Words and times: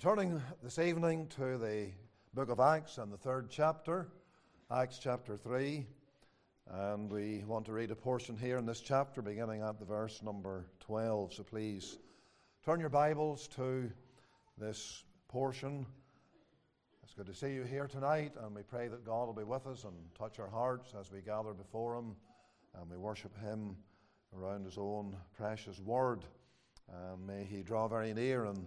turning 0.00 0.40
this 0.62 0.78
evening 0.78 1.26
to 1.26 1.58
the 1.58 1.88
book 2.32 2.48
of 2.48 2.58
Acts 2.58 2.96
and 2.96 3.12
the 3.12 3.18
third 3.18 3.50
chapter, 3.50 4.08
Acts 4.70 4.98
chapter 4.98 5.36
3. 5.36 5.86
And 6.70 7.12
we 7.12 7.44
want 7.46 7.66
to 7.66 7.72
read 7.72 7.90
a 7.90 7.94
portion 7.94 8.34
here 8.34 8.56
in 8.56 8.64
this 8.64 8.80
chapter 8.80 9.20
beginning 9.20 9.60
at 9.60 9.78
the 9.78 9.84
verse 9.84 10.22
number 10.22 10.64
12. 10.80 11.34
So 11.34 11.42
please 11.42 11.98
turn 12.64 12.80
your 12.80 12.88
Bibles 12.88 13.46
to 13.56 13.92
this 14.56 15.04
portion. 15.28 15.84
It's 17.02 17.12
good 17.12 17.26
to 17.26 17.34
see 17.34 17.52
you 17.52 17.64
here 17.64 17.86
tonight, 17.86 18.32
and 18.42 18.56
we 18.56 18.62
pray 18.62 18.88
that 18.88 19.04
God 19.04 19.26
will 19.26 19.34
be 19.34 19.44
with 19.44 19.66
us 19.66 19.84
and 19.84 19.92
touch 20.18 20.38
our 20.38 20.48
hearts 20.48 20.94
as 20.98 21.12
we 21.12 21.20
gather 21.20 21.52
before 21.52 21.98
Him 21.98 22.16
and 22.80 22.90
we 22.90 22.96
worship 22.96 23.38
Him 23.42 23.76
around 24.34 24.64
His 24.64 24.78
own 24.78 25.14
precious 25.36 25.78
word. 25.78 26.24
And 26.88 27.26
may 27.26 27.44
He 27.44 27.62
draw 27.62 27.86
very 27.86 28.14
near 28.14 28.46
and 28.46 28.66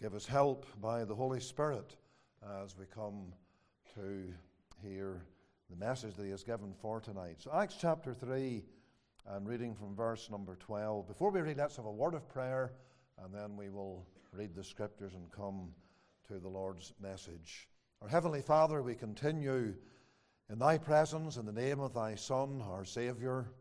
Give 0.00 0.14
us 0.14 0.26
help 0.26 0.66
by 0.80 1.04
the 1.04 1.14
Holy 1.14 1.38
Spirit 1.38 1.94
as 2.62 2.76
we 2.76 2.84
come 2.92 3.32
to 3.94 4.24
hear 4.82 5.22
the 5.70 5.76
message 5.76 6.16
that 6.16 6.24
He 6.24 6.32
has 6.32 6.42
given 6.42 6.74
for 6.74 7.00
tonight. 7.00 7.36
So, 7.38 7.52
Acts 7.54 7.76
chapter 7.80 8.12
3, 8.12 8.64
and 9.28 9.48
reading 9.48 9.72
from 9.72 9.94
verse 9.94 10.28
number 10.30 10.56
12. 10.56 11.06
Before 11.06 11.30
we 11.30 11.40
read, 11.40 11.58
let's 11.58 11.76
have 11.76 11.84
a 11.84 11.92
word 11.92 12.14
of 12.14 12.28
prayer, 12.28 12.72
and 13.22 13.32
then 13.32 13.56
we 13.56 13.70
will 13.70 14.04
read 14.32 14.56
the 14.56 14.64
scriptures 14.64 15.14
and 15.14 15.30
come 15.30 15.70
to 16.26 16.40
the 16.40 16.48
Lord's 16.48 16.92
message. 17.00 17.68
Our 18.02 18.08
Heavenly 18.08 18.42
Father, 18.42 18.82
we 18.82 18.96
continue 18.96 19.74
in 20.50 20.58
Thy 20.58 20.76
presence 20.76 21.36
in 21.36 21.46
the 21.46 21.52
name 21.52 21.78
of 21.78 21.94
Thy 21.94 22.16
Son, 22.16 22.60
our 22.68 22.84
Saviour. 22.84 23.52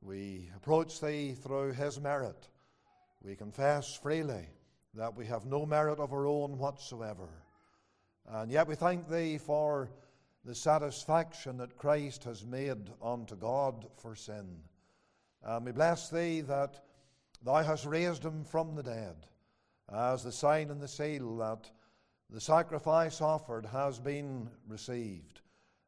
We 0.00 0.50
approach 0.56 1.00
Thee 1.00 1.36
through 1.40 1.74
His 1.74 2.00
merit. 2.00 2.48
We 3.22 3.36
confess 3.36 3.94
freely 3.94 4.48
that 4.94 5.16
we 5.16 5.26
have 5.26 5.46
no 5.46 5.64
merit 5.64 5.98
of 5.98 6.12
our 6.12 6.26
own 6.26 6.58
whatsoever. 6.58 7.28
And 8.28 8.50
yet 8.50 8.66
we 8.66 8.74
thank 8.74 9.08
Thee 9.08 9.38
for 9.38 9.90
the 10.44 10.54
satisfaction 10.54 11.56
that 11.58 11.76
Christ 11.76 12.24
has 12.24 12.44
made 12.44 12.90
unto 13.02 13.36
God 13.36 13.86
for 13.96 14.14
sin. 14.14 14.58
And 15.42 15.64
we 15.64 15.72
bless 15.72 16.10
Thee 16.10 16.42
that 16.42 16.84
Thou 17.44 17.62
hast 17.62 17.86
raised 17.86 18.24
Him 18.24 18.44
from 18.44 18.74
the 18.74 18.82
dead 18.82 19.16
as 19.92 20.22
the 20.22 20.32
sign 20.32 20.70
and 20.70 20.80
the 20.80 20.88
seal 20.88 21.36
that 21.38 21.70
the 22.30 22.40
sacrifice 22.40 23.20
offered 23.20 23.66
has 23.66 23.98
been 23.98 24.48
received, 24.66 25.42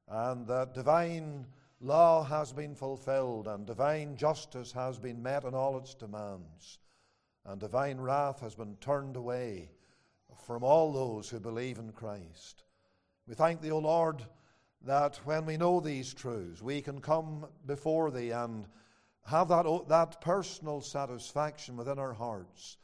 and 0.08 0.46
that 0.46 0.74
divine 0.74 1.46
law 1.80 2.22
has 2.22 2.52
been 2.52 2.74
fulfilled, 2.74 3.48
and 3.48 3.66
divine 3.66 4.16
justice 4.16 4.72
has 4.72 4.98
been 4.98 5.22
met 5.22 5.44
in 5.44 5.54
all 5.54 5.78
its 5.78 5.94
demands 5.94 6.80
and 7.46 7.60
divine 7.60 8.00
wrath 8.00 8.40
has 8.40 8.54
been 8.54 8.76
turned 8.76 9.16
away 9.16 9.70
from 10.46 10.62
all 10.62 10.92
those 10.92 11.28
who 11.28 11.40
believe 11.40 11.78
in 11.78 11.92
Christ. 11.92 12.64
We 13.26 13.34
thank 13.34 13.60
Thee, 13.60 13.70
O 13.70 13.78
Lord, 13.78 14.24
that 14.82 15.16
when 15.24 15.46
we 15.46 15.56
know 15.56 15.80
these 15.80 16.12
truths, 16.12 16.62
we 16.62 16.80
can 16.82 17.00
come 17.00 17.46
before 17.66 18.10
Thee 18.10 18.30
and 18.30 18.66
have 19.26 19.48
that, 19.48 19.66
that 19.88 20.20
personal 20.20 20.80
satisfaction 20.80 21.76
within 21.76 21.98
our 21.98 22.12
hearts 22.12 22.76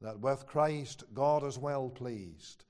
that 0.00 0.20
with 0.20 0.46
Christ 0.46 1.04
God 1.14 1.44
is 1.44 1.58
well 1.58 1.88
pleased, 1.88 2.64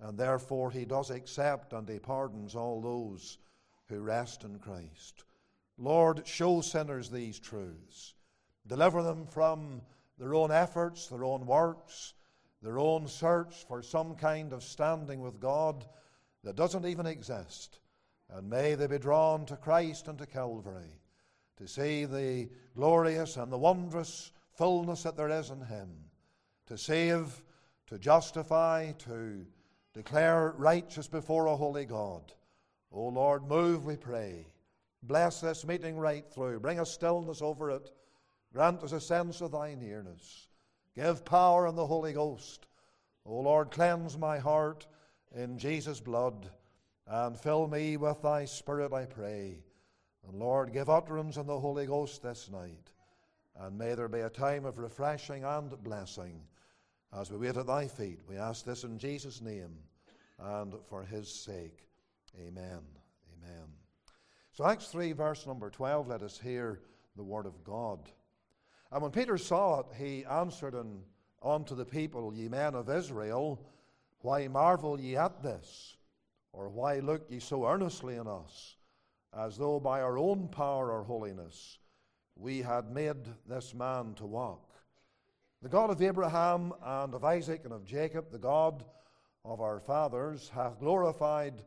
and 0.00 0.16
therefore 0.16 0.70
He 0.70 0.84
does 0.84 1.10
accept 1.10 1.72
and 1.72 1.88
He 1.88 1.98
pardons 1.98 2.54
all 2.54 2.80
those 2.80 3.38
who 3.88 4.00
rest 4.00 4.44
in 4.44 4.58
Christ. 4.58 5.24
Lord, 5.76 6.26
show 6.26 6.60
sinners 6.60 7.10
these 7.10 7.38
truths, 7.38 8.14
deliver 8.66 9.02
them 9.02 9.26
from 9.26 9.82
their 10.18 10.34
own 10.34 10.50
efforts, 10.50 11.06
their 11.06 11.24
own 11.24 11.46
works, 11.46 12.14
their 12.62 12.78
own 12.78 13.06
search 13.06 13.64
for 13.66 13.82
some 13.82 14.14
kind 14.14 14.52
of 14.52 14.64
standing 14.64 15.20
with 15.20 15.40
God 15.40 15.84
that 16.44 16.56
doesn't 16.56 16.86
even 16.86 17.06
exist. 17.06 17.80
And 18.30 18.50
may 18.50 18.74
they 18.74 18.86
be 18.86 18.98
drawn 18.98 19.46
to 19.46 19.56
Christ 19.56 20.08
and 20.08 20.18
to 20.18 20.26
Calvary 20.26 21.00
to 21.56 21.66
see 21.66 22.04
the 22.04 22.48
glorious 22.74 23.36
and 23.36 23.52
the 23.52 23.58
wondrous 23.58 24.32
fullness 24.50 25.02
that 25.04 25.16
there 25.16 25.30
is 25.30 25.50
in 25.50 25.60
Him, 25.60 25.88
to 26.66 26.76
save, 26.76 27.42
to 27.86 27.98
justify, 27.98 28.92
to 28.92 29.44
declare 29.94 30.54
righteous 30.56 31.08
before 31.08 31.46
a 31.46 31.56
holy 31.56 31.84
God. 31.84 32.32
O 32.92 33.08
Lord, 33.08 33.48
move, 33.48 33.84
we 33.84 33.96
pray. 33.96 34.46
Bless 35.02 35.40
this 35.40 35.66
meeting 35.66 35.96
right 35.96 36.24
through. 36.28 36.60
Bring 36.60 36.80
a 36.80 36.86
stillness 36.86 37.42
over 37.42 37.70
it 37.70 37.90
Grant 38.52 38.82
us 38.82 38.92
a 38.92 39.00
sense 39.00 39.40
of 39.40 39.52
thy 39.52 39.74
nearness. 39.74 40.48
Give 40.94 41.24
power 41.24 41.66
in 41.66 41.76
the 41.76 41.86
Holy 41.86 42.12
Ghost. 42.12 42.66
O 43.24 43.40
Lord, 43.40 43.70
cleanse 43.70 44.16
my 44.16 44.38
heart 44.38 44.86
in 45.34 45.58
Jesus' 45.58 46.00
blood 46.00 46.50
and 47.06 47.38
fill 47.38 47.68
me 47.68 47.96
with 47.96 48.22
thy 48.22 48.44
Spirit, 48.44 48.92
I 48.92 49.04
pray. 49.04 49.62
And 50.26 50.38
Lord, 50.38 50.72
give 50.72 50.90
utterance 50.90 51.36
in 51.36 51.46
the 51.46 51.58
Holy 51.58 51.86
Ghost 51.86 52.22
this 52.22 52.50
night. 52.50 52.90
And 53.58 53.76
may 53.76 53.94
there 53.94 54.08
be 54.08 54.20
a 54.20 54.30
time 54.30 54.64
of 54.64 54.78
refreshing 54.78 55.44
and 55.44 55.70
blessing 55.82 56.40
as 57.12 57.30
we 57.30 57.38
wait 57.38 57.56
at 57.56 57.66
thy 57.66 57.86
feet. 57.86 58.20
We 58.28 58.36
ask 58.36 58.64
this 58.64 58.84
in 58.84 58.98
Jesus' 58.98 59.40
name 59.40 59.78
and 60.38 60.74
for 60.88 61.02
his 61.02 61.32
sake. 61.32 61.86
Amen. 62.38 62.80
Amen. 63.36 63.66
So, 64.52 64.66
Acts 64.66 64.88
3, 64.88 65.12
verse 65.12 65.46
number 65.46 65.70
12, 65.70 66.08
let 66.08 66.22
us 66.22 66.38
hear 66.38 66.80
the 67.16 67.24
word 67.24 67.46
of 67.46 67.64
God. 67.64 68.10
And 68.90 69.02
when 69.02 69.10
Peter 69.10 69.36
saw 69.36 69.80
it, 69.80 69.86
he 69.96 70.24
answered 70.24 70.74
and 70.74 71.02
unto 71.42 71.74
the 71.74 71.84
people, 71.84 72.32
Ye 72.34 72.48
men 72.48 72.74
of 72.74 72.88
Israel, 72.88 73.60
why 74.20 74.48
marvel 74.48 74.98
ye 75.00 75.16
at 75.16 75.42
this? 75.42 75.96
Or 76.52 76.68
why 76.68 76.98
look 77.00 77.30
ye 77.30 77.38
so 77.38 77.66
earnestly 77.66 78.18
on 78.18 78.26
us, 78.26 78.76
as 79.36 79.56
though 79.56 79.78
by 79.78 80.00
our 80.00 80.18
own 80.18 80.48
power 80.48 80.90
or 80.90 81.04
holiness 81.04 81.78
we 82.34 82.62
had 82.62 82.90
made 82.90 83.28
this 83.46 83.74
man 83.74 84.14
to 84.14 84.26
walk? 84.26 84.64
The 85.62 85.68
God 85.68 85.90
of 85.90 86.00
Abraham 86.00 86.72
and 86.82 87.14
of 87.14 87.24
Isaac 87.24 87.62
and 87.64 87.72
of 87.72 87.84
Jacob, 87.84 88.30
the 88.30 88.38
God 88.38 88.84
of 89.44 89.60
our 89.60 89.80
fathers, 89.80 90.50
hath 90.54 90.80
glorified 90.80 91.62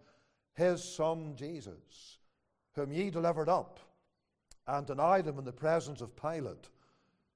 his 0.53 0.83
Son 0.83 1.35
Jesus, 1.35 2.17
whom 2.73 2.91
ye 2.91 3.09
delivered 3.09 3.49
up 3.49 3.79
and 4.67 4.85
denied 4.85 5.27
him 5.27 5.37
in 5.37 5.45
the 5.45 5.51
presence 5.51 6.01
of 6.01 6.15
Pilate 6.15 6.69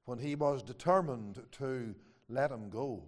when 0.05 0.19
he 0.19 0.35
was 0.35 0.63
determined 0.63 1.43
to 1.51 1.93
let 2.29 2.51
him 2.51 2.69
go. 2.69 3.03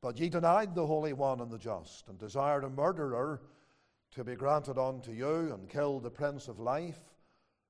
But 0.00 0.18
ye 0.18 0.28
denied 0.28 0.74
the 0.74 0.86
Holy 0.86 1.12
One 1.12 1.40
and 1.40 1.50
the 1.50 1.58
just, 1.58 2.08
and 2.08 2.18
desired 2.18 2.64
a 2.64 2.70
murderer 2.70 3.40
to 4.12 4.24
be 4.24 4.36
granted 4.36 4.78
unto 4.78 5.12
you, 5.12 5.52
and 5.52 5.68
killed 5.68 6.02
the 6.02 6.10
Prince 6.10 6.46
of 6.46 6.60
Life, 6.60 7.00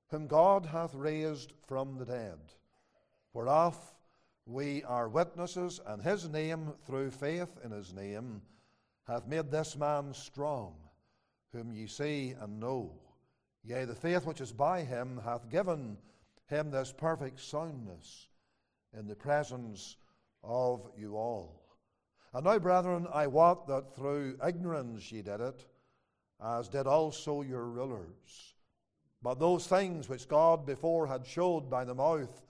whom 0.09 0.27
God 0.27 0.65
hath 0.65 0.93
raised 0.93 1.53
from 1.65 1.97
the 1.97 2.05
dead, 2.05 2.39
whereof 3.33 3.77
we 4.45 4.83
are 4.83 5.09
witnesses, 5.09 5.79
and 5.87 6.01
his 6.01 6.29
name, 6.29 6.73
through 6.85 7.09
faith 7.11 7.57
in 7.63 7.71
his 7.71 7.93
name, 7.93 8.41
hath 9.07 9.27
made 9.27 9.49
this 9.49 9.75
man 9.75 10.13
strong, 10.13 10.75
whom 11.51 11.71
ye 11.71 11.87
see 11.87 12.35
and 12.39 12.59
know. 12.59 12.91
Yea, 13.63 13.85
the 13.85 13.95
faith 13.95 14.25
which 14.25 14.41
is 14.41 14.51
by 14.51 14.81
him 14.81 15.19
hath 15.23 15.49
given 15.49 15.97
him 16.47 16.71
this 16.71 16.91
perfect 16.91 17.39
soundness 17.39 18.27
in 18.97 19.07
the 19.07 19.15
presence 19.15 19.97
of 20.43 20.89
you 20.97 21.15
all. 21.15 21.61
And 22.33 22.45
now, 22.45 22.59
brethren, 22.59 23.07
I 23.13 23.27
wot 23.27 23.67
that 23.67 23.95
through 23.95 24.37
ignorance 24.45 25.11
ye 25.11 25.21
did 25.21 25.41
it, 25.41 25.65
as 26.43 26.67
did 26.67 26.85
also 26.85 27.41
your 27.41 27.65
rulers. 27.65 28.53
But 29.21 29.39
those 29.39 29.67
things 29.67 30.09
which 30.09 30.27
God 30.27 30.65
before 30.65 31.07
had 31.07 31.25
showed 31.25 31.69
by 31.69 31.85
the 31.85 31.95
mouth 31.95 32.43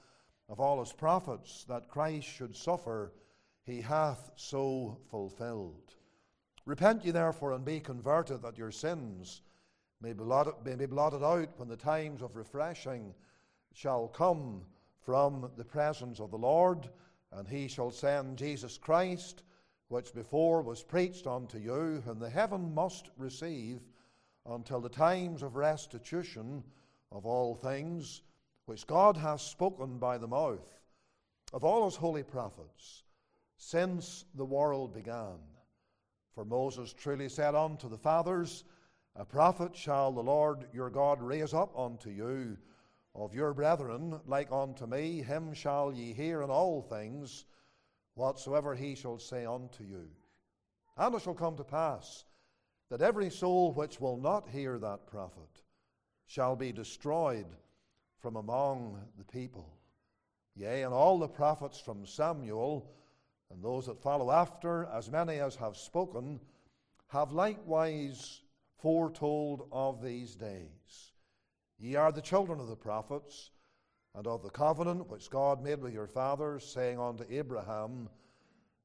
of 0.50 0.60
all 0.60 0.80
his 0.80 0.92
prophets 0.92 1.66
that 1.70 1.88
Christ 1.88 2.28
should 2.28 2.56
suffer, 2.56 3.14
he 3.64 3.82
hath 3.82 4.32
so 4.36 4.98
fulfilled. 5.10 5.96
Repent 6.66 7.06
ye 7.06 7.12
therefore 7.12 7.54
and 7.54 7.64
be 7.64 7.80
converted, 7.80 8.42
that 8.42 8.58
your 8.58 8.72
sins 8.72 9.42
may 10.02 10.14
be 10.14 10.24
blotted, 10.24 10.54
may 10.64 10.76
be 10.76 10.86
blotted 10.86 11.24
out 11.24 11.50
when 11.58 11.70
the 11.70 11.78
times 11.78 12.22
of 12.22 12.36
refreshing 12.36 13.14
shall 13.76 14.08
come 14.08 14.62
from 15.02 15.52
the 15.58 15.66
presence 15.66 16.22
of 16.22 16.32
the 16.32 16.38
Lord, 16.38 16.90
and 17.34 17.46
he 17.46 17.68
shall 17.68 17.92
send 17.92 18.38
Jesus 18.38 18.78
Christ, 18.78 19.44
which 19.90 20.14
before 20.14 20.62
was 20.62 20.82
preached 20.82 21.28
unto 21.28 21.58
you, 21.58 22.02
whom 22.06 22.18
the 22.18 22.30
heaven 22.30 22.74
must 22.74 23.10
receive 23.18 23.82
until 24.46 24.80
the 24.80 24.90
times 24.90 25.44
of 25.44 25.58
restitution 25.58 26.64
of 27.12 27.26
all 27.26 27.54
things, 27.54 28.22
which 28.66 28.88
God 28.88 29.18
hath 29.18 29.42
spoken 29.42 30.00
by 30.00 30.18
the 30.18 30.28
mouth 30.28 30.80
of 31.52 31.66
all 31.66 31.84
his 31.86 31.98
holy 31.98 32.24
prophets, 32.24 33.04
since 33.58 34.24
the 34.36 34.46
world 34.46 34.94
began. 34.94 35.38
For 36.34 36.46
Moses 36.46 36.94
truly 36.94 37.28
said 37.28 37.56
unto 37.56 37.90
the 37.90 37.98
fathers, 37.98 38.64
A 39.18 39.26
prophet 39.26 39.76
shall 39.76 40.14
the 40.14 40.24
Lord 40.24 40.66
your 40.74 40.90
God 40.90 41.22
raise 41.22 41.54
up 41.54 41.78
unto 41.78 42.10
you 42.10 42.58
of 43.16 43.34
your 43.34 43.54
brethren, 43.54 44.20
like 44.26 44.52
unto 44.52 44.86
me, 44.86 45.22
him 45.22 45.54
shall 45.54 45.94
ye 45.94 46.14
hear 46.14 46.42
in 46.42 46.50
all 46.50 46.82
things, 46.82 47.46
whatsoever 48.16 48.76
he 48.76 48.94
shall 48.96 49.18
say 49.18 49.46
unto 49.46 49.84
you. 49.84 50.08
And 50.98 51.16
it 51.16 51.22
shall 51.22 51.34
come 51.34 51.56
to 51.58 51.64
pass 51.64 52.26
that 52.90 53.02
every 53.02 53.30
soul 53.30 53.74
which 53.74 54.00
will 54.00 54.18
not 54.18 54.50
hear 54.50 54.78
that 54.78 55.08
prophet 55.08 55.62
shall 56.28 56.56
be 56.56 56.72
destroyed 56.72 57.48
from 58.20 58.36
among 58.36 59.00
the 59.18 59.24
people. 59.24 59.72
Yea, 60.56 60.84
and 60.84 60.94
all 60.94 61.20
the 61.20 61.28
prophets 61.28 61.80
from 61.80 62.06
Samuel 62.06 62.90
and 63.52 63.64
those 63.64 63.86
that 63.86 64.02
follow 64.02 64.32
after, 64.32 64.86
as 64.94 65.12
many 65.12 65.40
as 65.40 65.56
have 65.56 65.78
spoken, 65.78 66.40
have 67.08 67.32
likewise 67.32 68.42
foretold 68.78 69.68
of 69.72 70.02
these 70.02 70.36
days. 70.36 71.14
Ye 71.78 71.96
are 71.96 72.12
the 72.12 72.22
children 72.22 72.60
of 72.60 72.68
the 72.68 72.76
prophets, 72.76 73.52
and 74.16 74.28
of 74.28 74.42
the 74.42 74.50
covenant 74.50 75.10
which 75.10 75.30
God 75.30 75.62
made 75.62 75.82
with 75.82 75.94
your 75.94 76.08
fathers, 76.08 76.66
saying 76.66 77.00
unto 77.00 77.26
Abraham, 77.30 78.10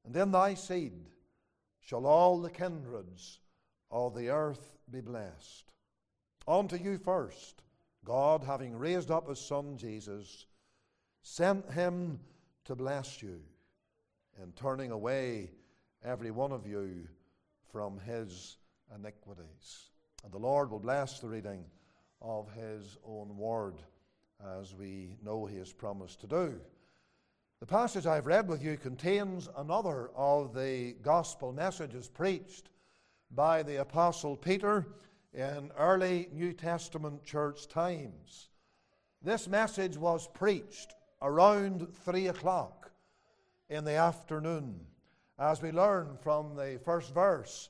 And 0.05 0.15
in 0.15 0.31
thy 0.31 0.55
seed 0.55 1.09
shall 1.79 2.05
all 2.05 2.41
the 2.41 2.49
kindreds 2.49 3.39
of 3.89 4.13
the 4.13 4.29
earth 4.29 4.77
be 4.89 4.99
blessed. 4.99 5.71
Unto 6.47 6.75
you 6.75 6.97
first, 6.97 7.61
God, 8.03 8.43
having 8.43 8.77
raised 8.77 9.09
up 9.09 9.29
his 9.29 9.39
Son 9.39 9.77
Jesus, 9.77 10.47
sent 11.21 11.71
him 11.71 12.19
to 12.65 12.75
bless 12.75 13.21
you 13.21 13.39
in 14.41 14.51
turning 14.53 14.91
away 14.91 15.51
every 16.03 16.31
one 16.31 16.51
of 16.51 16.67
you 16.67 17.07
from 17.71 17.99
his 17.99 18.57
iniquities. 18.93 19.91
And 20.23 20.33
the 20.33 20.39
Lord 20.39 20.71
will 20.71 20.79
bless 20.79 21.19
the 21.19 21.27
reading 21.27 21.63
of 22.21 22.51
his 22.53 22.97
own 23.05 23.37
word 23.37 23.75
as 24.59 24.73
we 24.73 25.15
know 25.23 25.45
he 25.45 25.57
has 25.57 25.73
promised 25.73 26.21
to 26.21 26.27
do. 26.27 26.59
The 27.59 27.65
passage 27.67 28.07
I've 28.07 28.25
read 28.25 28.47
with 28.47 28.63
you 28.63 28.77
contains 28.77 29.47
another 29.57 30.09
of 30.15 30.53
the 30.53 30.93
gospel 31.03 31.53
messages 31.53 32.07
preached 32.07 32.69
by 33.29 33.63
the 33.63 33.81
Apostle 33.81 34.35
Peter 34.35 34.87
in 35.33 35.71
early 35.77 36.27
New 36.33 36.53
Testament 36.53 37.23
church 37.23 37.67
times. 37.67 38.49
This 39.21 39.47
message 39.47 39.95
was 39.95 40.27
preached 40.33 40.95
around 41.21 41.87
three 42.03 42.27
o'clock 42.27 42.91
in 43.69 43.85
the 43.85 43.93
afternoon, 43.93 44.79
as 45.37 45.61
we 45.61 45.71
learn 45.71 46.17
from 46.21 46.55
the 46.55 46.79
first 46.83 47.13
verse 47.13 47.69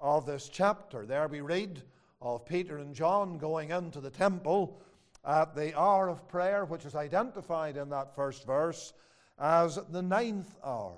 of 0.00 0.26
this 0.26 0.48
chapter. 0.48 1.04
There 1.04 1.26
we 1.26 1.40
read 1.40 1.82
of 2.24 2.46
Peter 2.46 2.78
and 2.78 2.94
John 2.94 3.36
going 3.36 3.70
into 3.70 4.00
the 4.00 4.10
temple 4.10 4.80
at 5.24 5.54
the 5.54 5.78
hour 5.78 6.08
of 6.08 6.26
prayer, 6.26 6.64
which 6.64 6.86
is 6.86 6.94
identified 6.94 7.76
in 7.76 7.90
that 7.90 8.14
first 8.14 8.46
verse 8.46 8.94
as 9.38 9.78
the 9.90 10.02
ninth 10.02 10.56
hour. 10.64 10.96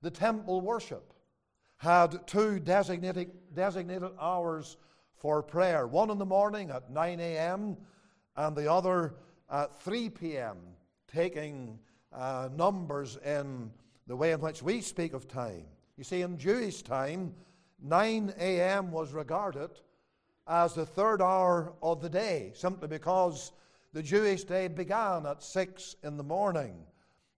The 0.00 0.10
temple 0.10 0.62
worship 0.62 1.12
had 1.76 2.26
two 2.26 2.58
designated, 2.58 3.30
designated 3.54 4.10
hours 4.18 4.78
for 5.14 5.42
prayer 5.42 5.86
one 5.86 6.10
in 6.10 6.18
the 6.18 6.24
morning 6.24 6.70
at 6.70 6.90
9 6.90 7.20
a.m., 7.20 7.76
and 8.36 8.56
the 8.56 8.70
other 8.70 9.14
at 9.50 9.80
3 9.80 10.10
p.m., 10.10 10.56
taking 11.06 11.78
uh, 12.12 12.48
numbers 12.54 13.18
in 13.24 13.70
the 14.06 14.16
way 14.16 14.32
in 14.32 14.40
which 14.40 14.62
we 14.62 14.80
speak 14.80 15.12
of 15.12 15.28
time. 15.28 15.64
You 15.96 16.04
see, 16.04 16.22
in 16.22 16.38
Jewish 16.38 16.82
time, 16.82 17.34
9 17.82 18.34
a.m. 18.38 18.90
was 18.90 19.12
regarded 19.12 19.70
as 20.48 20.74
the 20.74 20.86
third 20.86 21.20
hour 21.20 21.72
of 21.82 22.00
the 22.00 22.08
day, 22.08 22.52
simply 22.54 22.88
because 22.88 23.52
the 23.92 24.02
Jewish 24.02 24.44
day 24.44 24.68
began 24.68 25.26
at 25.26 25.42
6 25.42 25.96
in 26.04 26.16
the 26.16 26.22
morning. 26.22 26.76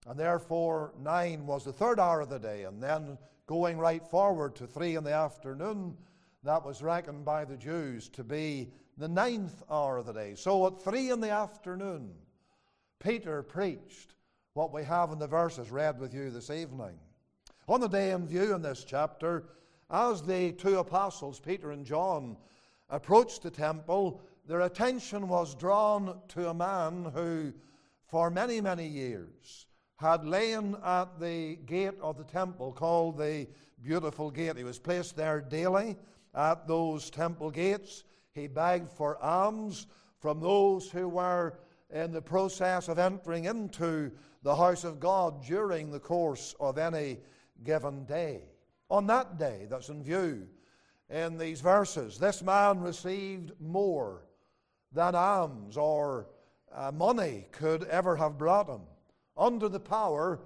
And 0.06 0.18
therefore, 0.18 0.92
9 1.00 1.46
was 1.46 1.64
the 1.64 1.72
third 1.72 2.00
hour 2.00 2.20
of 2.20 2.30
the 2.30 2.38
day. 2.38 2.64
And 2.64 2.82
then 2.82 3.18
going 3.46 3.78
right 3.78 4.04
forward 4.06 4.56
to 4.56 4.66
3 4.66 4.96
in 4.96 5.04
the 5.04 5.12
afternoon, 5.12 5.96
that 6.44 6.64
was 6.64 6.82
reckoned 6.82 7.24
by 7.24 7.44
the 7.44 7.56
Jews 7.56 8.08
to 8.10 8.24
be 8.24 8.72
the 8.96 9.08
ninth 9.08 9.62
hour 9.70 9.98
of 9.98 10.06
the 10.06 10.12
day. 10.12 10.34
So 10.34 10.66
at 10.66 10.82
3 10.82 11.10
in 11.10 11.20
the 11.20 11.30
afternoon, 11.30 12.10
Peter 12.98 13.42
preached 13.42 14.14
what 14.54 14.72
we 14.72 14.82
have 14.82 15.12
in 15.12 15.18
the 15.18 15.26
verses 15.26 15.70
read 15.70 16.00
with 16.00 16.12
you 16.12 16.30
this 16.30 16.50
evening. 16.50 16.98
On 17.68 17.80
the 17.80 17.88
day 17.88 18.10
in 18.10 18.26
view 18.26 18.54
in 18.54 18.62
this 18.62 18.84
chapter, 18.84 19.44
as 19.90 20.22
the 20.22 20.52
two 20.52 20.78
apostles, 20.78 21.38
Peter 21.38 21.70
and 21.70 21.84
John, 21.84 22.36
approached 22.90 23.42
the 23.42 23.50
temple, 23.50 24.20
their 24.46 24.62
attention 24.62 25.28
was 25.28 25.54
drawn 25.54 26.18
to 26.28 26.48
a 26.48 26.54
man 26.54 27.10
who, 27.14 27.52
for 28.06 28.30
many, 28.30 28.60
many 28.60 28.86
years, 28.86 29.66
had 29.96 30.24
lain 30.24 30.76
at 30.84 31.20
the 31.20 31.56
gate 31.66 31.98
of 32.00 32.16
the 32.16 32.24
temple 32.24 32.72
called 32.72 33.18
the 33.18 33.46
Beautiful 33.82 34.30
Gate. 34.30 34.56
He 34.56 34.64
was 34.64 34.78
placed 34.78 35.16
there 35.16 35.40
daily 35.40 35.96
at 36.34 36.66
those 36.66 37.10
temple 37.10 37.50
gates. 37.50 38.04
He 38.32 38.46
begged 38.46 38.90
for 38.90 39.22
alms 39.22 39.86
from 40.18 40.40
those 40.40 40.90
who 40.90 41.08
were 41.08 41.58
in 41.90 42.12
the 42.12 42.22
process 42.22 42.88
of 42.88 42.98
entering 42.98 43.46
into 43.46 44.12
the 44.42 44.54
house 44.54 44.84
of 44.84 45.00
God 45.00 45.44
during 45.44 45.90
the 45.90 46.00
course 46.00 46.54
of 46.60 46.78
any 46.78 47.18
given 47.64 48.04
day. 48.04 48.42
On 48.88 49.06
that 49.08 49.38
day 49.38 49.66
that's 49.68 49.88
in 49.88 50.02
view 50.02 50.46
in 51.10 51.38
these 51.38 51.60
verses, 51.60 52.18
this 52.18 52.42
man 52.42 52.80
received 52.80 53.52
more 53.60 54.24
than 54.92 55.14
alms 55.14 55.76
or 55.76 56.28
uh, 56.74 56.92
money 56.92 57.46
could 57.50 57.84
ever 57.84 58.16
have 58.16 58.36
brought 58.36 58.68
him 58.68 58.82
under 59.36 59.68
the 59.68 59.80
power 59.80 60.40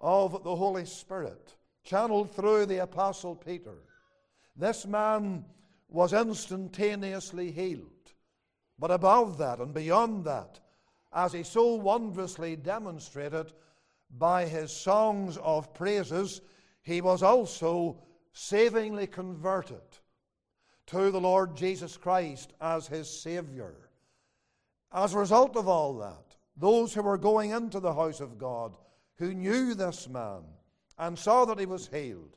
of 0.00 0.42
the 0.42 0.56
Holy 0.56 0.84
Spirit, 0.84 1.54
channeled 1.84 2.34
through 2.34 2.66
the 2.66 2.82
Apostle 2.82 3.34
Peter. 3.34 3.78
This 4.56 4.86
man 4.86 5.44
was 5.88 6.12
instantaneously 6.12 7.50
healed. 7.50 7.84
But 8.78 8.90
above 8.90 9.38
that 9.38 9.58
and 9.58 9.74
beyond 9.74 10.24
that, 10.24 10.60
as 11.12 11.32
he 11.32 11.42
so 11.42 11.74
wondrously 11.74 12.56
demonstrated 12.56 13.52
by 14.18 14.46
his 14.46 14.72
songs 14.72 15.36
of 15.38 15.74
praises, 15.74 16.40
he 16.82 17.00
was 17.00 17.22
also 17.22 18.02
savingly 18.32 19.06
converted 19.06 19.80
to 20.88 21.10
the 21.10 21.20
Lord 21.20 21.54
Jesus 21.54 21.96
Christ 21.96 22.54
as 22.60 22.86
his 22.86 23.08
Savior. 23.08 23.74
As 24.92 25.14
a 25.14 25.18
result 25.18 25.56
of 25.56 25.68
all 25.68 25.98
that, 25.98 26.36
those 26.56 26.94
who 26.94 27.02
were 27.02 27.18
going 27.18 27.50
into 27.50 27.78
the 27.78 27.94
house 27.94 28.20
of 28.20 28.38
God, 28.38 28.76
who 29.16 29.34
knew 29.34 29.74
this 29.74 30.08
man 30.08 30.42
and 30.98 31.18
saw 31.18 31.44
that 31.44 31.58
he 31.58 31.66
was 31.66 31.88
healed, 31.88 32.36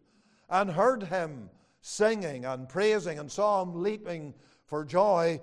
and 0.49 0.69
heard 0.69 1.03
him 1.03 1.49
singing 1.79 2.45
and 2.45 2.67
praising 2.67 3.19
and 3.19 3.31
saw 3.31 3.63
him 3.63 3.81
leaping 3.81 4.33
for 4.65 4.83
joy, 4.83 5.39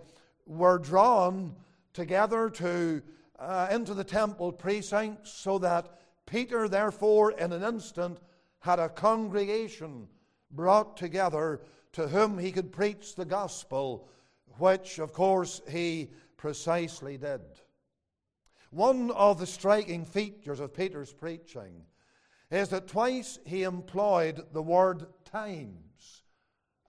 were 0.47 0.79
drawn 0.79 1.55
together 1.95 2.51
to 2.51 3.03
uh, 3.39 3.69
into 3.71 3.95
the 3.95 4.05
temple 4.05 4.53
precincts, 4.53 5.33
so 5.33 5.59
that 5.59 5.99
Peter, 6.27 6.69
therefore, 6.69 7.33
in 7.33 7.53
an 7.53 7.63
instant, 7.63 8.19
had 8.61 8.79
a 8.79 8.89
congregation 8.89 10.09
brought 10.51 10.97
together 10.97 11.61
to 11.93 12.09
whom 12.09 12.39
he 12.39 12.53
could 12.53 12.73
preach 12.73 13.15
the 13.15 13.25
gospel, 13.25 14.09
which, 14.59 14.99
of 14.99 15.13
course, 15.13 15.61
he 15.69 16.11
precisely 16.37 17.17
did. 17.17 17.41
One 18.71 19.11
of 19.13 19.39
the 19.39 19.47
striking 19.47 20.05
features 20.05 20.61
of 20.61 20.75
Peter's 20.75 21.13
preaching 21.13 21.85
is 22.51 22.69
that 22.71 22.89
twice 22.89 23.39
he 23.45 23.63
employed 23.63 24.43
the 24.53 24.63
word 24.63 25.07
times 25.25 26.23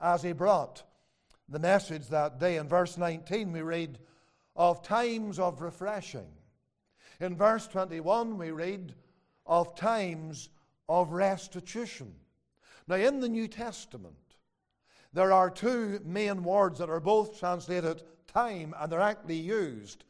as 0.01 0.21
he 0.21 0.31
brought 0.31 0.83
the 1.47 1.59
message 1.59 2.07
that 2.07 2.39
day. 2.39 2.57
In 2.57 2.67
verse 2.67 2.97
19, 2.97 3.51
we 3.51 3.61
read 3.61 3.99
of 4.55 4.81
times 4.81 5.39
of 5.39 5.61
refreshing. 5.61 6.27
In 7.19 7.35
verse 7.35 7.67
21, 7.67 8.37
we 8.37 8.51
read 8.51 8.93
of 9.45 9.75
times 9.75 10.49
of 10.87 11.11
restitution. 11.11 12.13
Now, 12.87 12.95
in 12.95 13.19
the 13.19 13.29
New 13.29 13.47
Testament, 13.47 14.28
there 15.13 15.31
are 15.31 15.49
two 15.49 15.99
main 16.05 16.43
words 16.43 16.79
that 16.79 16.89
are 16.89 16.99
both 16.99 17.39
translated 17.39 18.03
time, 18.27 18.73
and 18.79 18.91
they're 18.91 19.01
actually 19.01 19.37
used 19.37 20.03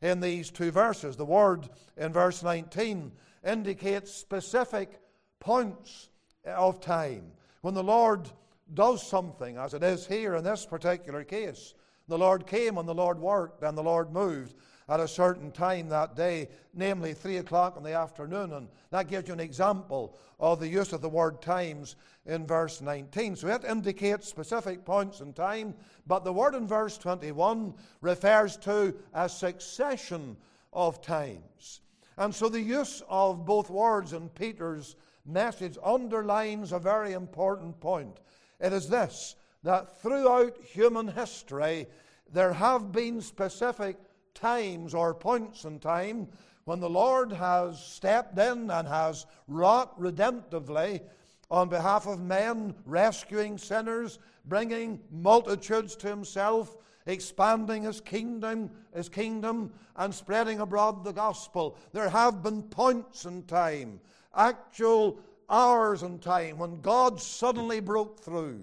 in 0.00 0.20
these 0.20 0.50
two 0.50 0.70
verses. 0.70 1.16
The 1.16 1.24
word 1.24 1.68
in 1.96 2.12
verse 2.12 2.42
19 2.42 3.12
indicates 3.44 4.12
specific 4.12 5.00
points 5.40 6.08
of 6.44 6.80
time. 6.80 7.32
When 7.60 7.74
the 7.74 7.82
Lord 7.82 8.28
does 8.72 9.06
something, 9.06 9.56
as 9.58 9.74
it 9.74 9.82
is 9.82 10.06
here 10.06 10.34
in 10.34 10.44
this 10.44 10.64
particular 10.64 11.24
case, 11.24 11.74
the 12.06 12.18
Lord 12.18 12.46
came 12.46 12.78
and 12.78 12.88
the 12.88 12.94
Lord 12.94 13.18
worked 13.18 13.62
and 13.62 13.76
the 13.76 13.82
Lord 13.82 14.12
moved 14.12 14.54
at 14.88 15.00
a 15.00 15.08
certain 15.08 15.50
time 15.50 15.88
that 15.88 16.16
day, 16.16 16.48
namely 16.74 17.12
3 17.12 17.38
o'clock 17.38 17.76
in 17.76 17.82
the 17.82 17.92
afternoon. 17.92 18.52
And 18.52 18.68
that 18.90 19.08
gives 19.08 19.28
you 19.28 19.34
an 19.34 19.40
example 19.40 20.16
of 20.40 20.60
the 20.60 20.68
use 20.68 20.92
of 20.92 21.02
the 21.02 21.08
word 21.08 21.42
times 21.42 21.96
in 22.26 22.46
verse 22.46 22.80
19. 22.80 23.36
So 23.36 23.48
it 23.48 23.64
indicates 23.64 24.28
specific 24.28 24.84
points 24.84 25.20
in 25.20 25.32
time, 25.32 25.74
but 26.06 26.24
the 26.24 26.32
word 26.32 26.54
in 26.54 26.66
verse 26.66 26.96
21 26.96 27.74
refers 28.00 28.56
to 28.58 28.94
a 29.12 29.28
succession 29.28 30.36
of 30.72 31.02
times. 31.02 31.80
And 32.16 32.34
so 32.34 32.48
the 32.48 32.60
use 32.60 33.02
of 33.08 33.44
both 33.44 33.70
words 33.70 34.12
in 34.12 34.28
Peter's 34.30 34.96
message 35.26 35.76
underlines 35.84 36.72
a 36.72 36.78
very 36.78 37.12
important 37.12 37.78
point. 37.80 38.20
it 38.60 38.72
is 38.72 38.88
this 38.88 39.36
that 39.64 40.00
throughout 40.00 40.56
human 40.62 41.08
history, 41.08 41.86
there 42.32 42.52
have 42.52 42.92
been 42.92 43.20
specific 43.20 43.96
times 44.38 44.94
or 44.94 45.14
points 45.14 45.64
in 45.64 45.78
time 45.78 46.28
when 46.64 46.80
the 46.80 46.90
Lord 46.90 47.32
has 47.32 47.82
stepped 47.82 48.38
in 48.38 48.70
and 48.70 48.86
has 48.86 49.26
wrought 49.46 49.98
redemptively 50.00 51.00
on 51.50 51.68
behalf 51.68 52.06
of 52.06 52.20
men, 52.20 52.74
rescuing 52.84 53.56
sinners, 53.56 54.18
bringing 54.44 55.00
multitudes 55.10 55.96
to 55.96 56.08
Himself, 56.08 56.76
expanding 57.06 57.84
His 57.84 58.00
kingdom, 58.00 58.70
His 58.94 59.08
kingdom, 59.08 59.72
and 59.96 60.14
spreading 60.14 60.60
abroad 60.60 61.04
the 61.04 61.12
gospel. 61.12 61.76
There 61.92 62.10
have 62.10 62.42
been 62.42 62.62
points 62.62 63.24
in 63.24 63.44
time, 63.44 64.00
actual 64.36 65.18
hours 65.48 66.02
in 66.02 66.18
time, 66.18 66.58
when 66.58 66.82
God 66.82 67.20
suddenly 67.20 67.80
broke 67.80 68.20
through 68.20 68.60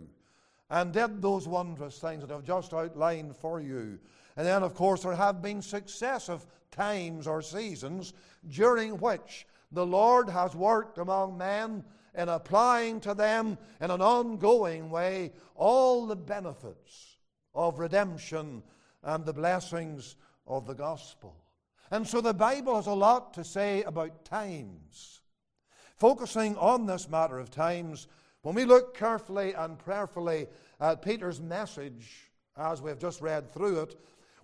and 0.69 0.93
did 0.93 1.21
those 1.21 1.47
wondrous 1.47 1.97
things 1.97 2.21
that 2.21 2.31
I've 2.31 2.43
just 2.43 2.73
outlined 2.73 3.35
for 3.35 3.61
you. 3.61 3.99
And 4.37 4.45
then, 4.45 4.63
of 4.63 4.73
course, 4.73 5.03
there 5.03 5.15
have 5.15 5.41
been 5.41 5.61
successive 5.61 6.45
times 6.71 7.27
or 7.27 7.41
seasons 7.41 8.13
during 8.47 8.97
which 8.97 9.47
the 9.71 9.85
Lord 9.85 10.29
has 10.29 10.55
worked 10.55 10.97
among 10.97 11.37
men 11.37 11.83
in 12.17 12.29
applying 12.29 12.99
to 13.01 13.13
them 13.13 13.57
in 13.81 13.91
an 13.91 14.01
ongoing 14.01 14.89
way 14.89 15.31
all 15.55 16.05
the 16.05 16.15
benefits 16.15 17.17
of 17.53 17.79
redemption 17.79 18.63
and 19.03 19.25
the 19.25 19.33
blessings 19.33 20.15
of 20.47 20.65
the 20.65 20.73
gospel. 20.73 21.35
And 21.91 22.07
so 22.07 22.21
the 22.21 22.33
Bible 22.33 22.75
has 22.75 22.87
a 22.87 22.93
lot 22.93 23.33
to 23.35 23.43
say 23.43 23.83
about 23.83 24.25
times. 24.25 25.21
Focusing 25.95 26.57
on 26.57 26.85
this 26.85 27.07
matter 27.09 27.39
of 27.39 27.51
times, 27.51 28.07
when 28.41 28.55
we 28.55 28.65
look 28.65 28.97
carefully 28.97 29.53
and 29.53 29.79
prayerfully 29.79 30.47
at 30.79 31.01
Peter's 31.01 31.39
message, 31.39 32.29
as 32.57 32.81
we 32.81 32.89
have 32.89 32.99
just 32.99 33.21
read 33.21 33.53
through 33.53 33.81
it, 33.81 33.95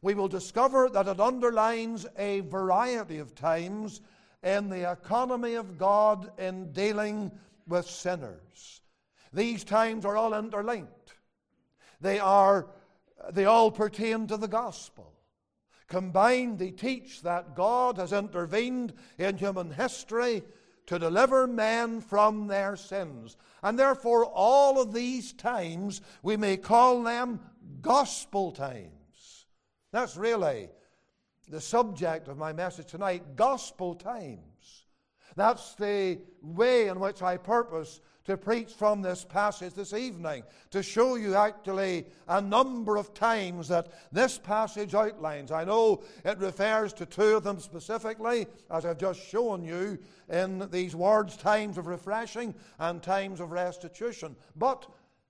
we 0.01 0.13
will 0.13 0.27
discover 0.27 0.89
that 0.89 1.08
it 1.08 1.20
underlines 1.20 2.08
a 2.17 2.41
variety 2.41 3.20
of 3.20 3.36
times 3.36 4.01
in 4.43 4.70
the 4.70 4.91
economy 4.91 5.53
of 5.53 5.77
God 5.77 6.31
in 6.39 6.72
dealing 6.72 7.31
with 7.67 7.86
sinners. 7.86 8.81
These 9.31 9.63
times 9.63 10.05
are 10.05 10.17
all 10.17 10.34
interlinked. 10.34 11.13
They 12.00 12.20
are 12.20 12.67
they 13.31 13.46
all 13.46 13.70
pertain 13.70 14.25
to 14.27 14.38
the 14.38 14.48
gospel. 14.48 15.13
Combined, 15.88 16.58
they 16.58 16.72
teach 16.72 17.22
that 17.22 17.55
God 17.55 17.98
has 17.98 18.13
intervened 18.13 18.93
in 19.20 19.38
human 19.38 19.72
history 19.72 20.41
to 20.88 20.98
deliver 20.98 21.46
men 21.46 22.01
from 22.01 22.48
their 22.48 22.75
sins. 22.75 23.38
And 23.62 23.77
therefore, 23.77 24.25
all 24.25 24.81
of 24.81 24.93
these 24.93 25.34
times, 25.34 26.01
we 26.24 26.38
may 26.38 26.58
call 26.58 27.03
them 27.03 27.41
gospel 27.81 28.51
times. 28.51 29.00
That's 29.91 30.15
really 30.15 30.69
the 31.50 31.62
subject 31.62 32.27
of 32.27 32.38
my 32.38 32.53
message 32.53 32.88
tonight 32.88 33.36
gospel 33.36 33.95
times. 33.95 34.86
That's 35.36 35.75
the 35.75 36.19
way 36.41 36.88
in 36.88 37.00
which 37.00 37.21
I 37.21 37.38
purpose 37.38 38.01
to 38.25 38.38
preach 38.38 38.71
from 38.71 39.01
this 39.01 39.25
passage 39.25 39.74
this 39.74 39.93
evening, 39.93 40.43
to 40.69 40.83
show 40.83 41.15
you 41.15 41.36
actually 41.36 42.05
a 42.27 42.39
number 42.39 42.95
of 42.95 43.13
times 43.13 43.67
that 43.69 43.88
this 44.12 44.38
passage 44.38 44.93
outlines. 44.93 45.51
I 45.51 45.63
know 45.63 46.03
it 46.24 46.38
refers 46.38 46.93
to 46.93 47.05
two 47.05 47.36
of 47.36 47.43
them 47.43 47.60
specifically, 47.60 48.45
as 48.69 48.86
I've 48.86 49.00
just 49.00 49.27
shown 49.27 49.63
you 49.63 49.98
in 50.29 50.69
these 50.69 50.95
words 50.95 51.36
times 51.36 51.77
of 51.77 51.88
refreshing 51.88 52.53
and 52.77 53.01
times 53.01 53.39
of 53.39 53.51
restitution. 53.51 54.36
But 54.55 54.86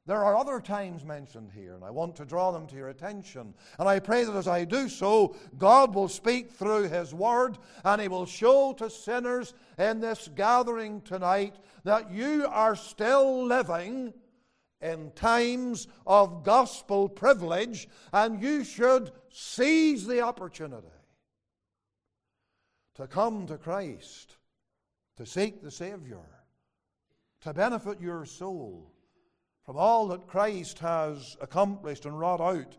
there 0.08 0.24
are 0.24 0.36
other 0.36 0.60
times 0.60 1.05
mentioned 1.05 1.51
here, 1.53 1.75
and 1.75 1.84
I 1.84 1.91
want 1.91 2.15
to 2.15 2.25
draw 2.25 2.51
them 2.51 2.65
to 2.67 2.75
your 2.75 2.89
attention. 2.89 3.53
And 3.77 3.88
I 3.88 4.00
pray 4.00 4.24
that 4.24 4.36
as 4.36 4.48
I 4.48 4.65
do 4.65 4.89
so, 4.89 5.36
God 5.60 5.93
will 5.93 6.08
speak 6.08 6.51
through 6.51 6.89
His 6.89 7.13
Word, 7.13 7.60
and 7.86 8.01
He 8.01 8.08
will 8.08 8.25
show 8.25 8.74
to 8.74 8.89
sinners 8.89 9.53
in 9.77 10.00
this 10.00 10.27
gathering 10.34 11.01
tonight 11.01 11.58
that 11.84 12.12
you 12.12 12.48
are 12.50 12.75
still 12.75 13.46
living 13.46 14.13
in 14.81 15.12
times 15.12 15.88
of 16.08 16.43
gospel 16.43 17.08
privilege, 17.08 17.88
and 18.12 18.41
you 18.41 18.63
should 18.63 19.12
seize 19.29 20.08
the 20.08 20.22
opportunity 20.22 20.88
to 22.96 23.05
come 23.05 23.46
to 23.46 23.58
Christ, 23.58 24.38
to 25.17 25.27
seek 25.27 25.62
the 25.62 25.70
Savior, 25.70 26.25
to 27.41 27.53
benefit 27.53 28.01
your 28.01 28.25
soul 28.25 28.90
from 29.71 29.79
all 29.79 30.09
that 30.09 30.27
Christ 30.27 30.79
has 30.79 31.37
accomplished 31.39 32.05
and 32.05 32.19
wrought 32.19 32.41
out 32.41 32.75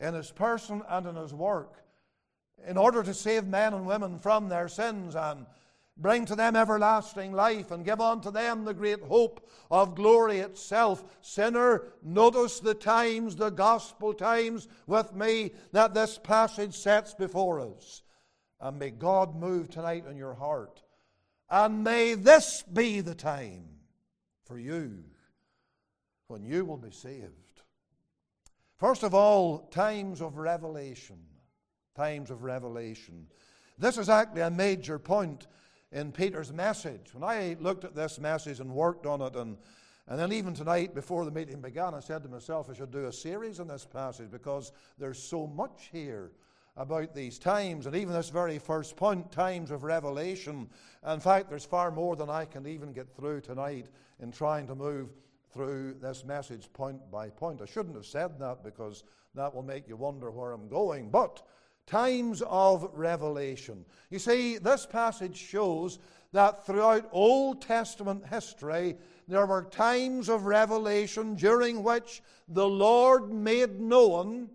in 0.00 0.14
his 0.14 0.32
person 0.32 0.82
and 0.88 1.06
in 1.06 1.14
his 1.14 1.32
work 1.32 1.76
in 2.66 2.76
order 2.76 3.04
to 3.04 3.14
save 3.14 3.46
men 3.46 3.72
and 3.72 3.86
women 3.86 4.18
from 4.18 4.48
their 4.48 4.66
sins 4.66 5.14
and 5.14 5.46
bring 5.96 6.24
to 6.24 6.34
them 6.34 6.56
everlasting 6.56 7.32
life 7.32 7.70
and 7.70 7.84
give 7.84 8.00
unto 8.00 8.32
them 8.32 8.64
the 8.64 8.74
great 8.74 9.00
hope 9.02 9.48
of 9.70 9.94
glory 9.94 10.40
itself. 10.40 11.04
Sinner, 11.20 11.84
notice 12.02 12.58
the 12.58 12.74
times, 12.74 13.36
the 13.36 13.50
gospel 13.50 14.12
times 14.12 14.66
with 14.88 15.14
me 15.14 15.52
that 15.70 15.94
this 15.94 16.18
passage 16.18 16.74
sets 16.74 17.14
before 17.14 17.60
us. 17.60 18.02
And 18.60 18.80
may 18.80 18.90
God 18.90 19.36
move 19.36 19.70
tonight 19.70 20.02
in 20.10 20.16
your 20.16 20.34
heart. 20.34 20.82
And 21.48 21.84
may 21.84 22.14
this 22.14 22.64
be 22.64 23.02
the 23.02 23.14
time 23.14 23.66
for 24.44 24.58
you 24.58 25.04
when 26.28 26.44
you 26.44 26.64
will 26.64 26.76
be 26.76 26.90
saved. 26.90 27.62
First 28.76 29.02
of 29.02 29.14
all, 29.14 29.60
times 29.70 30.20
of 30.20 30.36
revelation. 30.36 31.18
Times 31.96 32.30
of 32.30 32.44
revelation. 32.44 33.26
This 33.78 33.96
is 33.96 34.10
actually 34.10 34.42
a 34.42 34.50
major 34.50 34.98
point 34.98 35.46
in 35.90 36.12
Peter's 36.12 36.52
message. 36.52 37.14
When 37.14 37.24
I 37.24 37.56
looked 37.60 37.84
at 37.84 37.94
this 37.94 38.20
message 38.20 38.60
and 38.60 38.70
worked 38.70 39.06
on 39.06 39.22
it, 39.22 39.36
and, 39.36 39.56
and 40.06 40.18
then 40.18 40.32
even 40.32 40.52
tonight 40.52 40.94
before 40.94 41.24
the 41.24 41.30
meeting 41.30 41.62
began, 41.62 41.94
I 41.94 42.00
said 42.00 42.22
to 42.24 42.28
myself, 42.28 42.68
I 42.68 42.74
should 42.74 42.92
do 42.92 43.06
a 43.06 43.12
series 43.12 43.58
on 43.58 43.68
this 43.68 43.86
passage 43.86 44.30
because 44.30 44.72
there's 44.98 45.20
so 45.20 45.46
much 45.46 45.88
here 45.90 46.32
about 46.76 47.14
these 47.14 47.38
times, 47.38 47.86
and 47.86 47.96
even 47.96 48.12
this 48.12 48.28
very 48.28 48.58
first 48.58 48.96
point, 48.96 49.32
times 49.32 49.70
of 49.70 49.82
revelation. 49.82 50.68
In 51.10 51.20
fact, 51.20 51.48
there's 51.48 51.64
far 51.64 51.90
more 51.90 52.14
than 52.14 52.28
I 52.28 52.44
can 52.44 52.66
even 52.66 52.92
get 52.92 53.16
through 53.16 53.40
tonight 53.40 53.88
in 54.20 54.30
trying 54.30 54.66
to 54.68 54.76
move 54.76 55.08
through 55.52 55.94
this 56.00 56.24
message 56.24 56.72
point 56.72 57.10
by 57.10 57.30
point. 57.30 57.60
I 57.62 57.66
shouldn't 57.66 57.96
have 57.96 58.06
said 58.06 58.38
that 58.38 58.62
because 58.62 59.04
that 59.34 59.54
will 59.54 59.62
make 59.62 59.88
you 59.88 59.96
wonder 59.96 60.30
where 60.30 60.52
I'm 60.52 60.68
going. 60.68 61.10
But 61.10 61.42
times 61.86 62.42
of 62.46 62.90
revelation. 62.92 63.84
You 64.10 64.18
see, 64.18 64.58
this 64.58 64.86
passage 64.86 65.36
shows 65.36 65.98
that 66.32 66.66
throughout 66.66 67.08
Old 67.12 67.62
Testament 67.62 68.26
history, 68.26 68.96
there 69.26 69.46
were 69.46 69.64
times 69.64 70.28
of 70.28 70.44
revelation 70.44 71.34
during 71.34 71.82
which 71.82 72.22
the 72.48 72.68
Lord 72.68 73.32
made 73.32 73.80
known 73.80 74.50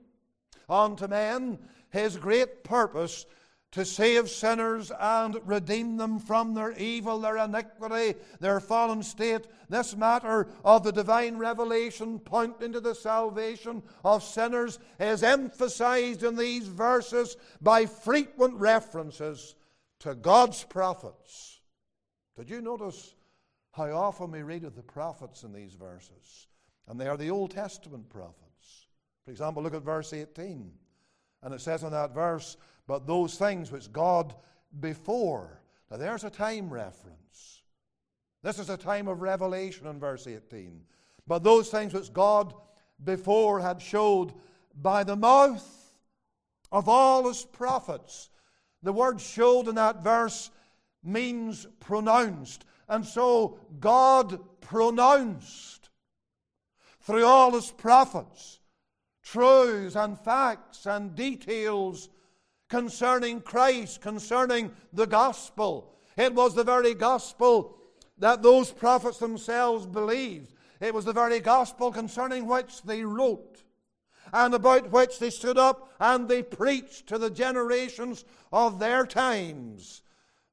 unto 0.69 1.07
men 1.07 1.59
his 1.89 2.17
great 2.17 2.63
purpose 2.63 3.25
to 3.73 3.83
save 3.83 4.29
sinners 4.29 4.91
and 4.99 5.39
redeem 5.45 5.97
them 5.97 6.19
from 6.19 6.53
their 6.53 6.73
evil, 6.73 7.19
their 7.19 7.37
iniquity, 7.37 8.17
their 8.39 8.59
fallen 8.59 9.01
state. 9.01 9.47
This 9.67 9.95
matter 9.95 10.47
of 10.63 10.83
the 10.83 10.91
divine 10.91 11.37
revelation 11.37 12.19
pointing 12.19 12.71
to 12.73 12.79
the 12.79 12.93
salvation 12.93 13.81
of 14.05 14.23
sinners 14.23 14.77
is 14.99 15.23
emphasized 15.23 16.23
in 16.23 16.35
these 16.35 16.67
verses 16.67 17.35
by 17.61 17.87
frequent 17.87 18.53
references 18.55 19.55
to 20.01 20.13
God's 20.13 20.63
prophets. 20.63 21.61
Did 22.37 22.51
you 22.51 22.61
notice 22.61 23.15
how 23.71 23.89
often 23.89 24.31
we 24.31 24.43
read 24.43 24.65
of 24.65 24.75
the 24.75 24.83
prophets 24.83 25.43
in 25.43 25.51
these 25.51 25.73
verses? 25.73 26.47
And 26.87 27.01
they 27.01 27.07
are 27.07 27.17
the 27.17 27.31
Old 27.31 27.49
Testament 27.49 28.07
prophets. 28.07 28.87
For 29.25 29.31
example, 29.31 29.63
look 29.63 29.73
at 29.73 29.81
verse 29.81 30.13
18. 30.13 30.71
And 31.41 31.53
it 31.53 31.61
says 31.61 31.83
in 31.83 31.91
that 31.91 32.13
verse, 32.13 32.55
but 32.87 33.07
those 33.07 33.35
things 33.35 33.71
which 33.71 33.91
God 33.91 34.35
before. 34.79 35.61
Now 35.89 35.97
there's 35.97 36.23
a 36.23 36.29
time 36.29 36.69
reference. 36.69 37.61
This 38.41 38.59
is 38.59 38.69
a 38.69 38.77
time 38.77 39.07
of 39.07 39.21
revelation 39.21 39.87
in 39.87 39.99
verse 39.99 40.27
18. 40.27 40.81
But 41.25 41.43
those 41.43 41.69
things 41.69 41.93
which 41.93 42.11
God 42.11 42.53
before 43.03 43.61
had 43.61 43.81
showed 43.81 44.33
by 44.81 45.03
the 45.03 45.15
mouth 45.15 45.65
of 46.71 46.89
all 46.89 47.27
his 47.27 47.45
prophets. 47.45 48.29
The 48.81 48.91
word 48.91 49.21
showed 49.21 49.67
in 49.67 49.75
that 49.75 50.03
verse 50.03 50.51
means 51.03 51.67
pronounced. 51.79 52.65
And 52.89 53.05
so 53.05 53.59
God 53.79 54.39
pronounced 54.61 55.89
through 57.01 57.25
all 57.25 57.51
his 57.51 57.71
prophets 57.71 58.59
truths 59.23 59.95
and 59.95 60.19
facts 60.19 60.85
and 60.85 61.15
details 61.15 62.09
concerning 62.73 63.39
Christ, 63.39 64.01
concerning 64.01 64.71
the 64.93 65.05
gospel. 65.05 65.93
It 66.17 66.33
was 66.33 66.55
the 66.55 66.63
very 66.63 66.95
gospel 66.95 67.77
that 68.17 68.41
those 68.41 68.71
prophets 68.71 69.19
themselves 69.19 69.85
believed. 69.85 70.55
It 70.81 70.91
was 70.91 71.05
the 71.05 71.13
very 71.13 71.39
gospel 71.39 71.91
concerning 71.91 72.47
which 72.47 72.81
they 72.81 73.03
wrote 73.03 73.61
and 74.33 74.55
about 74.55 74.89
which 74.89 75.19
they 75.19 75.29
stood 75.29 75.59
up 75.59 75.93
and 75.99 76.27
they 76.27 76.41
preached 76.41 77.05
to 77.09 77.19
the 77.19 77.29
generations 77.29 78.25
of 78.51 78.79
their 78.79 79.05
times. 79.05 80.01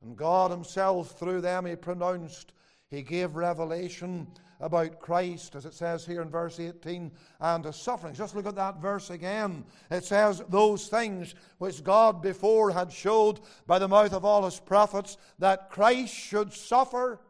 And 0.03 0.15
God 0.15 0.51
Himself, 0.51 1.19
through 1.19 1.41
them, 1.41 1.65
He 1.65 1.75
pronounced, 1.75 2.53
He 2.91 3.01
gave 3.01 3.35
revelation 3.35 4.27
about 4.61 5.01
Christ, 5.01 5.55
as 5.55 5.65
it 5.65 5.75
says 5.75 6.05
here 6.05 6.23
in 6.23 6.31
verse 6.31 6.61
18, 6.61 7.11
and 7.41 7.65
His 7.65 7.77
sufferings. 7.77 8.19
Just 8.19 8.35
look 8.35 8.47
at 8.47 8.55
that 8.57 8.81
verse 8.81 9.11
again. 9.11 9.65
It 9.91 10.05
says, 10.05 10.43
Those 10.49 10.89
things 10.89 11.35
which 11.59 11.83
God 11.83 12.23
before 12.23 12.71
had 12.71 12.93
showed 12.93 13.41
by 13.67 13.79
the 13.79 13.89
mouth 13.89 14.13
of 14.13 14.25
all 14.25 14.45
His 14.45 14.61
prophets, 14.61 15.17
that 15.39 15.71
Christ 15.71 16.15
should 16.15 16.53
suffer, 16.53 17.21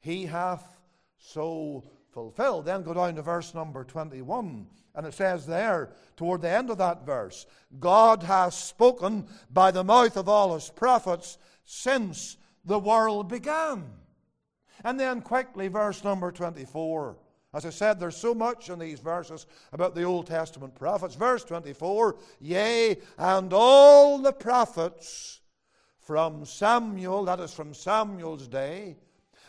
He 0.00 0.26
hath 0.26 0.64
so 1.18 1.84
fulfilled. 2.12 2.66
Then 2.66 2.82
go 2.82 2.94
down 2.94 3.14
to 3.14 3.22
verse 3.22 3.54
number 3.54 3.84
21. 3.84 4.66
And 4.94 5.06
it 5.06 5.14
says 5.14 5.46
there, 5.46 5.92
toward 6.16 6.42
the 6.42 6.50
end 6.50 6.70
of 6.70 6.78
that 6.78 7.06
verse, 7.06 7.46
God 7.78 8.22
has 8.24 8.56
spoken 8.56 9.26
by 9.50 9.70
the 9.70 9.84
mouth 9.84 10.16
of 10.16 10.28
all 10.28 10.54
his 10.54 10.68
prophets 10.68 11.38
since 11.64 12.36
the 12.64 12.78
world 12.78 13.28
began. 13.28 13.84
And 14.84 14.98
then 14.98 15.22
quickly, 15.22 15.68
verse 15.68 16.04
number 16.04 16.32
24. 16.32 17.16
As 17.52 17.66
I 17.66 17.70
said, 17.70 17.98
there's 17.98 18.16
so 18.16 18.32
much 18.32 18.70
in 18.70 18.78
these 18.78 19.00
verses 19.00 19.46
about 19.72 19.94
the 19.94 20.04
Old 20.04 20.26
Testament 20.26 20.74
prophets. 20.74 21.16
Verse 21.16 21.44
24 21.44 22.16
Yea, 22.40 22.96
and 23.18 23.52
all 23.52 24.18
the 24.18 24.32
prophets 24.32 25.40
from 25.98 26.44
Samuel, 26.44 27.24
that 27.24 27.40
is 27.40 27.52
from 27.52 27.74
Samuel's 27.74 28.46
day, 28.46 28.96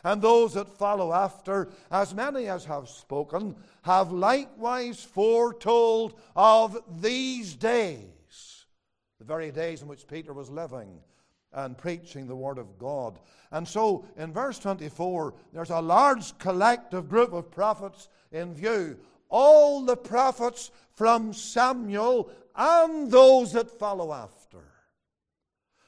and 0.03 0.19
those 0.19 0.53
that 0.55 0.77
follow 0.77 1.13
after, 1.13 1.69
as 1.91 2.13
many 2.13 2.47
as 2.47 2.65
have 2.65 2.89
spoken, 2.89 3.55
have 3.83 4.11
likewise 4.11 5.03
foretold 5.03 6.19
of 6.35 6.81
these 7.01 7.53
days, 7.53 8.65
the 9.19 9.25
very 9.25 9.51
days 9.51 9.83
in 9.83 9.87
which 9.87 10.07
Peter 10.07 10.33
was 10.33 10.49
living 10.49 10.99
and 11.53 11.77
preaching 11.77 12.27
the 12.27 12.35
Word 12.35 12.57
of 12.57 12.77
God. 12.77 13.19
And 13.51 13.67
so 13.67 14.05
in 14.17 14.31
verse 14.31 14.59
24, 14.59 15.33
there's 15.53 15.69
a 15.69 15.81
large 15.81 16.37
collective 16.37 17.09
group 17.09 17.33
of 17.33 17.51
prophets 17.51 18.09
in 18.31 18.53
view. 18.53 18.97
All 19.29 19.83
the 19.83 19.97
prophets 19.97 20.71
from 20.93 21.33
Samuel 21.33 22.29
and 22.55 23.11
those 23.11 23.53
that 23.53 23.71
follow 23.71 24.13
after. 24.13 24.59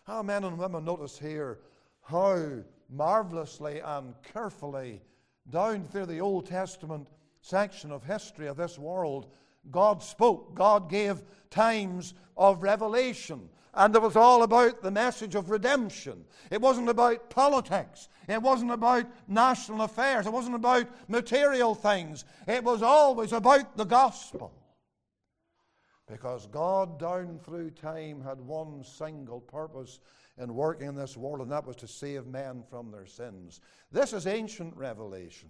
How 0.05 0.22
men 0.22 0.43
and 0.43 0.58
women 0.58 0.86
notice 0.86 1.17
here 1.17 1.60
how 2.01 2.63
marvelously 2.89 3.79
and 3.79 4.13
carefully 4.34 5.01
down 5.50 5.86
through 5.86 6.05
the 6.05 6.20
Old 6.20 6.46
Testament 6.46 7.08
section 7.41 7.91
of 7.91 8.03
history 8.03 8.48
of 8.48 8.58
this 8.58 8.77
world, 8.77 9.27
God 9.72 10.03
spoke. 10.03 10.53
God 10.53 10.89
gave 10.89 11.24
times 11.50 12.13
of 12.36 12.62
revelation. 12.62 13.50
And 13.75 13.96
it 13.96 14.01
was 14.01 14.15
all 14.15 14.44
about 14.44 14.84
the 14.84 14.92
message 14.92 15.34
of 15.34 15.50
redemption. 15.50 16.25
It 16.51 16.62
wasn't 16.62 16.89
about 16.89 17.32
politics. 17.32 18.08
It 18.30 18.42
wasn't 18.42 18.72
about 18.72 19.08
national 19.27 19.82
affairs. 19.82 20.27
It 20.27 20.34
wasn't 20.34 20.56
about 20.56 20.88
material 21.08 21.74
things. 21.74 22.24
It 22.48 22.63
was 22.63 22.84
always 22.84 23.32
about 23.32 23.75
the 23.75 23.86
gospel. 23.86 24.53
Because 26.08 26.46
God, 26.48 27.00
down 27.00 27.39
through 27.39 27.72
time, 27.72 28.22
had 28.22 28.39
one 28.39 28.84
single 28.84 29.42
purpose 29.42 30.00
in 30.38 30.53
working 30.53 30.89
in 30.89 30.96
this 30.96 31.18
world, 31.18 31.42
and 31.42 31.51
that 31.51 31.65
was 31.65 31.75
to 31.77 31.88
save 31.88 32.27
men 32.27 32.63
from 32.70 32.92
their 32.92 33.06
sins. 33.06 33.62
This 33.92 34.13
is 34.13 34.27
ancient 34.27 34.75
revelation. 34.75 35.50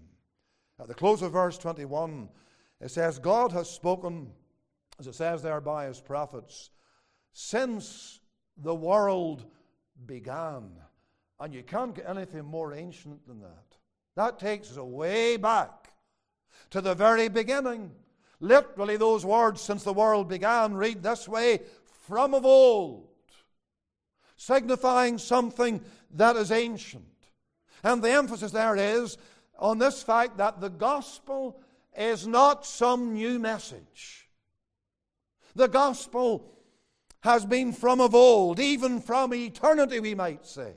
At 0.79 0.87
the 0.87 0.93
close 0.93 1.21
of 1.21 1.33
verse 1.33 1.57
21, 1.57 2.29
it 2.81 2.91
says, 2.91 3.19
God 3.19 3.51
has 3.51 3.69
spoken, 3.69 4.31
as 4.99 5.07
it 5.07 5.15
says 5.15 5.41
there 5.41 5.61
by 5.61 5.85
his 5.85 5.99
prophets, 5.99 6.69
since 7.33 8.19
the 8.57 8.73
world 8.73 9.45
began. 10.05 10.71
And 11.39 11.53
you 11.53 11.63
can't 11.63 11.95
get 11.95 12.07
anything 12.07 12.45
more 12.45 12.73
ancient 12.73 13.27
than 13.27 13.41
that. 13.41 13.77
That 14.15 14.39
takes 14.39 14.71
us 14.71 14.77
way 14.77 15.37
back 15.37 15.89
to 16.69 16.79
the 16.79 16.95
very 16.95 17.27
beginning. 17.27 17.91
Literally, 18.39 18.97
those 18.97 19.25
words, 19.25 19.61
since 19.61 19.83
the 19.83 19.93
world 19.93 20.29
began, 20.29 20.73
read 20.73 21.03
this 21.03 21.27
way 21.27 21.61
from 22.07 22.33
of 22.33 22.45
old 22.45 23.09
signifying 24.43 25.17
something 25.17 25.81
that 26.11 26.35
is 26.35 26.51
ancient. 26.51 27.05
And 27.83 28.01
the 28.01 28.11
emphasis 28.11 28.51
there 28.51 28.75
is 28.75 29.17
on 29.57 29.77
this 29.77 30.03
fact 30.03 30.37
that 30.37 30.59
the 30.59 30.69
gospel 30.69 31.61
is 31.97 32.27
not 32.27 32.65
some 32.65 33.13
new 33.13 33.39
message. 33.39 34.27
The 35.55 35.67
gospel 35.67 36.52
has 37.23 37.45
been 37.45 37.71
from 37.71 38.01
of 38.01 38.13
old, 38.13 38.59
even 38.59 38.99
from 38.99 39.33
eternity, 39.33 39.99
we 39.99 40.13
might 40.13 40.45
say. 40.45 40.73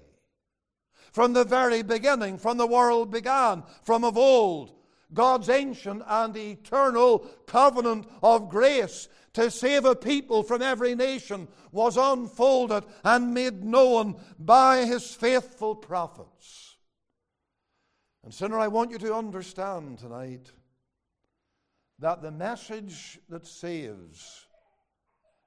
From 1.12 1.32
the 1.32 1.44
very 1.44 1.82
beginning, 1.82 2.38
from 2.38 2.56
the 2.56 2.66
world 2.66 3.10
began, 3.10 3.64
from 3.82 4.04
of 4.04 4.16
old, 4.16 4.72
God's 5.12 5.48
ancient 5.48 6.02
and 6.06 6.36
eternal 6.36 7.20
covenant 7.46 8.06
of 8.22 8.48
grace 8.48 9.08
to 9.32 9.50
save 9.50 9.84
a 9.84 9.96
people 9.96 10.42
from 10.42 10.62
every 10.62 10.94
nation 10.94 11.48
was 11.72 11.96
unfolded 11.96 12.84
and 13.04 13.34
made 13.34 13.64
known 13.64 14.16
by 14.38 14.84
his 14.84 15.14
faithful 15.14 15.74
prophets. 15.74 16.76
And, 18.24 18.32
sinner, 18.32 18.58
I 18.58 18.68
want 18.68 18.92
you 18.92 18.98
to 18.98 19.14
understand 19.14 19.98
tonight 19.98 20.52
that 21.98 22.22
the 22.22 22.30
message 22.30 23.18
that 23.28 23.46
saves 23.46 24.45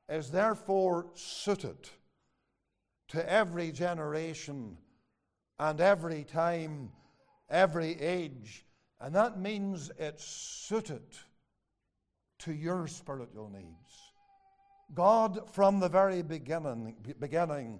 is 0.09 0.31
therefore 0.31 1.07
suited 1.13 1.89
to 3.09 3.31
every 3.31 3.71
generation 3.71 4.77
and 5.59 5.79
every 5.79 6.23
time, 6.23 6.91
every 7.49 7.99
age. 7.99 8.65
And 8.99 9.13
that 9.15 9.39
means 9.39 9.91
it's 9.97 10.25
suited 10.25 11.03
to 12.39 12.53
your 12.53 12.87
spiritual 12.87 13.49
needs. 13.49 14.11
God, 14.93 15.53
from 15.53 15.79
the 15.79 15.89
very 15.89 16.21
beginning, 16.21 16.95
beginning, 17.19 17.79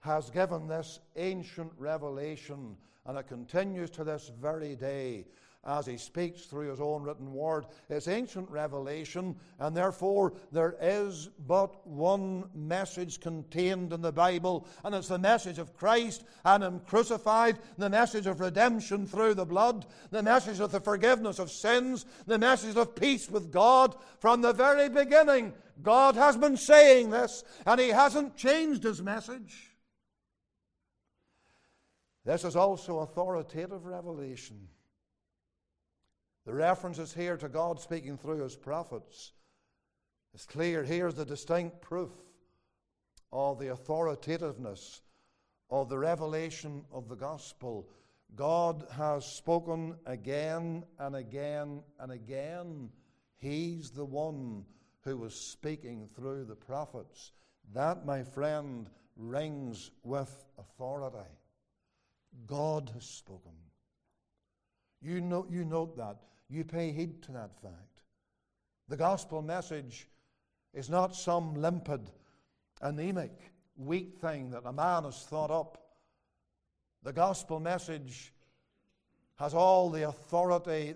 has 0.00 0.30
given 0.30 0.68
this 0.68 1.00
ancient 1.16 1.72
revelation, 1.76 2.76
and 3.06 3.18
it 3.18 3.26
continues 3.26 3.90
to 3.90 4.04
this 4.04 4.30
very 4.40 4.76
day 4.76 5.26
as 5.66 5.86
he 5.86 5.96
speaks 5.96 6.42
through 6.42 6.70
his 6.70 6.80
own 6.80 7.02
written 7.02 7.32
word. 7.32 7.66
It's 7.88 8.08
ancient 8.08 8.50
revelation, 8.50 9.36
and 9.58 9.76
therefore 9.76 10.34
there 10.52 10.76
is 10.80 11.28
but 11.46 11.86
one 11.86 12.44
message 12.54 13.20
contained 13.20 13.92
in 13.92 14.02
the 14.02 14.12
Bible, 14.12 14.66
and 14.84 14.94
it's 14.94 15.08
the 15.08 15.18
message 15.18 15.58
of 15.58 15.76
Christ 15.76 16.24
and 16.44 16.62
Him 16.62 16.80
crucified, 16.80 17.58
the 17.78 17.90
message 17.90 18.26
of 18.26 18.40
redemption 18.40 19.06
through 19.06 19.34
the 19.34 19.46
blood, 19.46 19.86
the 20.10 20.22
message 20.22 20.60
of 20.60 20.72
the 20.72 20.80
forgiveness 20.80 21.38
of 21.38 21.50
sins, 21.50 22.06
the 22.26 22.38
message 22.38 22.76
of 22.76 22.94
peace 22.94 23.30
with 23.30 23.52
God. 23.52 23.94
From 24.20 24.42
the 24.42 24.52
very 24.52 24.88
beginning, 24.88 25.52
God 25.82 26.14
has 26.14 26.36
been 26.36 26.56
saying 26.56 27.10
this, 27.10 27.44
and 27.66 27.80
He 27.80 27.88
hasn't 27.88 28.36
changed 28.36 28.84
His 28.84 29.02
message. 29.02 29.70
This 32.24 32.44
is 32.44 32.56
also 32.56 33.00
authoritative 33.00 33.84
revelation. 33.84 34.68
The 36.46 36.52
references 36.52 37.14
here 37.14 37.36
to 37.38 37.48
God 37.48 37.80
speaking 37.80 38.18
through 38.18 38.42
his 38.42 38.54
prophets 38.54 39.32
is 40.34 40.44
clear. 40.44 40.82
Here's 40.82 41.14
the 41.14 41.24
distinct 41.24 41.80
proof 41.80 42.12
of 43.32 43.58
the 43.58 43.68
authoritativeness 43.68 45.00
of 45.70 45.88
the 45.88 45.98
revelation 45.98 46.84
of 46.92 47.08
the 47.08 47.16
gospel. 47.16 47.88
God 48.36 48.86
has 48.92 49.24
spoken 49.24 49.96
again 50.06 50.84
and 50.98 51.16
again 51.16 51.82
and 51.98 52.12
again. 52.12 52.90
He's 53.36 53.90
the 53.90 54.04
one 54.04 54.64
who 55.02 55.16
was 55.16 55.34
speaking 55.34 56.08
through 56.14 56.44
the 56.44 56.56
prophets. 56.56 57.32
That, 57.72 58.04
my 58.04 58.22
friend, 58.22 58.90
rings 59.16 59.90
with 60.02 60.44
authority. 60.58 61.30
God 62.46 62.90
has 62.94 63.04
spoken. 63.04 63.52
You, 65.00 65.20
know, 65.20 65.46
you 65.48 65.64
note 65.64 65.96
that 65.96 66.18
you 66.48 66.64
pay 66.64 66.92
heed 66.92 67.22
to 67.24 67.32
that 67.32 67.50
fact. 67.62 68.02
The 68.88 68.96
gospel 68.96 69.42
message 69.42 70.08
is 70.72 70.90
not 70.90 71.16
some 71.16 71.54
limpid, 71.54 72.10
anemic, 72.82 73.52
weak 73.76 74.18
thing 74.20 74.50
that 74.50 74.66
a 74.66 74.72
man 74.72 75.04
has 75.04 75.22
thought 75.22 75.50
up. 75.50 75.78
The 77.02 77.12
gospel 77.12 77.60
message 77.60 78.32
has 79.36 79.54
all 79.54 79.90
the 79.90 80.08
authority 80.08 80.94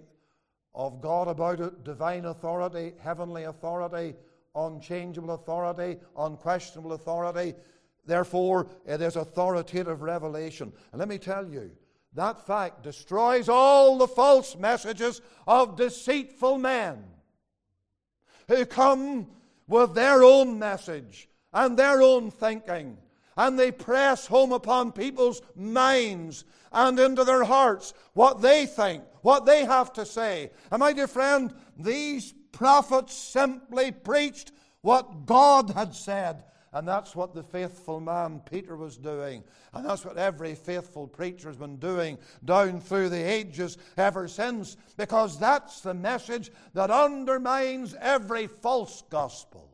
of 0.75 1.01
God 1.01 1.29
about 1.29 1.61
it 1.61 1.85
divine 1.85 2.27
authority, 2.27 2.93
heavenly 3.01 3.45
authority, 3.45 4.15
unchangeable 4.55 5.33
authority, 5.33 5.99
unquestionable 6.17 6.93
authority. 6.93 7.55
Therefore, 8.07 8.69
it 8.87 9.03
is 9.03 9.17
authoritative 9.17 10.03
revelation. 10.03 10.73
And 10.93 10.99
let 10.99 11.09
me 11.09 11.19
tell 11.19 11.47
you, 11.49 11.71
that 12.15 12.47
fact 12.47 12.83
destroys 12.83 13.49
all 13.49 13.99
the 13.99 14.09
false 14.09 14.57
messages 14.57 15.21
of 15.47 15.77
deceitful 15.77 16.59
men 16.59 17.05
who 18.49 18.65
come 18.65 19.29
with 19.67 19.95
their 19.95 20.25
own 20.25 20.59
message 20.59 21.29
and 21.53 21.79
their 21.79 22.03
own 22.03 22.31
thinking. 22.31 22.97
And 23.37 23.57
they 23.59 23.71
press 23.71 24.27
home 24.27 24.53
upon 24.53 24.91
people's 24.91 25.43
minds 25.55 26.45
and 26.73 26.99
into 26.99 27.23
their 27.23 27.45
hearts 27.45 27.95
what 28.15 28.41
they 28.41 28.67
think, 28.67 29.05
what 29.23 29.47
they 29.47 29.65
have 29.65 29.93
to 29.93 30.05
say. 30.05 30.51
And 30.73 30.81
my 30.81 30.93
dear 30.93 31.07
friend, 31.07 31.55
these 31.79 32.35
prophets 32.51 33.15
simply 33.15 33.93
preached 33.93 34.51
what 34.81 35.25
God 35.25 35.71
had 35.71 35.95
said. 35.95 36.43
And 36.73 36.87
that's 36.87 37.17
what 37.17 37.35
the 37.35 37.43
faithful 37.43 37.99
man 37.99 38.43
Peter 38.49 38.77
was 38.77 38.97
doing. 38.97 39.43
And 39.73 39.87
that's 39.87 40.05
what 40.05 40.19
every 40.19 40.55
faithful 40.55 41.07
preacher 41.07 41.49
has 41.49 41.57
been 41.57 41.77
doing 41.77 42.19
down 42.45 42.81
through 42.81 43.09
the 43.09 43.17
ages 43.17 43.79
ever 43.97 44.29
since. 44.29 44.77
Because 44.97 45.39
that's 45.39 45.81
the 45.81 45.95
message 45.95 46.51
that 46.75 46.91
undermines 46.91 47.95
every 48.01 48.47
false 48.47 49.03
gospel. 49.09 49.71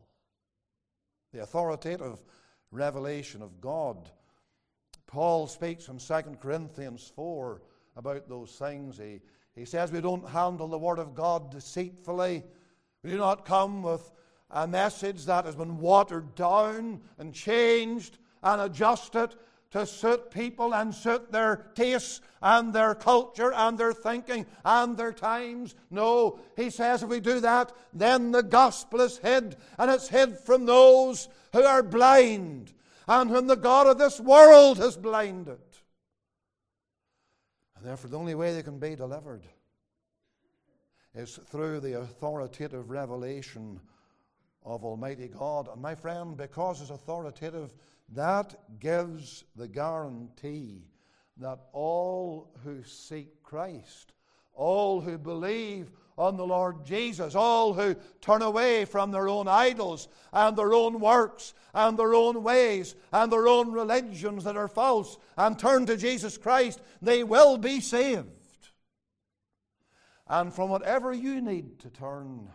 The 1.33 1.43
authoritative 1.43 2.23
revelation 2.71 3.41
of 3.41 3.59
God. 3.59 4.09
Paul 5.05 5.47
speaks 5.47 5.89
in 5.89 5.97
2 5.97 6.37
Corinthians 6.41 7.11
4 7.15 7.61
about 7.97 8.29
those 8.29 8.51
things. 8.51 8.97
He, 8.97 9.19
he 9.53 9.65
says 9.65 9.91
we 9.91 10.01
don't 10.01 10.27
handle 10.27 10.67
the 10.67 10.77
Word 10.77 10.99
of 10.99 11.13
God 11.13 11.51
deceitfully. 11.51 12.43
We 13.03 13.11
do 13.11 13.17
not 13.17 13.45
come 13.45 13.83
with 13.83 14.11
a 14.55 14.65
message 14.65 15.25
that 15.25 15.45
has 15.45 15.55
been 15.55 15.77
watered 15.77 16.33
down 16.33 17.01
and 17.19 17.33
changed 17.33 18.17
and 18.41 18.61
adjusted 18.61 19.35
to 19.71 19.85
suit 19.85 20.31
people 20.31 20.73
and 20.73 20.95
suit 20.95 21.29
their 21.29 21.67
tastes 21.75 22.21
and 22.41 22.73
their 22.73 22.95
culture 22.95 23.51
and 23.51 23.77
their 23.77 23.91
thinking 23.91 24.45
and 24.63 24.95
their 24.95 25.11
times. 25.11 25.75
No, 25.91 26.39
he 26.55 26.69
says 26.69 27.03
if 27.03 27.09
we 27.09 27.19
do 27.19 27.41
that, 27.41 27.73
then 27.93 28.31
the 28.31 28.43
gospel 28.43 29.01
is 29.01 29.17
hid, 29.17 29.57
and 29.77 29.91
it's 29.91 30.07
hid 30.07 30.39
from 30.39 30.65
those 30.65 31.27
who 31.51 31.63
are 31.63 31.83
blind 31.83 32.71
and 33.09 33.29
whom 33.29 33.47
the 33.47 33.57
God 33.57 33.87
of 33.87 33.97
this 33.97 34.21
world 34.21 34.77
has 34.77 34.95
blinded. 34.95 35.59
And 37.75 37.85
therefore, 37.85 38.09
the 38.09 38.17
only 38.17 38.35
way 38.35 38.53
they 38.53 38.63
can 38.63 38.79
be 38.79 38.95
delivered 38.95 39.43
is 41.13 41.37
through 41.49 41.81
the 41.81 41.99
authoritative 41.99 42.89
revelation 42.89 43.81
of 44.65 44.83
Almighty 44.83 45.27
God. 45.27 45.69
And 45.71 45.81
my 45.81 45.95
friend, 45.95 46.35
because 46.35 46.81
it's 46.81 46.89
authoritative, 46.89 47.73
that 48.13 48.55
gives 48.79 49.43
the 49.55 49.67
guarantee 49.67 50.81
that 51.37 51.59
all 51.71 52.51
who 52.63 52.83
seek 52.83 53.43
Christ, 53.43 54.13
all 54.53 55.01
who 55.01 55.17
believe 55.17 55.91
on 56.17 56.37
the 56.37 56.45
Lord 56.45 56.85
Jesus, 56.85 57.35
all 57.35 57.73
who 57.73 57.95
turn 58.21 58.41
away 58.41 58.85
from 58.85 59.11
their 59.11 59.27
own 59.27 59.47
idols 59.47 60.07
and 60.31 60.55
their 60.55 60.73
own 60.73 60.99
works 60.99 61.53
and 61.73 61.99
their 61.99 62.15
own 62.15 62.41
ways 62.41 62.95
and 63.11 63.31
their 63.31 63.47
own 63.47 63.71
religions 63.71 64.45
that 64.45 64.55
are 64.55 64.69
false 64.69 65.17
and 65.37 65.59
turn 65.59 65.85
to 65.85 65.97
Jesus 65.97 66.37
Christ, 66.37 66.81
they 67.01 67.23
will 67.23 67.57
be 67.57 67.81
saved. 67.81 68.29
And 70.27 70.53
from 70.53 70.69
whatever 70.69 71.13
you 71.13 71.41
need 71.41 71.79
to 71.79 71.89
turn, 71.89 72.49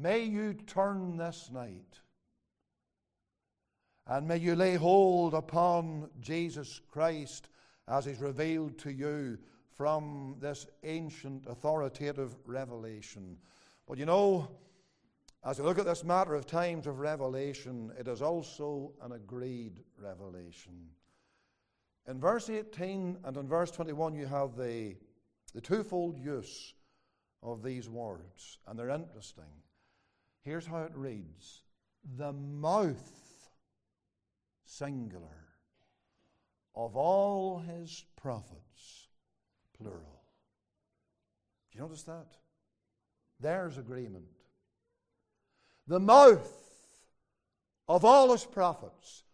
May 0.00 0.22
you 0.22 0.54
turn 0.54 1.16
this 1.16 1.50
night 1.52 1.98
and 4.06 4.28
may 4.28 4.36
you 4.36 4.54
lay 4.54 4.76
hold 4.76 5.34
upon 5.34 6.08
Jesus 6.20 6.80
Christ 6.88 7.48
as 7.88 8.04
He's 8.04 8.20
revealed 8.20 8.78
to 8.78 8.92
you 8.92 9.38
from 9.76 10.36
this 10.38 10.68
ancient 10.84 11.46
authoritative 11.48 12.36
revelation. 12.46 13.38
But 13.88 13.98
you 13.98 14.06
know, 14.06 14.48
as 15.44 15.58
we 15.58 15.64
look 15.64 15.80
at 15.80 15.84
this 15.84 16.04
matter 16.04 16.36
of 16.36 16.46
times 16.46 16.86
of 16.86 17.00
revelation, 17.00 17.90
it 17.98 18.06
is 18.06 18.22
also 18.22 18.92
an 19.02 19.10
agreed 19.10 19.82
revelation. 20.00 20.90
In 22.06 22.20
verse 22.20 22.48
18 22.48 23.18
and 23.24 23.36
in 23.36 23.48
verse 23.48 23.72
21, 23.72 24.14
you 24.14 24.26
have 24.26 24.56
the, 24.56 24.94
the 25.54 25.60
twofold 25.60 26.20
use 26.20 26.72
of 27.42 27.64
these 27.64 27.88
words, 27.88 28.58
and 28.68 28.78
they're 28.78 28.90
interesting. 28.90 29.44
Here's 30.48 30.64
how 30.64 30.78
it 30.78 30.92
reads 30.94 31.60
The 32.16 32.32
mouth, 32.32 33.50
singular, 34.64 35.44
of 36.74 36.96
all 36.96 37.58
his 37.58 38.02
prophets, 38.16 39.08
plural. 39.76 40.22
Do 41.70 41.76
you 41.76 41.82
notice 41.82 42.04
that? 42.04 42.28
There's 43.38 43.76
agreement. 43.76 44.24
The 45.86 46.00
mouth 46.00 46.50
of 47.86 48.06
all 48.06 48.32
his 48.32 48.46
prophets. 48.46 49.24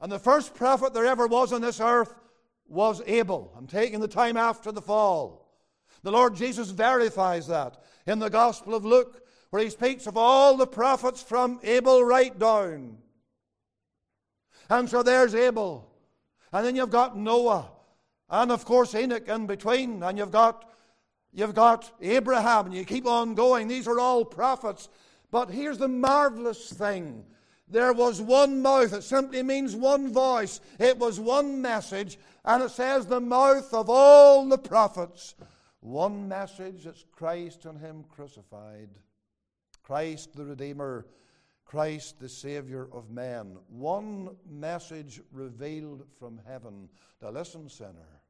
And 0.00 0.12
the 0.12 0.20
first 0.20 0.54
prophet 0.54 0.94
there 0.94 1.06
ever 1.06 1.26
was 1.26 1.52
on 1.52 1.60
this 1.60 1.80
earth 1.80 2.14
was 2.68 3.02
Abel. 3.04 3.52
I'm 3.58 3.66
taking 3.66 3.98
the 3.98 4.06
time 4.06 4.36
after 4.36 4.70
the 4.70 4.80
fall. 4.80 5.50
The 6.04 6.12
Lord 6.12 6.36
Jesus 6.36 6.70
verifies 6.70 7.48
that 7.48 7.82
in 8.06 8.20
the 8.20 8.30
Gospel 8.30 8.76
of 8.76 8.84
Luke 8.84 9.26
where 9.50 9.62
he 9.62 9.70
speaks 9.70 10.06
of 10.06 10.16
all 10.16 10.56
the 10.56 10.66
prophets 10.66 11.22
from 11.22 11.60
Abel 11.62 12.02
right 12.04 12.36
down. 12.38 12.98
And 14.68 14.88
so 14.88 15.02
there's 15.02 15.34
Abel. 15.34 15.90
And 16.52 16.64
then 16.64 16.76
you've 16.76 16.90
got 16.90 17.16
Noah. 17.16 17.70
And 18.28 18.52
of 18.52 18.64
course 18.64 18.94
Enoch 18.94 19.28
in 19.28 19.46
between. 19.46 20.02
And 20.02 20.16
you've 20.16 20.30
got 20.30 20.70
you've 21.32 21.54
got 21.54 21.90
Abraham 22.00 22.66
and 22.66 22.74
you 22.74 22.84
keep 22.84 23.06
on 23.06 23.34
going. 23.34 23.66
These 23.66 23.88
are 23.88 23.98
all 23.98 24.24
prophets. 24.24 24.88
But 25.30 25.50
here's 25.50 25.78
the 25.78 25.88
marvelous 25.88 26.72
thing. 26.72 27.24
There 27.68 27.92
was 27.92 28.20
one 28.20 28.62
mouth. 28.62 28.92
It 28.92 29.02
simply 29.02 29.42
means 29.42 29.76
one 29.76 30.12
voice. 30.12 30.60
It 30.78 30.98
was 30.98 31.20
one 31.20 31.60
message. 31.62 32.18
And 32.44 32.62
it 32.62 32.70
says 32.70 33.06
the 33.06 33.20
mouth 33.20 33.72
of 33.72 33.88
all 33.88 34.48
the 34.48 34.58
prophets. 34.58 35.34
One 35.80 36.28
message 36.28 36.86
it's 36.86 37.04
Christ 37.12 37.64
and 37.64 37.78
Him 37.78 38.04
crucified. 38.08 38.90
Christ 39.82 40.34
the 40.34 40.44
Redeemer, 40.44 41.06
Christ 41.64 42.18
the 42.18 42.28
Savior 42.28 42.88
of 42.92 43.10
men. 43.10 43.56
One 43.68 44.36
message 44.48 45.20
revealed 45.32 46.04
from 46.18 46.40
heaven. 46.46 46.88
Now, 47.22 47.30
listen, 47.30 47.68
sinner. 47.68 48.20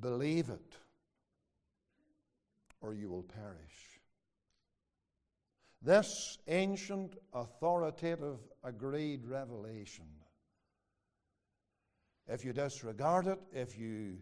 Believe 0.00 0.50
it, 0.50 0.76
or 2.80 2.92
you 2.92 3.08
will 3.08 3.22
perish. 3.22 4.00
This 5.80 6.38
ancient, 6.48 7.16
authoritative, 7.32 8.38
agreed 8.64 9.24
revelation, 9.24 10.06
if 12.28 12.44
you 12.44 12.52
disregard 12.52 13.28
it, 13.28 13.38
if 13.52 13.78
you 13.78 14.18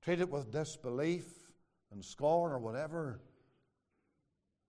treat 0.00 0.20
it 0.20 0.30
with 0.30 0.52
disbelief 0.52 1.26
and 1.90 2.04
scorn 2.04 2.52
or 2.52 2.58
whatever, 2.58 3.20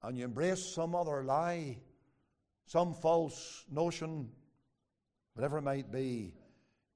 and 0.02 0.18
you 0.18 0.24
embrace 0.24 0.64
some 0.74 0.96
other 0.96 1.24
lie, 1.24 1.78
some 2.66 2.94
false 2.94 3.66
notion, 3.70 4.30
whatever 5.34 5.58
it 5.58 5.64
might 5.64 5.92
be, 5.92 6.34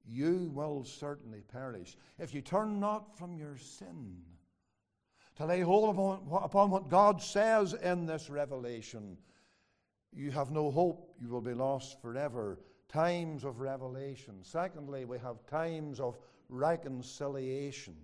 you 0.05 0.51
will 0.53 0.83
certainly 0.83 1.41
perish. 1.41 1.97
If 2.19 2.33
you 2.33 2.41
turn 2.41 2.79
not 2.79 3.17
from 3.17 3.37
your 3.37 3.57
sin 3.57 4.21
to 5.35 5.45
lay 5.45 5.61
hold 5.61 5.95
upon, 5.95 6.43
upon 6.43 6.69
what 6.69 6.89
God 6.89 7.21
says 7.21 7.73
in 7.73 8.05
this 8.05 8.29
revelation, 8.29 9.17
you 10.11 10.31
have 10.31 10.51
no 10.51 10.69
hope. 10.69 11.15
You 11.21 11.29
will 11.29 11.41
be 11.41 11.53
lost 11.53 12.01
forever. 12.01 12.59
Times 12.89 13.43
of 13.43 13.59
revelation. 13.59 14.39
Secondly, 14.43 15.05
we 15.05 15.17
have 15.19 15.45
times 15.47 15.99
of 15.99 16.17
reconciliation. 16.49 17.95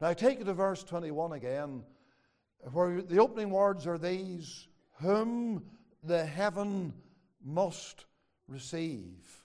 Now, 0.00 0.12
take 0.12 0.40
it 0.40 0.44
to 0.44 0.54
verse 0.54 0.82
21 0.82 1.32
again 1.32 1.82
where 2.72 3.02
the 3.02 3.18
opening 3.18 3.50
words 3.50 3.86
are 3.86 3.98
these 3.98 4.68
whom 5.00 5.62
the 6.02 6.24
heaven 6.24 6.92
must 7.44 8.04
receive. 8.48 9.44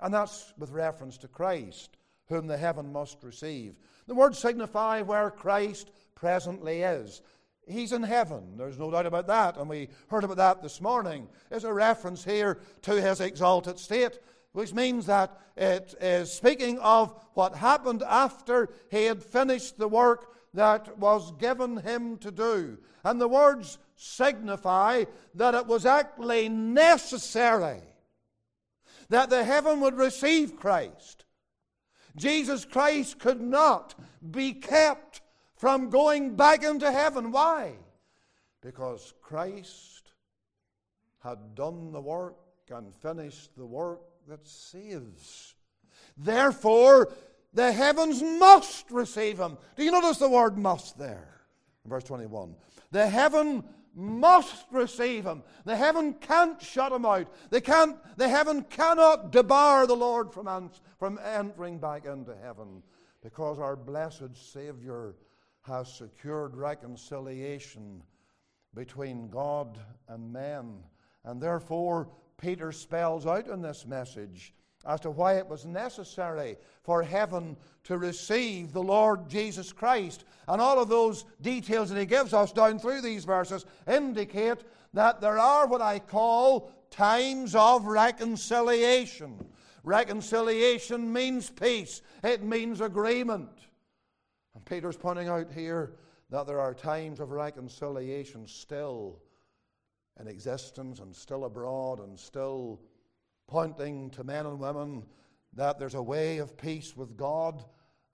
And 0.00 0.12
that's 0.12 0.52
with 0.58 0.70
reference 0.70 1.18
to 1.18 1.28
Christ, 1.28 1.96
whom 2.28 2.46
the 2.46 2.56
heaven 2.56 2.92
must 2.92 3.22
receive. 3.22 3.74
The 4.06 4.14
words 4.14 4.38
signify 4.38 5.02
where 5.02 5.30
Christ 5.30 5.90
presently 6.14 6.82
is. 6.82 7.22
He's 7.68 7.92
in 7.92 8.04
heaven, 8.04 8.56
there's 8.56 8.78
no 8.78 8.92
doubt 8.92 9.06
about 9.06 9.26
that, 9.26 9.56
and 9.56 9.68
we 9.68 9.88
heard 10.08 10.22
about 10.22 10.36
that 10.36 10.62
this 10.62 10.80
morning. 10.80 11.28
There's 11.50 11.64
a 11.64 11.72
reference 11.72 12.22
here 12.22 12.60
to 12.82 13.00
his 13.00 13.20
exalted 13.20 13.80
state, 13.80 14.20
which 14.52 14.72
means 14.72 15.06
that 15.06 15.36
it 15.56 15.94
is 16.00 16.32
speaking 16.32 16.78
of 16.78 17.12
what 17.34 17.56
happened 17.56 18.04
after 18.04 18.68
he 18.88 19.04
had 19.04 19.20
finished 19.20 19.78
the 19.78 19.88
work 19.88 20.35
that 20.56 20.98
was 20.98 21.32
given 21.38 21.76
him 21.78 22.18
to 22.18 22.30
do. 22.30 22.78
And 23.04 23.20
the 23.20 23.28
words 23.28 23.78
signify 23.94 25.04
that 25.34 25.54
it 25.54 25.66
was 25.66 25.86
actually 25.86 26.48
necessary 26.48 27.80
that 29.08 29.30
the 29.30 29.44
heaven 29.44 29.80
would 29.80 29.96
receive 29.96 30.56
Christ. 30.56 31.24
Jesus 32.16 32.64
Christ 32.64 33.18
could 33.18 33.40
not 33.40 33.94
be 34.30 34.52
kept 34.52 35.20
from 35.54 35.90
going 35.90 36.34
back 36.34 36.64
into 36.64 36.90
heaven. 36.90 37.30
Why? 37.30 37.74
Because 38.62 39.14
Christ 39.22 40.12
had 41.22 41.54
done 41.54 41.92
the 41.92 42.00
work 42.00 42.36
and 42.70 42.94
finished 42.94 43.54
the 43.56 43.66
work 43.66 44.00
that 44.28 44.46
saves. 44.48 45.54
Therefore, 46.16 47.12
the 47.56 47.72
heavens 47.72 48.22
must 48.22 48.90
receive 48.90 49.38
him. 49.38 49.56
Do 49.76 49.82
you 49.82 49.90
notice 49.90 50.18
the 50.18 50.28
word 50.28 50.58
must 50.58 50.98
there? 50.98 51.40
In 51.84 51.90
Verse 51.90 52.04
21. 52.04 52.54
The 52.90 53.08
heaven 53.08 53.64
must 53.94 54.66
receive 54.70 55.24
him. 55.24 55.42
The 55.64 55.74
heaven 55.74 56.12
can't 56.20 56.60
shut 56.60 56.92
him 56.92 57.06
out. 57.06 57.32
They 57.48 57.62
can't, 57.62 57.96
the 58.18 58.28
heaven 58.28 58.62
cannot 58.64 59.32
debar 59.32 59.86
the 59.86 59.96
Lord 59.96 60.34
from, 60.34 60.70
from 60.98 61.18
entering 61.24 61.78
back 61.78 62.04
into 62.04 62.36
heaven 62.36 62.82
because 63.22 63.58
our 63.58 63.74
blessed 63.74 64.36
Savior 64.52 65.14
has 65.62 65.90
secured 65.90 66.54
reconciliation 66.54 68.02
between 68.74 69.30
God 69.30 69.78
and 70.08 70.30
men. 70.30 70.80
And 71.24 71.40
therefore, 71.40 72.10
Peter 72.36 72.70
spells 72.70 73.26
out 73.26 73.48
in 73.48 73.62
this 73.62 73.86
message 73.86 74.52
as 74.86 75.00
to 75.00 75.10
why 75.10 75.34
it 75.34 75.46
was 75.46 75.66
necessary 75.66 76.56
for 76.82 77.02
heaven 77.02 77.56
to 77.84 77.98
receive 77.98 78.72
the 78.72 78.82
Lord 78.82 79.28
Jesus 79.28 79.72
Christ. 79.72 80.24
And 80.48 80.60
all 80.60 80.80
of 80.80 80.88
those 80.88 81.24
details 81.40 81.90
that 81.90 81.98
he 81.98 82.06
gives 82.06 82.32
us 82.32 82.52
down 82.52 82.78
through 82.78 83.00
these 83.00 83.24
verses 83.24 83.66
indicate 83.88 84.58
that 84.94 85.20
there 85.20 85.38
are 85.38 85.66
what 85.66 85.82
I 85.82 85.98
call 85.98 86.70
times 86.90 87.54
of 87.54 87.86
reconciliation. 87.86 89.44
Reconciliation 89.82 91.12
means 91.12 91.50
peace, 91.50 92.02
it 92.22 92.42
means 92.42 92.80
agreement. 92.80 93.50
And 94.54 94.64
Peter's 94.64 94.96
pointing 94.96 95.28
out 95.28 95.52
here 95.52 95.96
that 96.30 96.46
there 96.46 96.60
are 96.60 96.74
times 96.74 97.20
of 97.20 97.30
reconciliation 97.30 98.46
still 98.46 99.20
in 100.18 100.28
existence 100.28 101.00
and 101.00 101.14
still 101.14 101.44
abroad 101.44 102.00
and 102.00 102.18
still 102.18 102.80
pointing 103.46 104.10
to 104.10 104.24
men 104.24 104.46
and 104.46 104.58
women 104.58 105.04
that 105.54 105.78
there's 105.78 105.94
a 105.94 106.02
way 106.02 106.38
of 106.38 106.56
peace 106.56 106.96
with 106.96 107.16
God 107.16 107.64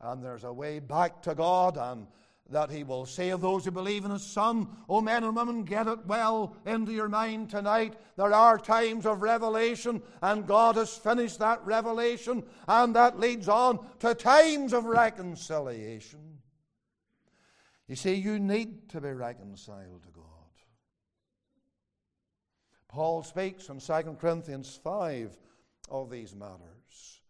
and 0.00 0.22
there's 0.22 0.44
a 0.44 0.52
way 0.52 0.78
back 0.78 1.22
to 1.22 1.34
God 1.34 1.76
and 1.76 2.06
that 2.50 2.70
He 2.70 2.84
will 2.84 3.06
save 3.06 3.40
those 3.40 3.64
who 3.64 3.70
believe 3.70 4.04
in 4.04 4.10
His 4.10 4.24
Son. 4.24 4.68
Oh, 4.88 5.00
men 5.00 5.24
and 5.24 5.34
women, 5.34 5.64
get 5.64 5.86
it 5.86 6.06
well 6.06 6.56
into 6.66 6.92
your 6.92 7.08
mind 7.08 7.50
tonight. 7.50 7.94
There 8.16 8.32
are 8.32 8.58
times 8.58 9.06
of 9.06 9.22
revelation, 9.22 10.02
and 10.20 10.46
God 10.46 10.76
has 10.76 10.96
finished 10.96 11.38
that 11.38 11.64
revelation, 11.64 12.44
and 12.68 12.94
that 12.94 13.18
leads 13.18 13.48
on 13.48 13.78
to 14.00 14.14
times 14.14 14.72
of 14.72 14.84
reconciliation. 14.84 16.20
You 17.88 17.96
see, 17.96 18.14
you 18.14 18.38
need 18.38 18.88
to 18.90 19.00
be 19.00 19.10
reconciled 19.10 20.02
to 20.02 20.08
God. 20.10 20.21
Paul 22.92 23.22
speaks 23.22 23.70
in 23.70 23.80
2 23.80 24.16
Corinthians 24.20 24.78
5 24.84 25.38
of 25.90 26.10
these 26.10 26.34
matters. 26.34 27.20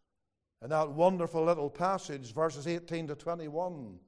In 0.61 0.71
that 0.71 0.91
wonderful 0.91 1.45
little 1.45 1.71
passage, 1.71 2.35
verses 2.35 2.67
18 2.67 3.07
to 3.09 3.15
21, 3.15 3.99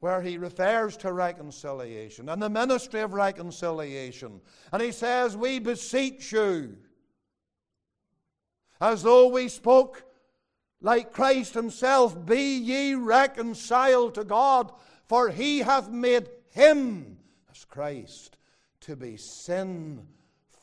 where 0.00 0.22
he 0.22 0.38
refers 0.38 0.96
to 0.98 1.12
reconciliation 1.12 2.30
and 2.30 2.40
the 2.40 2.48
ministry 2.48 3.00
of 3.00 3.12
reconciliation. 3.12 4.40
And 4.72 4.82
he 4.82 4.90
says, 4.90 5.36
We 5.36 5.58
beseech 5.58 6.32
you, 6.32 6.76
as 8.80 9.02
though 9.02 9.28
we 9.28 9.48
spoke 9.48 10.04
like 10.80 11.12
Christ 11.12 11.52
himself, 11.52 12.24
be 12.24 12.56
ye 12.56 12.94
reconciled 12.94 14.14
to 14.14 14.24
God, 14.24 14.72
for 15.08 15.28
he 15.28 15.58
hath 15.58 15.90
made 15.90 16.28
him, 16.50 17.18
as 17.50 17.66
Christ, 17.66 18.38
to 18.80 18.96
be 18.96 19.18
sin 19.18 20.06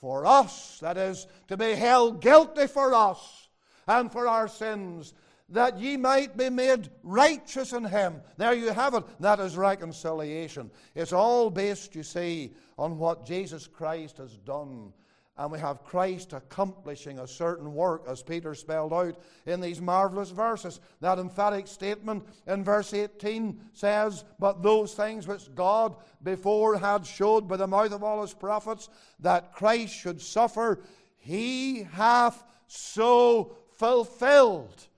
for 0.02 0.26
us, 0.26 0.80
that 0.80 0.98
is, 0.98 1.28
to 1.48 1.56
be 1.56 1.76
held 1.76 2.22
guilty 2.22 2.68
for 2.68 2.94
us 2.94 3.48
and 3.88 4.12
for 4.12 4.28
our 4.28 4.48
sins, 4.48 5.14
that 5.50 5.80
ye 5.80 5.96
might 5.96 6.36
be 6.36 6.50
made 6.50 6.90
righteous 7.04 7.72
in 7.72 7.86
him. 7.86 8.22
There 8.38 8.54
you 8.54 8.72
have 8.72 8.96
it. 8.96 9.04
That 9.20 9.40
is 9.40 9.56
reconciliation. 9.56 10.72
It's 10.96 11.14
all 11.14 11.50
based, 11.50 11.96
you 11.96 12.04
see, 12.04 12.54
on 12.78 12.98
what 12.98 13.26
Jesus 13.26 13.68
Christ 13.68 14.18
has 14.18 14.38
done 14.38 14.92
and 15.42 15.52
we 15.52 15.58
have 15.58 15.84
Christ 15.84 16.34
accomplishing 16.34 17.18
a 17.18 17.28
certain 17.28 17.74
work, 17.74 18.04
as 18.08 18.22
Peter 18.22 18.54
spelled 18.54 18.94
out 18.94 19.20
in 19.48 19.60
these 19.60 19.82
marvelous 19.82 20.30
verses. 20.30 20.80
That 21.00 21.18
emphatic 21.18 21.66
statement 21.66 22.28
in 22.46 22.64
verse 22.64 22.94
18 22.94 23.60
says, 23.74 24.24
But 24.38 24.62
those 24.62 24.94
things 24.94 25.28
which 25.28 25.54
God 25.56 25.96
before 26.22 26.78
had 26.78 27.08
showed 27.08 27.48
by 27.48 27.58
the 27.58 27.66
mouth 27.66 27.92
of 27.92 28.04
all 28.04 28.22
his 28.22 28.36
prophets, 28.36 28.88
that 29.20 29.52
Christ 29.52 29.96
should 29.96 30.22
suffer, 30.22 30.84
he 31.18 31.88
hath 31.92 32.44
so 32.68 33.58
fulfilled. 33.80 34.90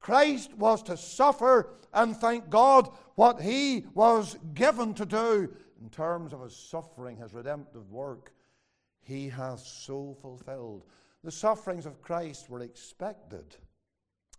Christ 0.00 0.54
was 0.54 0.82
to 0.84 0.96
suffer, 0.96 1.68
and 1.92 2.16
thank 2.16 2.48
God 2.48 2.88
what 3.14 3.42
he 3.42 3.84
was 3.92 4.38
given 4.54 4.94
to 4.94 5.04
do 5.04 5.52
in 5.82 5.90
terms 5.90 6.32
of 6.32 6.40
his 6.40 6.56
suffering, 6.56 7.18
his 7.18 7.34
redemptive 7.34 7.90
work 7.90 8.32
he 9.02 9.28
hath 9.28 9.60
so 9.60 10.16
fulfilled. 10.20 10.84
The 11.24 11.30
sufferings 11.30 11.86
of 11.86 12.02
Christ 12.02 12.48
were 12.48 12.62
expected, 12.62 13.56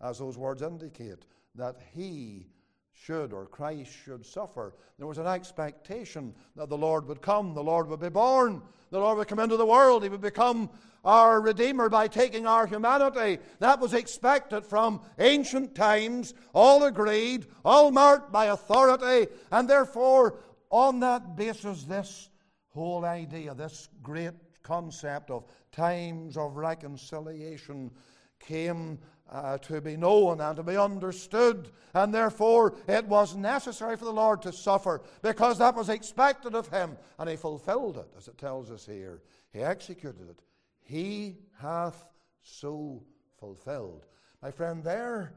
as 0.02 0.20
those 0.20 0.38
words 0.38 0.62
indicate, 0.62 1.26
that 1.56 1.78
he 1.94 2.48
should 2.92 3.34
or 3.34 3.46
Christ 3.46 3.92
should 4.06 4.26
suffer. 4.26 4.76
There 4.98 5.08
was 5.08 5.18
an 5.18 5.28
expectation 5.28 6.34
that 6.56 6.70
the 6.70 6.78
Lord 6.78 7.08
would 7.08 7.22
come, 7.22 7.54
the 7.54 7.64
Lord 7.64 7.88
would 7.88 8.00
be 8.00 8.10
born, 8.10 8.62
the 8.92 9.00
Lord 9.00 9.18
would 9.18 9.28
come 9.28 9.40
into 9.40 9.58
the 9.58 9.66
world, 9.66 10.04
he 10.04 10.10
would 10.10 10.22
become 10.22 10.70
our 11.04 11.42
Redeemer 11.42 11.90
by 11.90 12.08
taking 12.08 12.48
our 12.48 12.66
humanity. 12.66 13.40
That 13.60 13.80
was 13.80 13.94
expected 13.94 14.66
from 14.66 15.02
ancient 15.20 15.76
times, 15.76 16.34
all 16.54 16.84
agreed, 16.84 17.48
all 17.66 17.92
marked 17.92 18.32
by 18.32 18.46
authority, 18.46 19.32
and 19.52 19.70
therefore, 19.70 20.40
on 20.70 21.02
that 21.02 21.36
basis, 21.36 21.84
this 21.84 22.30
whole 22.70 23.06
idea, 23.06 23.54
this 23.54 23.90
great 24.02 24.34
concept 24.64 25.30
of 25.30 25.46
times 25.72 26.38
of 26.38 26.58
reconciliation 26.58 27.92
came 28.40 29.00
uh, 29.32 29.58
to 29.60 29.82
be 29.82 29.98
known 29.98 30.42
and 30.42 30.56
to 30.56 30.64
be 30.64 30.78
understood. 30.78 31.70
And 31.94 32.14
therefore, 32.14 32.76
it 32.88 33.06
was 33.06 33.36
necessary 33.36 33.98
for 33.98 34.06
the 34.06 34.12
Lord 34.14 34.42
to 34.44 34.52
suffer 34.52 35.02
because 35.22 35.58
that 35.58 35.76
was 35.76 35.90
expected 35.90 36.56
of 36.56 36.68
him. 36.68 36.98
And 37.20 37.30
he 37.30 37.36
fulfilled 37.36 37.98
it, 37.98 38.10
as 38.18 38.28
it 38.28 38.38
tells 38.38 38.70
us 38.72 38.86
here. 38.86 39.22
He 39.52 39.62
executed 39.62 40.30
it. 40.30 40.42
He 40.82 41.38
hath 41.60 42.06
so 42.42 43.04
fulfilled. 43.40 44.06
My 44.42 44.52
friend, 44.52 44.84
there 44.84 45.34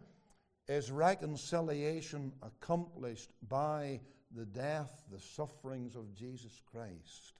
is 0.68 0.90
reconciliation 0.90 2.32
accomplished 2.42 3.30
by 3.48 4.00
the 4.34 4.46
death, 4.46 5.04
the 5.10 5.20
sufferings 5.20 5.94
of 5.94 6.12
Jesus 6.14 6.60
Christ. 6.70 7.34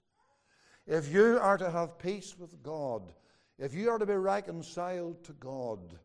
If 0.87 1.11
you 1.11 1.37
are 1.41 1.57
to 1.57 1.69
have 1.69 1.99
peace 1.99 2.33
with 2.39 2.63
God, 2.63 3.13
if 3.59 3.73
you 3.73 3.89
are 3.89 3.99
to 3.99 4.05
be 4.05 4.13
reconciled 4.13 5.21
to 5.25 5.33
God, 5.33 5.99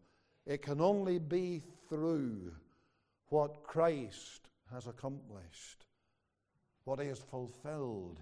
it 0.45 0.61
can 0.61 0.81
only 0.81 1.21
be 1.21 1.63
through 1.89 2.53
what 3.29 3.63
Christ 3.63 4.49
has 4.73 4.89
accomplished, 4.89 5.87
what 6.83 6.99
he 6.99 7.07
has 7.07 7.21
fulfilled. 7.21 8.19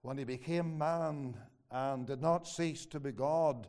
When 0.00 0.16
he 0.16 0.24
became 0.24 0.78
man 0.78 1.36
and 1.70 2.06
did 2.06 2.22
not 2.22 2.48
cease 2.48 2.86
to 2.86 2.98
be 2.98 3.12
God, 3.12 3.68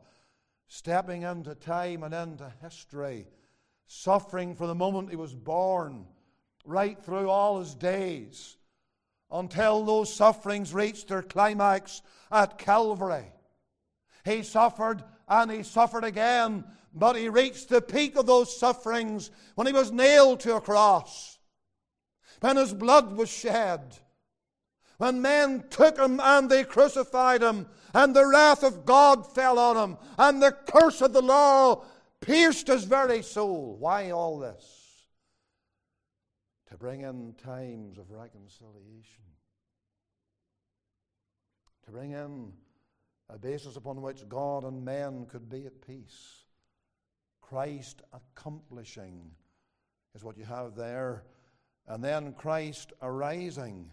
stepping 0.69 1.23
into 1.23 1.56
time 1.56 2.04
and 2.04 2.13
into 2.13 2.49
history, 2.62 3.27
suffering 3.88 4.56
from 4.56 4.67
the 4.67 4.75
moment 4.75 5.10
he 5.10 5.17
was 5.17 5.36
born, 5.36 6.06
right 6.63 7.04
through 7.04 7.30
all 7.30 7.60
his 7.60 7.75
days 7.75 8.56
until 9.31 9.83
those 9.85 10.13
sufferings 10.13 10.73
reached 10.73 11.07
their 11.07 11.21
climax 11.21 12.01
at 12.31 12.57
Calvary. 12.57 13.31
He 14.25 14.43
suffered 14.43 15.03
and 15.27 15.49
he 15.49 15.63
suffered 15.63 16.03
again, 16.03 16.63
but 16.93 17.15
he 17.15 17.29
reached 17.29 17.69
the 17.69 17.81
peak 17.81 18.17
of 18.17 18.25
those 18.25 18.57
sufferings 18.57 19.31
when 19.55 19.67
he 19.67 19.73
was 19.73 19.91
nailed 19.91 20.41
to 20.41 20.55
a 20.55 20.61
cross, 20.61 21.39
when 22.41 22.57
his 22.57 22.73
blood 22.73 23.15
was 23.15 23.29
shed, 23.29 23.97
when 24.97 25.21
men 25.21 25.63
took 25.69 25.97
him 25.97 26.19
and 26.19 26.49
they 26.49 26.63
crucified 26.63 27.41
him, 27.41 27.67
and 27.93 28.15
the 28.15 28.27
wrath 28.27 28.63
of 28.63 28.85
God 28.85 29.33
fell 29.33 29.57
on 29.57 29.77
him, 29.77 29.97
and 30.17 30.41
the 30.41 30.51
curse 30.51 31.01
of 31.01 31.13
the 31.13 31.21
law 31.21 31.83
pierced 32.19 32.67
his 32.67 32.83
very 32.83 33.21
soul. 33.21 33.77
Why 33.79 34.11
all 34.11 34.39
this? 34.39 34.80
To 36.71 36.77
bring 36.77 37.01
in 37.01 37.34
times 37.34 37.97
of 37.97 38.10
reconciliation, 38.10 39.25
to 41.86 41.91
bring 41.91 42.12
in 42.12 42.53
a 43.29 43.38
basis 43.38 43.75
upon 43.75 44.01
which 44.01 44.27
God 44.29 44.63
and 44.63 44.84
men 44.84 45.25
could 45.25 45.49
be 45.49 45.65
at 45.65 45.86
peace. 45.86 46.45
Christ 47.41 48.01
accomplishing 48.13 49.31
is 50.15 50.23
what 50.23 50.38
you 50.38 50.45
have 50.45 50.75
there. 50.75 51.23
And 51.88 52.01
then 52.01 52.34
Christ 52.34 52.93
arising. 53.01 53.89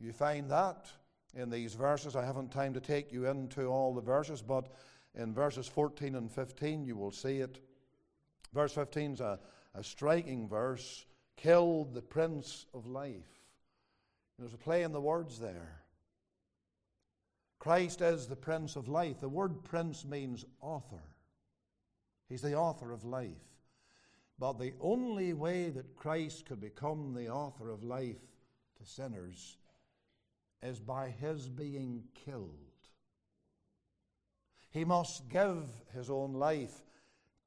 You 0.00 0.12
find 0.12 0.50
that 0.50 0.90
in 1.34 1.50
these 1.50 1.74
verses. 1.74 2.16
I 2.16 2.24
haven't 2.24 2.50
time 2.50 2.72
to 2.72 2.80
take 2.80 3.12
you 3.12 3.26
into 3.26 3.66
all 3.66 3.94
the 3.94 4.00
verses, 4.00 4.40
but 4.40 4.72
in 5.14 5.34
verses 5.34 5.66
14 5.66 6.14
and 6.14 6.32
15 6.32 6.84
you 6.84 6.96
will 6.96 7.10
see 7.10 7.38
it. 7.38 7.60
Verse 8.54 8.72
15 8.72 9.12
is 9.12 9.20
a, 9.20 9.38
a 9.74 9.84
striking 9.84 10.48
verse. 10.48 11.04
Killed 11.36 11.94
the 11.94 12.02
Prince 12.02 12.66
of 12.74 12.86
Life. 12.86 13.14
There's 14.38 14.54
a 14.54 14.58
play 14.58 14.82
in 14.82 14.92
the 14.92 15.00
words 15.00 15.38
there. 15.38 15.80
Christ 17.58 18.00
is 18.00 18.26
the 18.26 18.36
Prince 18.36 18.76
of 18.76 18.88
Life. 18.88 19.20
The 19.20 19.28
word 19.28 19.64
Prince 19.64 20.04
means 20.04 20.44
author. 20.60 21.02
He's 22.28 22.42
the 22.42 22.54
author 22.54 22.92
of 22.92 23.04
life. 23.04 23.30
But 24.38 24.58
the 24.58 24.72
only 24.80 25.32
way 25.32 25.70
that 25.70 25.96
Christ 25.96 26.46
could 26.46 26.60
become 26.60 27.14
the 27.14 27.28
author 27.28 27.70
of 27.70 27.84
life 27.84 28.20
to 28.78 28.84
sinners 28.84 29.56
is 30.62 30.80
by 30.80 31.10
his 31.10 31.48
being 31.48 32.04
killed. 32.24 32.50
He 34.70 34.84
must 34.84 35.28
give 35.28 35.68
his 35.94 36.10
own 36.10 36.32
life 36.32 36.82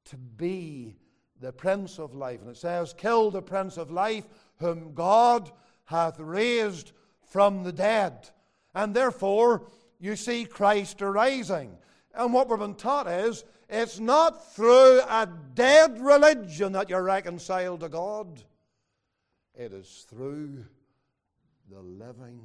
to 0.06 0.16
be 0.16 0.96
the 1.40 1.52
Prince 1.52 1.98
of 1.98 2.14
Life. 2.14 2.40
And 2.40 2.50
it 2.50 2.56
says, 2.56 2.94
Kill 2.96 3.30
the 3.30 3.42
Prince 3.42 3.76
of 3.76 3.90
Life, 3.90 4.24
whom 4.58 4.94
God 4.94 5.50
hath 5.84 6.18
raised 6.18 6.92
from 7.22 7.62
the 7.62 7.72
dead. 7.72 8.30
And 8.74 8.94
therefore, 8.94 9.66
you 9.98 10.16
see 10.16 10.44
Christ 10.44 11.02
arising. 11.02 11.76
And 12.14 12.32
what 12.32 12.48
we've 12.48 12.58
been 12.58 12.74
taught 12.74 13.06
is 13.06 13.44
it's 13.68 14.00
not 14.00 14.54
through 14.54 15.00
a 15.00 15.28
dead 15.54 16.00
religion 16.00 16.72
that 16.72 16.88
you're 16.88 17.02
reconciled 17.02 17.80
to 17.80 17.88
God, 17.88 18.42
it 19.54 19.72
is 19.72 20.06
through 20.08 20.64
the 21.70 21.80
living 21.80 22.40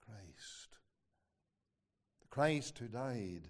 Christ. 0.00 0.76
Christ 2.28 2.78
who 2.78 2.88
died, 2.88 3.48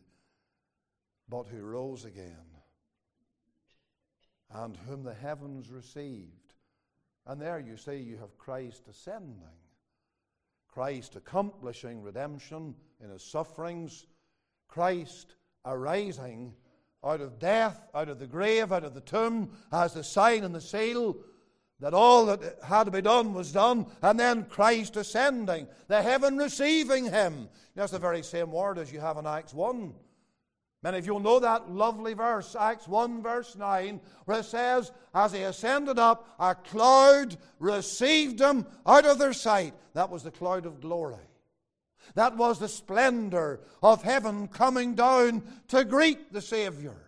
but 1.29 1.47
who 1.49 1.63
rose 1.63 2.05
again, 2.05 2.56
and 4.53 4.77
whom 4.89 5.03
the 5.03 5.15
heavens 5.15 5.71
received. 5.71 6.55
And 7.27 7.41
there 7.41 7.59
you 7.59 7.77
see 7.77 7.97
you 7.97 8.19
have 8.19 8.39
Christ 8.39 8.87
ascending, 8.89 9.43
Christ 10.69 11.17
accomplishing 11.17 12.03
redemption 12.03 12.75
in 13.03 13.11
his 13.11 13.23
sufferings, 13.23 14.07
Christ 14.69 15.35
arising 15.65 16.55
out 17.05 17.21
of 17.21 17.39
death, 17.39 17.89
out 17.95 18.09
of 18.09 18.19
the 18.19 18.27
grave, 18.27 18.73
out 18.73 18.85
of 18.85 18.95
the 18.95 19.01
tomb, 19.01 19.51
as 19.73 19.95
the 19.95 20.05
sign 20.05 20.45
and 20.45 20.55
the 20.55 20.61
seal 20.61 21.17
that 21.81 21.95
all 21.95 22.27
that 22.27 22.59
had 22.65 22.85
to 22.85 22.91
be 22.91 23.03
done 23.03 23.35
was 23.35 23.53
done, 23.53 23.87
and 24.03 24.19
then 24.19 24.45
Christ 24.45 24.97
ascending, 24.97 25.67
the 25.89 26.03
heaven 26.03 26.39
receiving 26.39 27.05
him. 27.05 27.49
That's 27.75 27.93
the 27.93 27.99
very 27.99 28.23
same 28.23 28.51
word 28.51 28.79
as 28.79 28.91
you 28.91 29.01
have 29.01 29.19
in 29.19 29.27
Acts 29.27 29.53
1. 29.53 29.95
Many 30.83 30.99
of 30.99 31.07
you 31.07 31.19
know 31.19 31.41
that 31.41 31.71
lovely 31.71 32.15
verse, 32.15 32.55
Acts 32.55 32.87
1, 32.87 33.23
verse 33.23 33.57
9, 33.57 34.01
where 34.25 34.41
it 34.41 34.45
says, 34.45 34.93
As 35.15 35.33
he 35.33 35.43
ascended 35.43 35.99
up, 35.99 36.29
a 36.39 36.55
cloud 36.55 37.37
received 37.59 38.41
him 38.41 38.67
out 38.87 39.07
of 39.07 39.19
their 39.19 39.33
sight. 39.33 39.75
That 39.95 40.11
was 40.11 40.23
the 40.23 40.31
cloud 40.31 40.67
of 40.67 40.81
glory. 40.81 41.17
That 42.15 42.37
was 42.37 42.59
the 42.59 42.69
splendor 42.69 43.61
of 43.83 44.03
heaven 44.03 44.49
coming 44.49 44.95
down 44.95 45.43
to 45.69 45.85
greet 45.85 46.33
the 46.33 46.43
Savior 46.43 47.06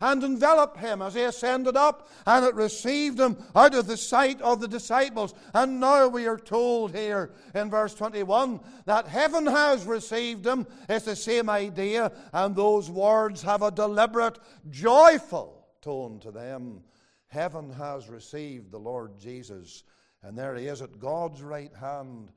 and 0.00 0.22
enveloped 0.22 0.78
him 0.78 1.02
as 1.02 1.14
he 1.14 1.22
ascended 1.22 1.76
up, 1.76 2.08
and 2.26 2.44
it 2.44 2.54
received 2.54 3.18
him 3.18 3.36
out 3.54 3.74
of 3.74 3.86
the 3.86 3.96
sight 3.96 4.40
of 4.40 4.60
the 4.60 4.68
disciples. 4.68 5.34
And 5.52 5.80
now 5.80 6.08
we 6.08 6.26
are 6.26 6.38
told 6.38 6.94
here 6.94 7.30
in 7.54 7.70
verse 7.70 7.94
21 7.94 8.60
that 8.86 9.08
heaven 9.08 9.46
has 9.46 9.84
received 9.84 10.46
him. 10.46 10.66
It's 10.88 11.06
the 11.06 11.16
same 11.16 11.48
idea, 11.48 12.12
and 12.32 12.54
those 12.54 12.90
words 12.90 13.42
have 13.42 13.62
a 13.62 13.70
deliberate, 13.70 14.38
joyful 14.70 15.66
tone 15.80 16.18
to 16.20 16.30
them. 16.30 16.82
Heaven 17.28 17.70
has 17.72 18.08
received 18.08 18.70
the 18.70 18.78
Lord 18.78 19.18
Jesus, 19.18 19.82
and 20.22 20.38
there 20.38 20.54
he 20.54 20.66
is 20.66 20.82
at 20.82 20.98
God's 21.00 21.42
right 21.42 21.74
hand 21.74 22.30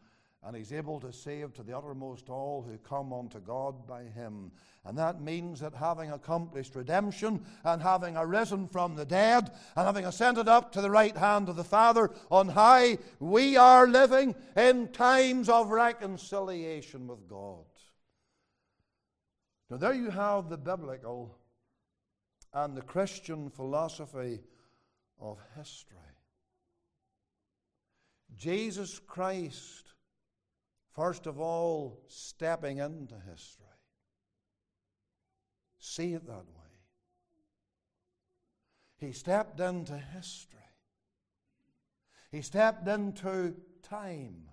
and 0.48 0.56
he's 0.56 0.72
able 0.72 0.98
to 1.02 1.12
save 1.12 1.54
to 1.54 1.62
the 1.62 1.78
uttermost 1.78 2.30
all 2.30 2.62
who 2.66 2.78
come 2.78 3.12
unto 3.12 3.38
God 3.42 3.86
by 3.86 4.04
him. 4.04 4.50
And 4.86 4.98
that 4.98 5.20
means 5.20 5.60
that 5.60 5.74
having 5.74 6.10
accomplished 6.10 6.74
redemption 6.74 7.44
and 7.66 7.82
having 7.82 8.16
arisen 8.16 8.70
from 8.70 8.96
the 8.96 9.04
dead 9.04 9.52
and 9.76 9.86
having 9.86 10.06
ascended 10.06 10.48
up 10.48 10.72
to 10.72 10.80
the 10.80 10.90
right 10.90 11.18
hand 11.18 11.50
of 11.50 11.58
the 11.58 11.66
Father 11.66 12.12
on 12.32 12.48
high, 12.48 12.98
we 13.20 13.58
are 13.58 13.88
living 13.88 14.36
in 14.56 14.88
times 14.94 15.50
of 15.50 15.70
reconciliation 15.70 17.08
with 17.08 17.28
God. 17.28 17.66
Now, 19.70 19.76
there 19.76 19.94
you 19.94 20.12
have 20.12 20.48
the 20.48 20.58
biblical 20.58 21.38
and 22.54 22.78
the 22.78 22.82
Christian 22.82 23.50
philosophy 23.50 24.40
of 25.20 25.40
history. 25.58 25.98
Jesus 28.38 28.98
Christ 28.98 29.88
First 30.98 31.28
of 31.28 31.40
all, 31.40 32.00
stepping 32.08 32.80
into 32.80 33.14
history. 33.30 33.66
See 35.78 36.14
it 36.14 36.26
that 36.26 36.34
way. 36.34 36.74
He 38.98 39.12
stepped 39.12 39.60
into 39.60 39.96
history. 39.96 40.58
He 42.32 42.42
stepped 42.42 42.88
into 42.88 43.54
time. 43.84 44.50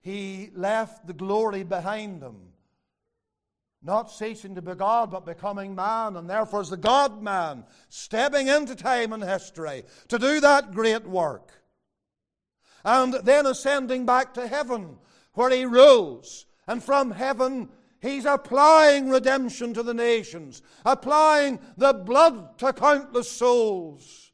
He 0.00 0.50
left 0.52 1.06
the 1.06 1.12
glory 1.12 1.62
behind 1.62 2.20
him. 2.20 2.48
Not 3.80 4.10
ceasing 4.10 4.56
to 4.56 4.62
be 4.62 4.74
God, 4.74 5.12
but 5.12 5.24
becoming 5.24 5.76
man, 5.76 6.16
and 6.16 6.28
therefore 6.28 6.62
is 6.62 6.70
the 6.70 6.76
God 6.76 7.22
man, 7.22 7.62
stepping 7.88 8.48
into 8.48 8.74
time 8.74 9.12
and 9.12 9.22
history 9.22 9.84
to 10.08 10.18
do 10.18 10.40
that 10.40 10.74
great 10.74 11.06
work 11.06 11.57
and 12.88 13.12
then 13.22 13.44
ascending 13.44 14.06
back 14.06 14.32
to 14.32 14.46
heaven 14.46 14.96
where 15.34 15.50
he 15.50 15.66
rules. 15.66 16.46
And 16.66 16.82
from 16.82 17.10
heaven, 17.10 17.68
he's 18.00 18.24
applying 18.24 19.10
redemption 19.10 19.74
to 19.74 19.82
the 19.82 19.92
nations, 19.92 20.62
applying 20.86 21.60
the 21.76 21.92
blood 21.92 22.58
to 22.60 22.72
countless 22.72 23.30
souls, 23.30 24.32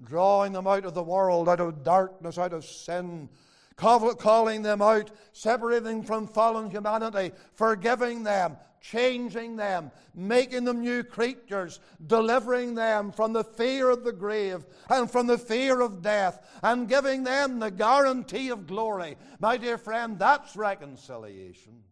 drawing 0.00 0.52
them 0.52 0.68
out 0.68 0.84
of 0.84 0.94
the 0.94 1.02
world, 1.02 1.48
out 1.48 1.58
of 1.58 1.82
darkness, 1.82 2.38
out 2.38 2.52
of 2.52 2.64
sin, 2.64 3.28
calling 3.76 4.62
them 4.62 4.80
out, 4.80 5.10
separating 5.32 5.84
them 5.84 6.02
from 6.04 6.28
fallen 6.28 6.70
humanity, 6.70 7.32
forgiving 7.54 8.22
them, 8.22 8.56
changing 8.90 9.56
them, 9.56 9.90
making 10.14 10.64
them 10.64 10.82
new 10.82 11.02
creatures, 11.02 11.80
delivering 12.06 12.74
them 12.74 13.10
from 13.10 13.32
the 13.32 13.44
fear 13.44 13.88
of 13.88 14.04
the 14.04 14.12
grave 14.12 14.66
and 14.90 15.10
from 15.10 15.26
the 15.26 15.38
fear 15.38 15.80
of 15.80 16.02
death, 16.02 16.46
and 16.62 16.88
giving 16.88 17.24
them 17.24 17.58
the 17.58 17.70
guarantee 17.70 18.50
of 18.50 18.66
glory. 18.66 19.16
My 19.40 19.56
dear 19.56 19.78
friend, 19.78 20.18
that's 20.18 20.54
reconciliation. 20.54 21.82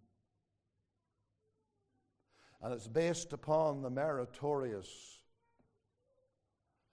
And 2.61 2.74
it's 2.74 2.88
based 2.88 3.33
upon 3.33 3.83
the 3.83 3.90
meritorious 3.90 4.88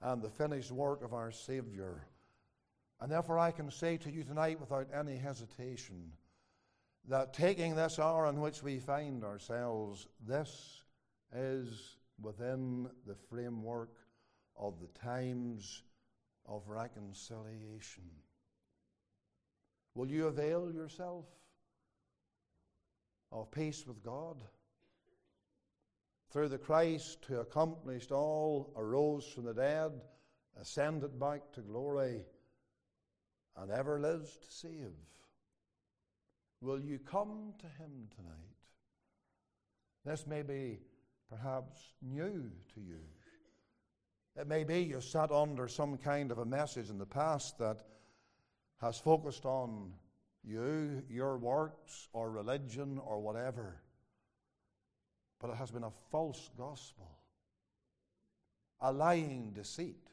and 0.02 0.22
the 0.22 0.30
finished 0.30 0.72
work 0.72 1.04
of 1.04 1.14
our 1.14 1.32
Savior. 1.32 2.08
And 3.02 3.12
therefore, 3.12 3.38
I 3.38 3.52
can 3.52 3.70
say 3.70 3.98
to 3.98 4.12
you 4.12 4.24
tonight 4.24 4.60
without 4.60 4.88
any 4.94 5.18
hesitation 5.18 6.14
that 7.08 7.34
taking 7.34 7.76
this 7.76 7.98
hour 8.00 8.28
in 8.28 8.42
which 8.42 8.62
we 8.62 8.80
find 8.80 9.24
ourselves, 9.24 10.08
this 10.28 10.84
is 11.34 11.98
within 12.22 12.90
the 13.08 13.16
framework 13.16 13.96
of 14.58 14.80
the 14.80 15.00
times 15.00 15.84
of 16.46 16.68
reconciliation. 16.68 18.04
Will 19.96 20.12
you 20.12 20.28
avail 20.28 20.72
yourself 20.72 21.26
of 23.32 23.52
peace 23.52 23.86
with 23.88 24.04
God? 24.04 24.44
Through 26.32 26.50
the 26.50 26.58
Christ 26.60 27.26
who 27.28 27.40
accomplished 27.40 28.12
all, 28.12 28.72
arose 28.76 29.26
from 29.26 29.46
the 29.46 29.54
dead, 29.54 29.92
ascended 30.60 31.20
back 31.20 31.52
to 31.54 31.62
glory, 31.62 32.24
and 33.58 33.72
ever 33.72 34.00
lives 34.00 34.38
to 34.38 34.52
save. 34.52 34.94
Will 36.62 36.80
you 36.80 37.00
come 37.00 37.54
to 37.60 37.66
Him 37.82 38.08
tonight? 38.16 38.34
This 40.06 40.28
may 40.28 40.42
be 40.42 40.80
perhaps 41.30 41.80
new 42.02 42.52
to 42.74 42.82
you. 42.82 43.00
It 44.36 44.48
may 44.48 44.64
be 44.64 44.80
you've 44.82 45.04
sat 45.04 45.32
under 45.32 45.68
some 45.68 45.98
kind 45.98 46.32
of 46.32 46.38
a 46.38 46.46
message 46.46 46.90
in 46.90 46.98
the 46.98 47.06
past 47.06 47.58
that 47.60 47.84
has 48.82 48.98
focused 48.98 49.46
on 49.46 49.92
you, 50.44 51.04
your 51.10 51.38
works, 51.38 52.08
or 52.14 52.32
religion, 52.32 53.00
or 53.06 53.20
whatever. 53.20 53.76
But 55.40 55.52
it 55.52 55.58
has 55.58 55.72
been 55.72 55.84
a 55.84 55.92
false 56.12 56.50
gospel, 56.58 57.10
a 58.82 58.92
lying 58.92 59.52
deceit. 59.54 60.10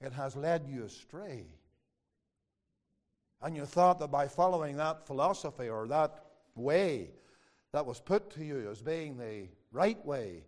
it 0.00 0.12
has 0.12 0.36
led 0.36 0.66
you 0.68 0.84
astray. 0.84 1.46
And 3.46 3.56
you 3.56 3.64
thought 3.64 4.00
that 4.00 4.10
by 4.10 4.26
following 4.26 4.76
that 4.78 5.06
philosophy 5.06 5.68
or 5.68 5.86
that 5.86 6.24
way 6.56 7.10
that 7.72 7.86
was 7.86 8.00
put 8.00 8.28
to 8.30 8.44
you 8.44 8.68
as 8.68 8.82
being 8.82 9.16
the 9.16 9.46
right 9.70 10.04
way, 10.04 10.42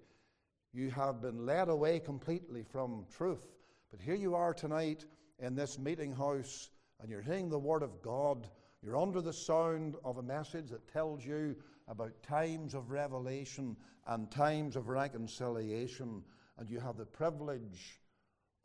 you 0.72 0.90
have 0.90 1.22
been 1.22 1.46
led 1.46 1.68
away 1.68 2.00
completely 2.00 2.64
from 2.64 3.06
truth. 3.16 3.46
But 3.92 4.00
here 4.00 4.16
you 4.16 4.34
are 4.34 4.52
tonight 4.52 5.04
in 5.38 5.54
this 5.54 5.78
meeting 5.78 6.10
house, 6.12 6.70
and 7.00 7.08
you're 7.08 7.22
hearing 7.22 7.48
the 7.48 7.56
Word 7.56 7.84
of 7.84 8.02
God. 8.02 8.48
You're 8.82 9.00
under 9.00 9.20
the 9.20 9.32
sound 9.32 9.94
of 10.04 10.16
a 10.16 10.22
message 10.24 10.70
that 10.70 10.92
tells 10.92 11.24
you 11.24 11.54
about 11.86 12.20
times 12.24 12.74
of 12.74 12.90
revelation 12.90 13.76
and 14.08 14.28
times 14.28 14.74
of 14.74 14.88
reconciliation, 14.88 16.24
and 16.58 16.68
you 16.68 16.80
have 16.80 16.96
the 16.96 17.06
privilege 17.06 18.00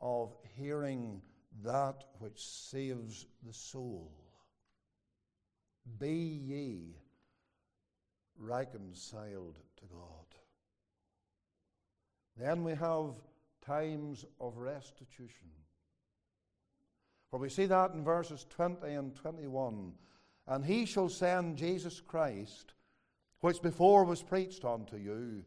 of 0.00 0.34
hearing 0.56 1.22
that 1.62 2.02
which 2.18 2.44
saves 2.44 3.26
the 3.46 3.54
soul. 3.54 4.23
Be 5.98 6.14
ye 6.14 6.96
reconciled 8.38 9.58
to 9.76 9.84
God. 9.86 10.24
Then 12.36 12.64
we 12.64 12.74
have 12.74 13.14
times 13.64 14.24
of 14.40 14.58
restitution. 14.58 15.48
For 17.30 17.38
we 17.38 17.48
see 17.48 17.66
that 17.66 17.92
in 17.92 18.04
verses 18.04 18.46
20 18.50 18.86
and 18.92 19.14
21. 19.14 19.92
And 20.46 20.64
he 20.64 20.84
shall 20.84 21.08
send 21.08 21.56
Jesus 21.56 22.00
Christ, 22.00 22.74
which 23.40 23.62
before 23.62 24.04
was 24.04 24.22
preached 24.22 24.64
unto 24.64 24.96
you, 24.96 25.44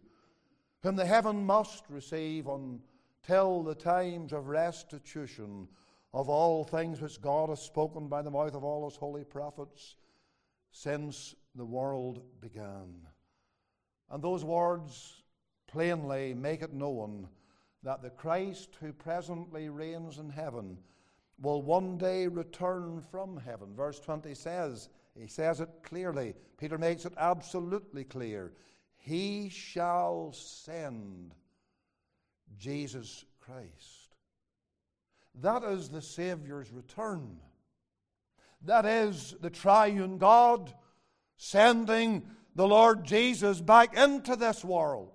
whom 0.81 0.95
the 0.95 1.05
heaven 1.05 1.45
must 1.45 1.83
receive 1.89 2.47
until 2.47 3.63
the 3.63 3.75
times 3.75 4.33
of 4.33 4.47
restitution 4.47 5.67
of 6.13 6.29
all 6.29 6.63
things 6.63 7.01
which 7.01 7.21
God 7.21 7.49
has 7.49 7.61
spoken 7.61 8.07
by 8.07 8.21
the 8.21 8.31
mouth 8.31 8.55
of 8.55 8.63
all 8.63 8.89
his 8.89 8.97
holy 8.97 9.23
prophets 9.23 9.95
since 10.71 11.35
the 11.55 11.65
world 11.65 12.21
began. 12.41 13.07
And 14.09 14.23
those 14.23 14.43
words 14.43 15.23
plainly 15.67 16.33
make 16.33 16.61
it 16.61 16.73
known 16.73 17.27
that 17.83 18.01
the 18.01 18.09
Christ 18.09 18.77
who 18.79 18.93
presently 18.93 19.69
reigns 19.69 20.17
in 20.17 20.29
heaven 20.29 20.77
will 21.39 21.61
one 21.61 21.97
day 21.97 22.27
return 22.27 23.01
from 23.11 23.37
heaven. 23.37 23.75
Verse 23.75 23.99
20 23.99 24.33
says, 24.33 24.89
he 25.15 25.27
says 25.27 25.61
it 25.61 25.69
clearly. 25.83 26.33
Peter 26.57 26.77
makes 26.77 27.05
it 27.05 27.13
absolutely 27.17 28.03
clear. 28.03 28.53
He 28.97 29.49
shall 29.49 30.31
send 30.33 31.33
Jesus 32.57 33.25
Christ. 33.39 34.15
That 35.41 35.63
is 35.63 35.89
the 35.89 36.01
Savior's 36.01 36.71
return. 36.71 37.39
That 38.65 38.85
is 38.85 39.35
the 39.39 39.49
triune 39.49 40.17
God 40.17 40.73
sending 41.37 42.23
the 42.55 42.67
Lord 42.67 43.05
Jesus 43.05 43.61
back 43.61 43.95
into 43.95 44.35
this 44.35 44.63
world 44.63 45.11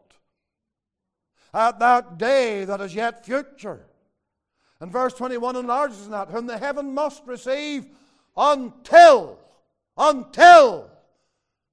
at 1.53 1.79
that 1.81 2.19
day 2.19 2.65
that 2.65 2.81
is 2.81 2.95
yet 2.95 3.25
future. 3.25 3.87
And 4.81 4.91
verse 4.91 5.15
21 5.15 5.57
enlarges 5.57 6.07
on 6.07 6.11
that, 6.13 6.31
whom 6.31 6.47
the 6.47 6.59
heaven 6.59 6.95
must 6.95 7.23
receive 7.27 7.87
until, 8.37 9.39
until 9.97 10.91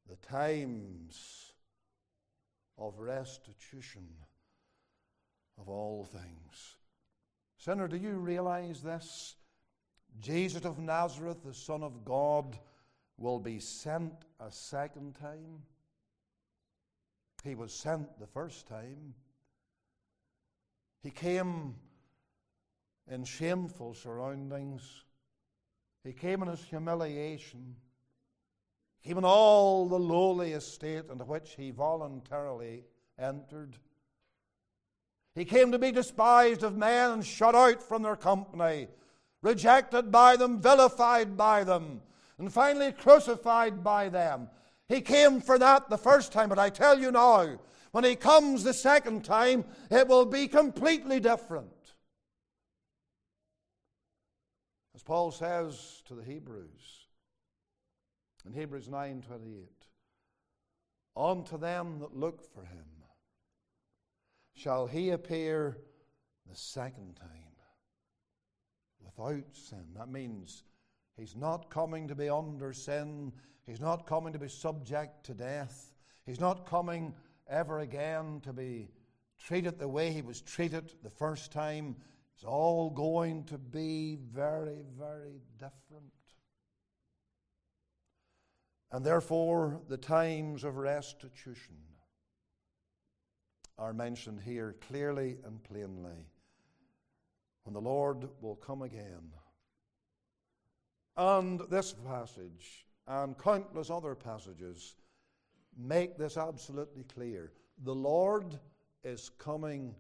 the 0.08 0.16
times 0.28 1.54
of 2.78 3.00
restitution 3.00 4.08
of 5.60 5.70
all 5.70 6.04
things. 6.04 6.78
Sinner, 7.58 7.88
do 7.88 7.98
you 7.98 8.12
realize 8.12 8.82
this? 8.82 9.36
Jesus 10.20 10.66
of 10.66 10.80
Nazareth, 10.80 11.44
the 11.44 11.54
Son 11.54 11.84
of 11.84 12.04
God, 12.04 12.58
will 13.18 13.40
be 13.40 13.60
sent 13.60 14.14
a 14.40 14.52
second 14.52 15.16
time. 15.16 15.62
He 17.44 17.56
was 17.56 17.74
sent 17.74 18.20
the 18.20 18.28
first 18.28 18.68
time. 18.68 19.14
He 21.02 21.10
came 21.10 21.76
in 23.10 23.24
shameful 23.24 23.94
surroundings. 23.94 25.04
He 26.04 26.14
came 26.14 26.42
in 26.42 26.50
his 26.50 26.64
humiliation. 26.64 27.76
He 29.02 29.10
came 29.10 29.18
in 29.18 29.26
all 29.26 29.88
the 29.88 30.00
lowly 30.00 30.54
estate 30.54 31.06
into 31.10 31.24
which 31.24 31.56
he 31.56 31.72
voluntarily 31.72 32.84
entered. 33.18 33.78
He 35.36 35.46
came 35.46 35.72
to 35.72 35.80
be 35.80 35.92
despised 35.92 36.64
of 36.64 36.76
men 36.76 37.12
and 37.12 37.26
shut 37.26 37.56
out 37.56 37.82
from 37.82 38.02
their 38.02 38.16
company, 38.16 38.88
rejected 39.42 40.12
by 40.12 40.36
them, 40.36 40.62
vilified 40.62 41.38
by 41.38 41.64
them, 41.64 42.02
and 42.38 42.52
finally 42.52 42.92
crucified 42.92 43.84
by 43.84 44.10
them. 44.10 44.50
He 44.88 45.02
came 45.02 45.42
for 45.42 45.60
that 45.60 45.90
the 45.90 45.98
first 45.98 46.32
time, 46.32 46.50
but 46.50 46.60
I 46.60 46.70
tell 46.70 47.00
you 47.00 47.12
now, 47.12 47.60
when 47.92 48.04
he 48.04 48.16
comes 48.16 48.64
the 48.64 48.74
second 48.74 49.24
time, 49.24 49.66
it 49.90 50.08
will 50.08 50.26
be 50.26 50.48
completely 50.48 51.20
different. 51.20 51.72
As 54.96 55.04
Paul 55.04 55.32
says 55.32 56.02
to 56.06 56.16
the 56.16 56.24
Hebrews 56.24 57.08
in 58.46 58.54
Hebrews 58.54 58.88
9:28, 58.88 59.68
unto 61.16 61.58
them 61.58 62.00
that 62.00 62.16
look 62.16 62.42
for 62.42 62.64
him 62.64 62.86
shall 64.54 64.88
he 64.88 65.12
appear 65.12 65.78
the 66.46 66.56
second 66.56 67.16
time 67.16 67.49
without 69.04 69.46
sin. 69.54 69.86
That 69.96 70.10
means 70.10 70.64
he's 71.16 71.36
not 71.36 71.70
coming 71.70 72.08
to 72.08 72.16
be 72.16 72.30
under 72.30 72.74
sin, 72.74 73.34
he's 73.66 73.82
not 73.82 74.06
coming 74.06 74.34
to 74.34 74.40
be 74.40 74.50
subject 74.50 75.26
to 75.26 75.34
death, 75.34 75.94
he's 76.26 76.40
not 76.40 76.66
coming 76.66 77.14
ever 77.50 77.80
again 77.80 78.42
to 78.42 78.54
be 78.54 78.90
treated 79.40 79.80
the 79.80 79.88
way 79.88 80.12
he 80.12 80.22
was 80.22 80.42
treated 80.42 80.94
the 81.04 81.10
first 81.10 81.52
time. 81.52 81.96
It's 82.36 82.44
all 82.44 82.90
going 82.90 83.46
to 83.46 83.58
be 83.58 84.18
very, 84.32 84.84
very 84.98 85.42
different. 85.58 86.14
And 88.92 89.06
therefore, 89.06 89.82
the 89.88 89.98
times 89.98 90.64
of 90.64 90.78
restitution 90.78 91.76
are 93.78 93.94
mentioned 93.94 94.42
here 94.42 94.76
clearly 94.88 95.38
and 95.46 95.64
plainly 95.64 96.28
when 97.64 97.74
the 97.74 97.82
Lord 97.82 98.28
will 98.42 98.56
come 98.56 98.82
again. 98.82 99.34
And 101.18 101.62
this 101.70 101.94
passage 102.08 102.86
and 103.08 103.38
countless 103.38 103.90
other 103.90 104.16
passages 104.16 104.96
make 105.78 106.18
this 106.18 106.38
absolutely 106.38 107.04
clear. 107.04 107.52
The 107.84 107.96
Lord 107.96 108.58
is 109.04 109.32
coming 109.38 109.96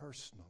personally. 0.00 0.44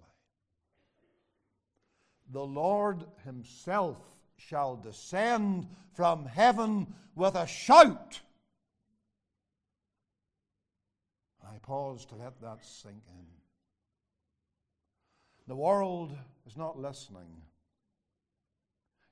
The 2.33 2.45
Lord 2.45 3.05
Himself 3.25 3.99
shall 4.37 4.77
descend 4.77 5.67
from 5.95 6.27
heaven 6.27 6.87
with 7.15 7.35
a 7.35 7.47
shout. 7.47 8.21
I 11.45 11.59
pause 11.59 12.05
to 12.07 12.17
let 12.17 12.41
that 12.43 12.65
sink 12.65 13.03
in. 13.09 13.27
The 15.47 15.57
world 15.57 16.17
is 16.47 16.57
not 16.57 16.79
listening. 16.79 17.43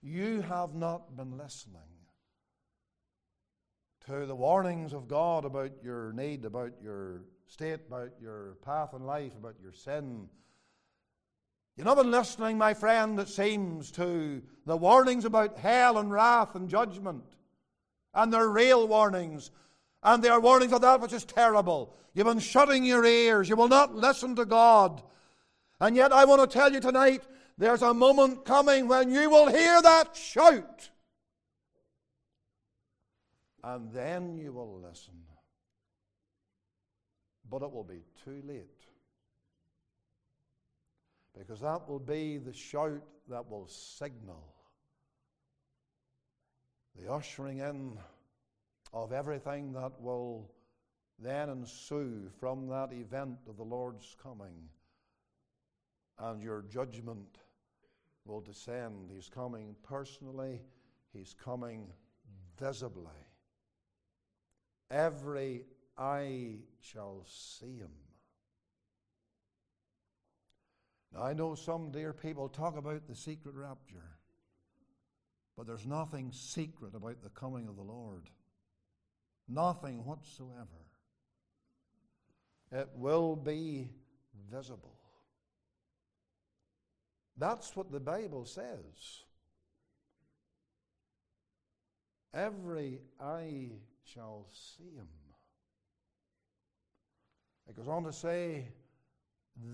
You 0.02 0.42
have 0.42 0.74
not 0.74 1.16
been 1.16 1.36
listening 1.36 1.80
to 4.06 4.26
the 4.26 4.34
warnings 4.34 4.92
of 4.92 5.08
God 5.08 5.44
about 5.44 5.72
your 5.82 6.12
need, 6.12 6.44
about 6.44 6.72
your 6.82 7.22
state, 7.46 7.80
about 7.88 8.10
your 8.20 8.56
path 8.64 8.94
in 8.94 9.04
life, 9.04 9.32
about 9.36 9.56
your 9.62 9.72
sin. 9.72 10.28
You've 11.76 11.86
not 11.86 11.96
been 11.96 12.10
listening, 12.10 12.58
my 12.58 12.74
friend, 12.74 13.18
it 13.18 13.28
seems, 13.28 13.90
to 13.92 14.42
the 14.66 14.76
warnings 14.76 15.24
about 15.24 15.58
hell 15.58 15.98
and 15.98 16.12
wrath 16.12 16.54
and 16.54 16.68
judgment. 16.68 17.24
And 18.12 18.32
they're 18.32 18.48
real 18.48 18.86
warnings. 18.86 19.50
And 20.02 20.22
they 20.22 20.28
are 20.28 20.40
warnings 20.40 20.72
of 20.72 20.82
that 20.82 21.00
which 21.00 21.12
is 21.12 21.24
terrible. 21.24 21.96
You've 22.12 22.26
been 22.26 22.38
shutting 22.38 22.84
your 22.84 23.04
ears. 23.04 23.48
You 23.48 23.56
will 23.56 23.68
not 23.68 23.94
listen 23.94 24.36
to 24.36 24.44
God. 24.44 25.02
And 25.80 25.96
yet, 25.96 26.12
I 26.12 26.24
want 26.24 26.40
to 26.40 26.46
tell 26.58 26.72
you 26.72 26.80
tonight 26.80 27.22
there's 27.58 27.82
a 27.82 27.94
moment 27.94 28.44
coming 28.44 28.88
when 28.88 29.10
you 29.10 29.30
will 29.30 29.48
hear 29.48 29.80
that 29.82 30.16
shout 30.16 30.90
and 33.64 33.90
then 33.92 34.36
you 34.36 34.52
will 34.52 34.78
listen. 34.78 35.14
But 37.50 37.62
it 37.62 37.72
will 37.72 37.84
be 37.84 38.02
too 38.22 38.42
late. 38.44 38.68
Because 41.36 41.60
that 41.60 41.88
will 41.88 41.98
be 41.98 42.36
the 42.38 42.52
shout 42.52 43.02
that 43.28 43.50
will 43.50 43.66
signal 43.66 44.54
the 46.94 47.10
ushering 47.10 47.58
in 47.58 47.98
of 48.92 49.12
everything 49.12 49.72
that 49.72 50.00
will 50.00 50.50
then 51.18 51.48
ensue 51.48 52.30
from 52.38 52.68
that 52.68 52.92
event 52.92 53.38
of 53.48 53.56
the 53.56 53.64
Lord's 53.64 54.14
coming 54.22 54.68
and 56.18 56.42
your 56.42 56.62
judgment 56.62 57.38
will 58.24 58.40
descend. 58.40 59.10
He's 59.12 59.28
coming 59.28 59.74
personally, 59.82 60.62
He's 61.12 61.34
coming 61.34 61.92
visibly. 62.58 63.10
Every 64.90 65.64
eye 65.96 66.58
shall 66.80 67.24
see 67.26 67.78
Him. 67.78 67.90
Now, 71.12 71.22
I 71.22 71.32
know 71.32 71.54
some 71.54 71.90
dear 71.90 72.12
people 72.12 72.48
talk 72.48 72.76
about 72.76 73.06
the 73.06 73.14
secret 73.14 73.54
rapture, 73.54 74.18
but 75.56 75.66
there's 75.66 75.86
nothing 75.86 76.32
secret 76.32 76.94
about 76.94 77.22
the 77.22 77.28
coming 77.30 77.68
of 77.68 77.76
the 77.76 77.82
Lord. 77.82 78.28
Nothing 79.46 80.04
whatsoever. 80.04 80.66
It 82.72 82.88
will 82.96 83.36
be 83.36 83.90
visible. 84.50 84.96
That's 87.36 87.74
what 87.74 87.90
the 87.90 88.00
Bible 88.00 88.44
says. 88.44 89.24
Every 92.32 93.00
eye 93.20 93.70
shall 94.04 94.46
see 94.52 94.94
him. 94.96 95.08
It 97.68 97.76
goes 97.76 97.88
on 97.88 98.04
to 98.04 98.12
say, 98.12 98.68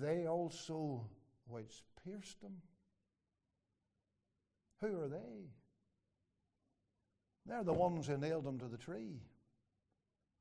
they 0.01 0.27
also 0.27 1.07
which 1.49 1.83
pierced 2.05 2.43
him. 2.43 2.57
Who 4.81 5.01
are 5.01 5.09
they? 5.09 5.51
They're 7.47 7.65
the 7.65 7.73
ones 7.73 8.07
who 8.07 8.17
nailed 8.17 8.47
him 8.47 8.59
to 8.59 8.69
the 8.69 8.77
tree, 8.77 9.21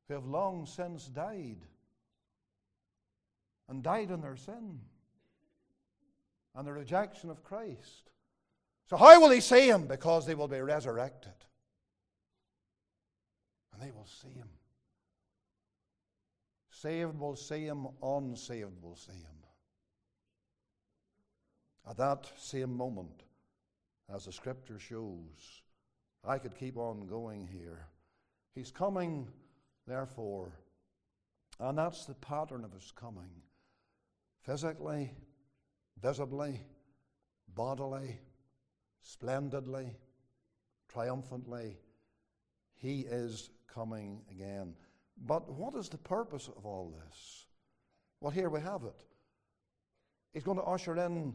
who 0.07 0.13
have 0.13 0.25
long 0.25 0.65
since 0.65 1.07
died 1.07 1.65
and 3.67 3.81
died 3.81 4.11
in 4.11 4.21
their 4.21 4.35
sin 4.35 4.79
and 6.59 6.67
the 6.67 6.73
rejection 6.73 7.29
of 7.29 7.41
Christ. 7.41 8.11
So, 8.89 8.97
how 8.97 9.21
will 9.21 9.29
he 9.29 9.39
see 9.39 9.69
him? 9.69 9.87
Because 9.87 10.25
they 10.25 10.35
will 10.35 10.49
be 10.49 10.59
resurrected. 10.59 11.31
And 13.71 13.81
they 13.81 13.91
will 13.91 14.05
see 14.05 14.33
him. 14.33 14.49
Saved 16.69 17.17
will 17.17 17.37
see 17.37 17.63
him, 17.63 17.87
unsaved 18.03 18.83
will 18.83 18.97
see 18.97 19.13
him. 19.13 19.37
At 21.89 21.95
that 21.95 22.29
same 22.37 22.75
moment, 22.75 23.23
as 24.13 24.25
the 24.25 24.33
scripture 24.33 24.79
shows, 24.79 25.61
I 26.27 26.39
could 26.39 26.57
keep 26.57 26.75
on 26.75 27.07
going 27.07 27.47
here. 27.47 27.87
He's 28.53 28.69
coming, 28.69 29.29
therefore, 29.87 30.51
and 31.57 31.77
that's 31.77 32.05
the 32.05 32.15
pattern 32.15 32.65
of 32.65 32.73
his 32.73 32.91
coming 32.91 33.31
physically, 34.41 35.13
visibly, 36.01 36.61
bodily, 37.55 38.19
splendidly, 39.01 39.95
triumphantly. 40.87 41.77
He 42.75 43.01
is 43.01 43.49
coming 43.73 44.21
again. 44.31 44.73
But 45.25 45.51
what 45.51 45.75
is 45.75 45.89
the 45.89 45.97
purpose 45.97 46.49
of 46.55 46.65
all 46.65 46.93
this? 47.05 47.45
Well, 48.21 48.31
here 48.31 48.49
we 48.49 48.61
have 48.61 48.83
it. 48.83 49.03
He's 50.33 50.43
going 50.43 50.57
to 50.57 50.63
usher 50.63 50.95
in 50.97 51.33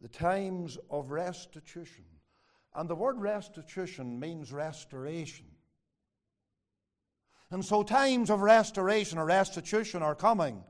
the 0.00 0.08
times 0.08 0.78
of 0.90 1.10
restitution. 1.10 2.04
And 2.74 2.88
the 2.88 2.94
word 2.94 3.20
restitution 3.20 4.18
means 4.18 4.52
restoration. 4.52 5.46
And 7.50 7.64
so 7.64 7.82
times 7.82 8.30
of 8.30 8.40
restoration 8.40 9.18
or 9.18 9.26
restitution 9.26 10.02
are 10.02 10.14
coming. 10.14 10.64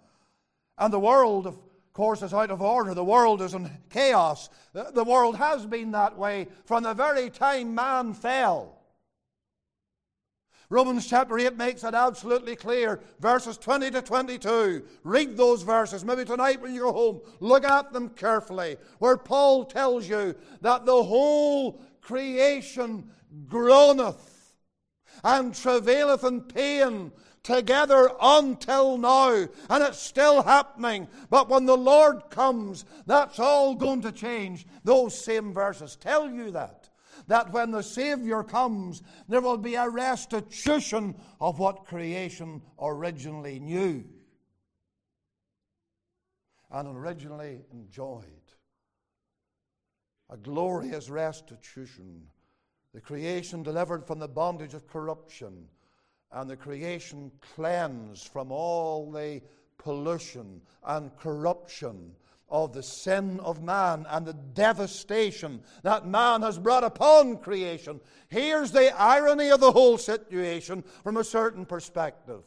And 0.79 0.93
the 0.93 0.99
world, 0.99 1.47
of 1.47 1.59
course, 1.93 2.23
is 2.23 2.35
out 2.35 2.51
of 2.51 2.63
order. 2.63 2.95
The 2.95 3.05
world 3.05 3.43
is 3.43 3.55
in 3.55 3.71
chaos. 3.91 4.49
The 4.73 5.05
world 5.05 5.37
has 5.37 5.67
been 5.67 5.91
that 5.93 6.17
way 6.17 6.49
from 6.65 6.83
the 6.85 6.95
very 6.95 7.31
time 7.31 7.75
man 7.75 8.15
fell. 8.15 8.79
Romans 10.71 11.07
chapter 11.07 11.39
8 11.39 11.59
makes 11.59 11.85
it 11.85 11.93
absolutely 11.93 12.57
clear. 12.57 13.01
Verses 13.21 13.59
20 13.59 13.91
to 13.91 14.01
22. 14.01 14.83
Read 15.05 15.37
those 15.37 15.63
verses. 15.63 16.03
Maybe 16.03 16.25
tonight 16.25 16.63
when 16.63 16.73
you 16.73 16.81
go 16.81 16.93
home, 16.93 17.21
look 17.41 17.65
at 17.65 17.93
them 17.93 18.09
carefully. 18.09 18.79
Where 18.99 19.19
Paul 19.19 19.67
tells 19.67 20.09
you 20.09 20.35
that 20.63 20.87
the 20.87 21.03
whole 21.03 21.83
creation 22.01 23.11
groaneth 23.49 24.55
and 25.23 25.55
travaileth 25.55 26.25
in 26.25 26.41
pain 26.41 27.13
together 27.43 28.11
until 28.21 28.99
now. 28.99 29.49
And 29.69 29.83
it's 29.83 29.99
still 29.99 30.43
happening. 30.43 31.09
But 31.31 31.49
when 31.49 31.67
the 31.67 31.77
Lord 31.77 32.31
comes, 32.31 32.85
that's 33.07 33.39
all 33.39 33.75
going 33.75 34.03
to 34.03 34.13
change. 34.13 34.67
Those 34.85 35.25
same 35.25 35.53
verses 35.53 35.97
tell 35.97 36.31
you 36.31 36.51
that 36.53 36.89
that 37.29 37.53
when 37.53 37.71
the 37.71 37.83
Savior 37.83 38.43
comes, 38.43 39.01
there 39.29 39.41
will 39.41 39.57
be 39.57 39.77
a 39.77 39.89
restitution 39.89 41.15
of 41.41 41.59
what 41.59 41.85
creation 41.85 42.61
originally 42.81 43.61
knew 43.61 44.05
and 46.73 46.97
originally 46.97 47.61
enjoyed. 47.73 48.25
A 50.31 50.37
glorious 50.37 51.11
restitution. 51.11 52.23
The 52.95 53.01
creation 53.01 53.63
delivered 53.63 54.07
from 54.07 54.19
the 54.19 54.29
bondage 54.29 54.75
of 54.75 54.89
corruption, 54.89 55.69
and 56.33 56.49
the 56.49 56.57
creation 56.57 57.31
cleansed 57.55 58.29
from 58.29 58.51
all 58.51 59.11
the 59.11 59.41
pollution 59.79 60.61
and 60.85 61.17
corruption 61.17 62.13
of 62.49 62.73
the 62.75 62.83
sin 62.83 63.41
of 63.41 63.63
man 63.63 64.07
and 64.11 64.27
the 64.27 64.35
devastation 64.35 65.63
that 65.83 66.07
man 66.07 66.43
has 66.43 66.59
brought 66.59 66.85
upon 66.85 67.39
creation. 67.39 67.99
Here's 68.29 68.71
the 68.71 68.95
irony 68.99 69.51
of 69.51 69.61
the 69.61 69.73
whole 69.73 69.97
situation 69.99 70.85
from 71.03 71.17
a 71.17 71.25
certain 71.25 71.65
perspective. 71.65 72.43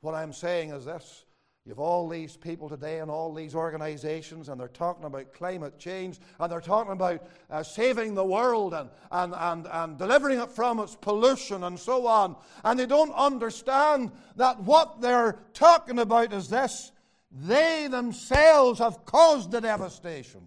What 0.00 0.14
I'm 0.14 0.32
saying 0.32 0.70
is 0.70 0.84
this. 0.84 1.24
You've 1.66 1.80
all 1.80 2.10
these 2.10 2.36
people 2.36 2.68
today 2.68 2.98
and 2.98 3.10
all 3.10 3.32
these 3.32 3.54
organizations, 3.54 4.50
and 4.50 4.60
they're 4.60 4.68
talking 4.68 5.06
about 5.06 5.32
climate 5.32 5.78
change, 5.78 6.20
and 6.38 6.52
they're 6.52 6.60
talking 6.60 6.92
about 6.92 7.26
uh, 7.50 7.62
saving 7.62 8.14
the 8.14 8.24
world 8.24 8.74
and, 8.74 8.90
and, 9.10 9.34
and, 9.34 9.66
and 9.72 9.96
delivering 9.98 10.40
it 10.40 10.50
from 10.50 10.78
its 10.78 10.94
pollution 10.94 11.64
and 11.64 11.80
so 11.80 12.06
on. 12.06 12.36
And 12.64 12.78
they 12.78 12.84
don't 12.84 13.14
understand 13.14 14.12
that 14.36 14.60
what 14.60 15.00
they're 15.00 15.38
talking 15.54 16.00
about 16.00 16.34
is 16.34 16.48
this 16.48 16.92
they 17.30 17.88
themselves 17.88 18.78
have 18.78 19.06
caused 19.06 19.50
the 19.50 19.62
devastation. 19.62 20.42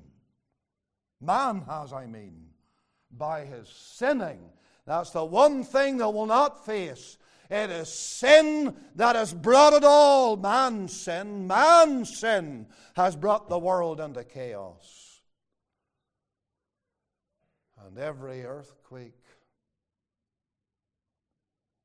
Man 1.20 1.64
has, 1.68 1.94
I 1.94 2.06
mean, 2.06 2.46
by 3.12 3.44
his 3.44 3.68
sinning. 3.68 4.40
That's 4.86 5.10
the 5.10 5.26
one 5.26 5.64
thing 5.64 5.98
that 5.98 6.10
will 6.10 6.28
not 6.28 6.66
face. 6.66 7.18
It 7.50 7.70
is 7.70 7.88
sin 7.90 8.76
that 8.96 9.16
has 9.16 9.34
brought 9.34 9.74
it 9.74 9.84
all. 9.84 10.36
Man's 10.36 11.00
sin, 11.00 11.48
man's 11.48 12.18
sin 12.18 12.68
has 12.96 13.16
brought 13.16 13.48
the 13.48 13.60
world 13.60 14.02
into 14.02 14.24
chaos. 14.24 15.22
And 17.86 17.98
every 17.98 18.44
earthquake 18.44 19.14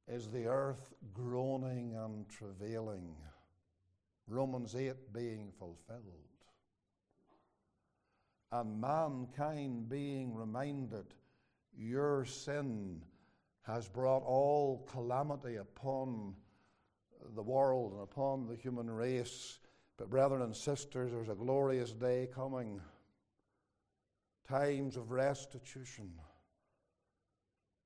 is 0.09 0.29
the 0.29 0.47
earth 0.47 0.93
groaning 1.15 1.95
and 1.97 2.29
travailing. 2.29 3.15
Romans 4.27 4.75
8 4.75 5.13
being 5.13 5.53
fulfilled. 5.59 6.03
And 8.51 8.81
mankind 8.81 9.89
being 9.89 10.35
reminded 10.35 11.15
your 11.75 12.25
sin 12.25 13.03
has 13.63 13.89
brought 13.89 14.23
all 14.25 14.87
calamity 14.91 15.57
upon 15.57 16.35
the 17.35 17.43
world 17.43 17.93
and 17.93 18.03
upon 18.03 18.47
the 18.47 18.57
human 18.57 18.91
race. 18.91 19.59
But, 19.97 20.11
brethren 20.11 20.43
and 20.43 20.57
sisters, 20.57 21.13
there's 21.13 21.29
a 21.29 21.35
glorious 21.35 21.93
day 21.93 22.29
coming. 22.35 22.81
Times 24.49 24.97
of 24.97 25.11
restitution. 25.13 26.11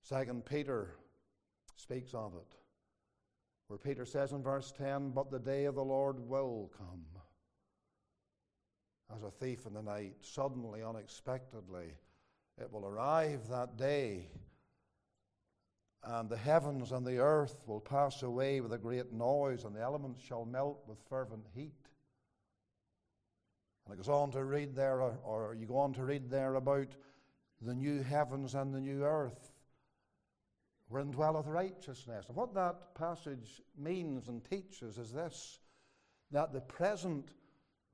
Second 0.02 0.44
Peter 0.46 0.94
speaks 1.76 2.14
of 2.14 2.34
it 2.34 2.56
where 3.68 3.78
Peter 3.78 4.04
says 4.04 4.32
in 4.32 4.42
verse 4.42 4.72
10, 4.76 5.10
But 5.10 5.30
the 5.30 5.38
day 5.38 5.64
of 5.64 5.74
the 5.74 5.84
Lord 5.84 6.18
will 6.20 6.70
come 6.76 7.04
as 9.14 9.22
a 9.22 9.30
thief 9.30 9.66
in 9.66 9.74
the 9.74 9.82
night, 9.82 10.14
suddenly, 10.20 10.82
unexpectedly. 10.82 11.94
It 12.60 12.72
will 12.72 12.86
arrive 12.86 13.48
that 13.48 13.76
day, 13.76 14.28
and 16.06 16.28
the 16.28 16.36
heavens 16.36 16.92
and 16.92 17.04
the 17.04 17.18
earth 17.18 17.56
will 17.66 17.80
pass 17.80 18.22
away 18.22 18.60
with 18.60 18.72
a 18.72 18.78
great 18.78 19.12
noise, 19.12 19.64
and 19.64 19.74
the 19.74 19.82
elements 19.82 20.22
shall 20.22 20.44
melt 20.44 20.82
with 20.86 20.98
fervent 21.08 21.46
heat. 21.52 21.74
And 23.84 23.94
it 23.94 23.96
goes 23.96 24.08
on 24.08 24.30
to 24.32 24.44
read 24.44 24.74
there, 24.74 25.00
or, 25.00 25.56
you 25.58 25.66
go 25.66 25.78
on 25.78 25.92
to 25.94 26.04
read 26.04 26.30
there 26.30 26.54
about 26.54 26.94
the 27.60 27.74
new 27.74 28.02
heavens 28.02 28.54
and 28.54 28.72
the 28.72 28.80
new 28.80 29.04
earth 29.04 29.52
wherein 30.88 31.10
dwelleth 31.10 31.46
righteousness. 31.46 32.26
And 32.28 32.36
what 32.36 32.54
that 32.54 32.94
passage 32.94 33.60
means 33.76 34.28
and 34.28 34.44
teaches 34.44 34.98
is 34.98 35.12
this 35.12 35.58
that 36.30 36.52
the 36.52 36.60
present 36.60 37.30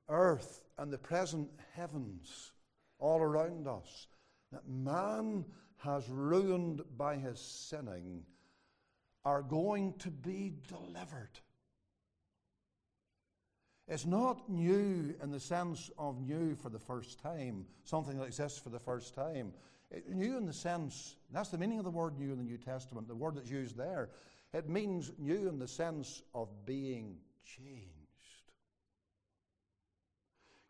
earth 0.09 0.63
and 0.77 0.91
the 0.91 0.97
present 0.97 1.49
heavens 1.75 2.51
all 2.99 3.21
around 3.21 3.67
us 3.67 4.07
that 4.51 4.67
man 4.67 5.45
has 5.83 6.09
ruined 6.09 6.81
by 6.97 7.15
his 7.17 7.39
sinning 7.39 8.23
are 9.25 9.41
going 9.41 9.93
to 9.99 10.09
be 10.09 10.53
delivered. 10.67 11.39
It's 13.87 14.05
not 14.05 14.49
new 14.49 15.13
in 15.21 15.31
the 15.31 15.39
sense 15.39 15.91
of 15.97 16.21
new 16.21 16.55
for 16.55 16.69
the 16.69 16.79
first 16.79 17.19
time, 17.19 17.65
something 17.83 18.17
that 18.17 18.25
exists 18.25 18.59
for 18.59 18.69
the 18.69 18.79
first 18.79 19.13
time. 19.13 19.53
It, 19.91 20.09
new 20.09 20.37
in 20.37 20.45
the 20.45 20.53
sense, 20.53 21.17
that's 21.31 21.49
the 21.49 21.57
meaning 21.57 21.79
of 21.79 21.85
the 21.85 21.91
word 21.91 22.17
new 22.17 22.31
in 22.31 22.37
the 22.37 22.43
New 22.43 22.57
Testament, 22.57 23.07
the 23.07 23.15
word 23.15 23.35
that's 23.35 23.49
used 23.49 23.77
there. 23.77 24.09
It 24.53 24.69
means 24.69 25.11
new 25.17 25.49
in 25.49 25.59
the 25.59 25.67
sense 25.67 26.21
of 26.33 26.47
being 26.65 27.17
changed. 27.43 27.89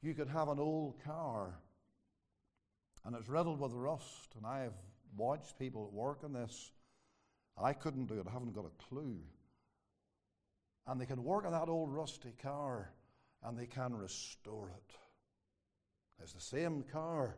You 0.02 0.14
could 0.16 0.28
have 0.30 0.50
an 0.50 0.60
old 0.60 0.96
car 1.04 1.54
and 3.06 3.16
it's 3.16 3.28
riddled 3.28 3.60
with 3.60 3.74
rust, 3.74 4.34
and 4.38 4.46
I 4.46 4.62
have 4.62 4.74
watched 5.16 5.58
people 5.60 5.86
at 5.88 5.94
work 5.94 6.20
on 6.24 6.34
this. 6.34 6.72
I 7.62 7.74
couldn't 7.74 8.08
do 8.08 8.20
it, 8.20 8.28
I 8.28 8.32
haven't 8.32 8.54
got 8.54 8.66
a 8.66 8.84
clue. 8.90 9.18
And 10.88 11.00
they 11.00 11.06
can 11.06 11.24
work 11.24 11.46
on 11.46 11.52
that 11.52 11.70
old 11.70 11.94
rusty 11.94 12.34
car 12.42 12.92
and 13.44 13.58
they 13.58 13.66
can 13.66 13.96
restore 13.96 14.70
it. 14.70 14.96
It's 16.22 16.34
the 16.34 16.42
same 16.42 16.84
car, 16.84 17.38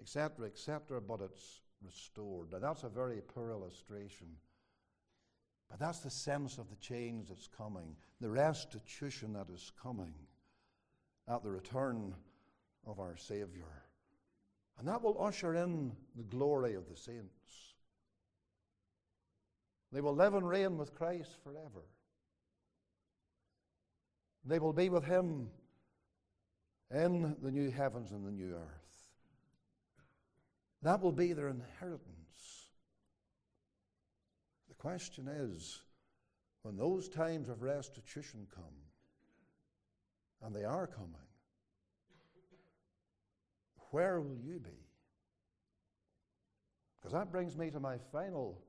etc., 0.00 0.46
etc., 0.46 1.00
but 1.00 1.20
it's 1.20 1.62
restored. 1.84 2.52
Now, 2.52 2.58
that's 2.58 2.82
a 2.82 2.88
very 2.88 3.20
poor 3.20 3.50
illustration. 3.50 4.28
But 5.68 5.80
that's 5.80 5.98
the 5.98 6.10
sense 6.10 6.58
of 6.58 6.68
the 6.70 6.76
change 6.76 7.28
that's 7.28 7.48
coming, 7.48 7.96
the 8.20 8.30
restitution 8.30 9.32
that 9.32 9.48
is 9.52 9.72
coming 9.82 10.14
at 11.28 11.42
the 11.42 11.50
return 11.50 12.14
of 12.86 13.00
our 13.00 13.16
Savior. 13.16 13.82
And 14.78 14.88
that 14.88 15.02
will 15.02 15.22
usher 15.22 15.54
in 15.54 15.92
the 16.16 16.22
glory 16.24 16.74
of 16.74 16.88
the 16.88 16.96
saints. 16.96 17.74
They 19.92 20.00
will 20.00 20.14
live 20.14 20.34
and 20.34 20.46
reign 20.46 20.76
with 20.76 20.94
Christ 20.94 21.30
forever. 21.42 21.84
They 24.44 24.58
will 24.58 24.72
be 24.72 24.88
with 24.90 25.04
Him 25.04 25.48
in 26.90 27.36
the 27.42 27.50
new 27.50 27.70
heavens 27.70 28.12
and 28.12 28.24
the 28.26 28.30
new 28.30 28.54
earth. 28.54 29.10
That 30.82 31.00
will 31.00 31.12
be 31.12 31.32
their 31.32 31.48
inheritance. 31.48 32.70
The 34.68 34.74
question 34.74 35.26
is 35.26 35.80
when 36.62 36.76
those 36.76 37.08
times 37.08 37.48
of 37.48 37.62
restitution 37.62 38.46
come, 38.54 38.64
and 40.42 40.54
they 40.54 40.64
are 40.64 40.86
coming, 40.86 41.25
where 43.90 44.20
will 44.20 44.38
you 44.42 44.58
be? 44.58 44.86
Because 46.98 47.12
that 47.12 47.30
brings 47.30 47.56
me 47.56 47.70
to 47.70 47.80
my 47.80 47.98
final 48.12 48.60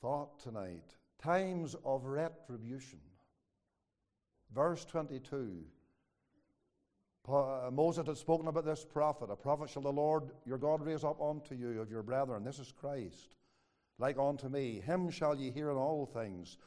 thought 0.00 0.40
tonight 0.40 0.96
times 1.22 1.74
of 1.84 2.04
retribution. 2.04 3.00
Verse 4.54 4.84
22. 4.84 5.64
Uh, 7.26 7.70
Moses 7.72 8.06
had 8.06 8.16
spoken 8.18 8.48
about 8.48 8.66
this 8.66 8.84
prophet. 8.84 9.30
A 9.30 9.36
prophet 9.36 9.70
shall 9.70 9.82
the 9.82 9.92
Lord 9.92 10.24
your 10.44 10.58
God 10.58 10.84
raise 10.84 11.04
up 11.04 11.20
unto 11.22 11.54
you 11.54 11.80
of 11.80 11.90
your 11.90 12.02
brethren. 12.02 12.44
This 12.44 12.58
is 12.58 12.70
Christ, 12.70 13.36
like 13.98 14.18
unto 14.18 14.48
me. 14.48 14.82
Him 14.84 15.10
shall 15.10 15.34
ye 15.34 15.50
hear 15.50 15.70
in 15.70 15.76
all 15.76 16.04
things, 16.04 16.58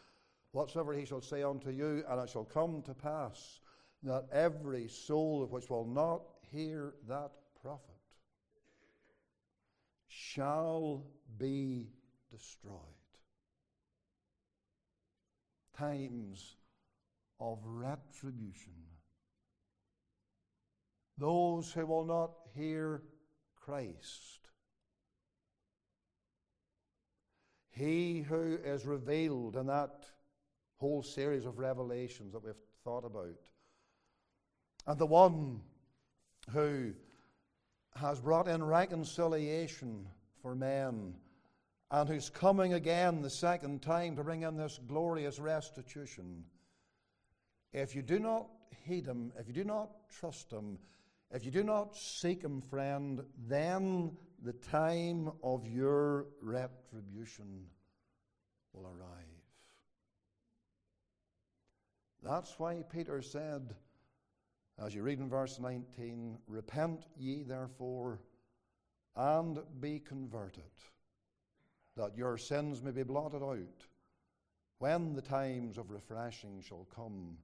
whatsoever 0.54 0.94
he 0.94 1.06
shall 1.06 1.22
say 1.22 1.44
unto 1.44 1.70
you, 1.70 2.04
and 2.10 2.20
it 2.20 2.30
shall 2.30 2.46
come 2.46 2.82
to 2.84 2.94
pass 2.96 3.60
that 4.02 4.26
every 4.32 4.88
soul 4.88 5.46
which 5.46 5.70
will 5.70 5.86
not 5.86 6.24
hear 6.52 6.94
that 7.08 7.32
prophet 7.62 7.82
shall 10.08 11.04
be 11.38 11.88
destroyed. 12.32 12.74
Times 15.78 16.56
of 17.40 17.60
retribution. 17.64 18.74
Those 21.18 21.72
who 21.72 21.86
will 21.86 22.06
not 22.06 22.32
hear 22.56 23.04
Christ. 23.56 24.50
He 27.70 28.22
who 28.22 28.58
is 28.64 28.86
revealed 28.86 29.56
in 29.56 29.68
that 29.68 30.06
whole 30.78 31.04
series 31.04 31.46
of 31.46 31.60
revelations 31.60 32.34
that 32.34 32.44
we've 32.44 32.54
thought 32.84 33.06
about. 33.06 33.38
And 34.88 34.98
the 34.98 35.06
one 35.06 35.62
who 36.52 36.94
has 37.96 38.20
brought 38.20 38.48
in 38.48 38.64
reconciliation 38.64 40.08
for 40.42 40.56
men 40.56 41.16
and 41.90 42.10
who's 42.10 42.30
coming 42.30 42.74
again 42.74 43.22
the 43.22 43.30
second 43.30 43.82
time 43.82 44.16
to 44.16 44.24
bring 44.24 44.44
in 44.44 44.58
this 44.58 44.80
glorious 44.88 45.40
restitution 45.40 46.44
if 47.74 47.96
you 47.96 48.02
do 48.02 48.20
not 48.20 48.48
heed 48.86 49.06
him, 49.06 49.32
if 49.38 49.48
you 49.48 49.54
do 49.54 49.64
not 49.64 49.92
trust 50.10 50.52
him, 50.52 50.80
if 51.32 51.44
you 51.44 51.52
do 51.52 51.64
not 51.64 51.96
seek 51.96 52.42
him, 52.44 52.62
friend, 52.62 53.22
then 53.48 54.16
the 54.44 54.54
time 54.54 55.32
of 55.44 55.68
your 55.68 56.28
retribution 56.42 57.66
will 58.74 58.88
arrive. 58.88 59.26
That's 62.24 62.58
why 62.58 62.84
Peter 62.90 63.22
said, 63.22 63.76
as 64.84 64.94
you 64.94 65.02
read 65.02 65.20
in 65.20 65.30
verse 65.30 65.60
19, 65.60 66.38
Repent 66.48 67.08
ye 67.18 67.44
therefore 67.44 68.20
and 69.16 69.60
be 69.80 70.00
converted, 70.00 70.64
that 71.96 72.16
your 72.16 72.38
sins 72.38 72.84
may 72.84 72.92
be 72.92 73.04
blotted 73.04 73.42
out 73.42 73.86
when 74.80 75.16
the 75.16 75.22
times 75.22 75.78
of 75.78 75.90
refreshing 75.90 76.62
shall 76.62 76.88
come 76.94 77.38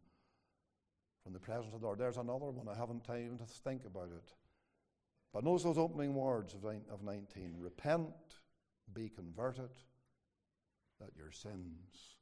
from 1.24 1.34
the 1.34 1.40
presence 1.40 1.74
of 1.74 1.80
the 1.82 1.88
Lord. 1.88 1.98
There's 1.98 2.18
another 2.18 2.52
one. 2.52 2.68
I 2.68 2.78
haven't 2.78 3.04
time 3.04 3.40
to 3.40 3.46
think 3.46 3.86
about 3.86 4.10
it. 4.16 4.34
But 5.34 5.44
notice 5.44 5.64
those 5.64 5.80
opening 5.80 6.14
words 6.14 6.54
of 6.54 7.04
19 7.04 7.56
Repent, 7.58 8.14
be 8.94 9.10
converted, 9.10 9.72
that 11.00 11.10
your 11.18 11.32
sins 11.32 12.18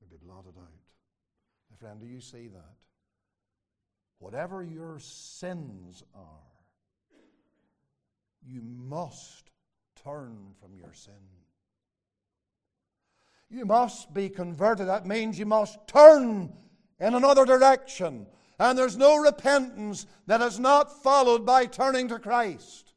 may 0.00 0.08
be 0.10 0.16
blotted 0.20 0.56
out. 0.58 0.90
My 1.70 1.76
friend, 1.76 2.00
do 2.00 2.06
you 2.06 2.20
see 2.20 2.48
that? 2.48 2.89
Whatever 4.20 4.62
your 4.62 4.98
sins 5.00 6.04
are, 6.14 6.22
you 8.46 8.60
must 8.62 9.50
turn 10.04 10.54
from 10.60 10.74
your 10.74 10.92
sin. 10.92 11.14
You 13.48 13.64
must 13.64 14.12
be 14.14 14.28
converted. 14.28 14.86
That 14.88 15.06
means 15.06 15.38
you 15.38 15.46
must 15.46 15.78
turn 15.88 16.52
in 17.00 17.14
another 17.14 17.44
direction. 17.44 18.26
And 18.58 18.78
there's 18.78 18.98
no 18.98 19.16
repentance 19.16 20.06
that 20.26 20.42
is 20.42 20.60
not 20.60 21.02
followed 21.02 21.46
by 21.46 21.64
turning 21.64 22.08
to 22.08 22.18
Christ. 22.18 22.92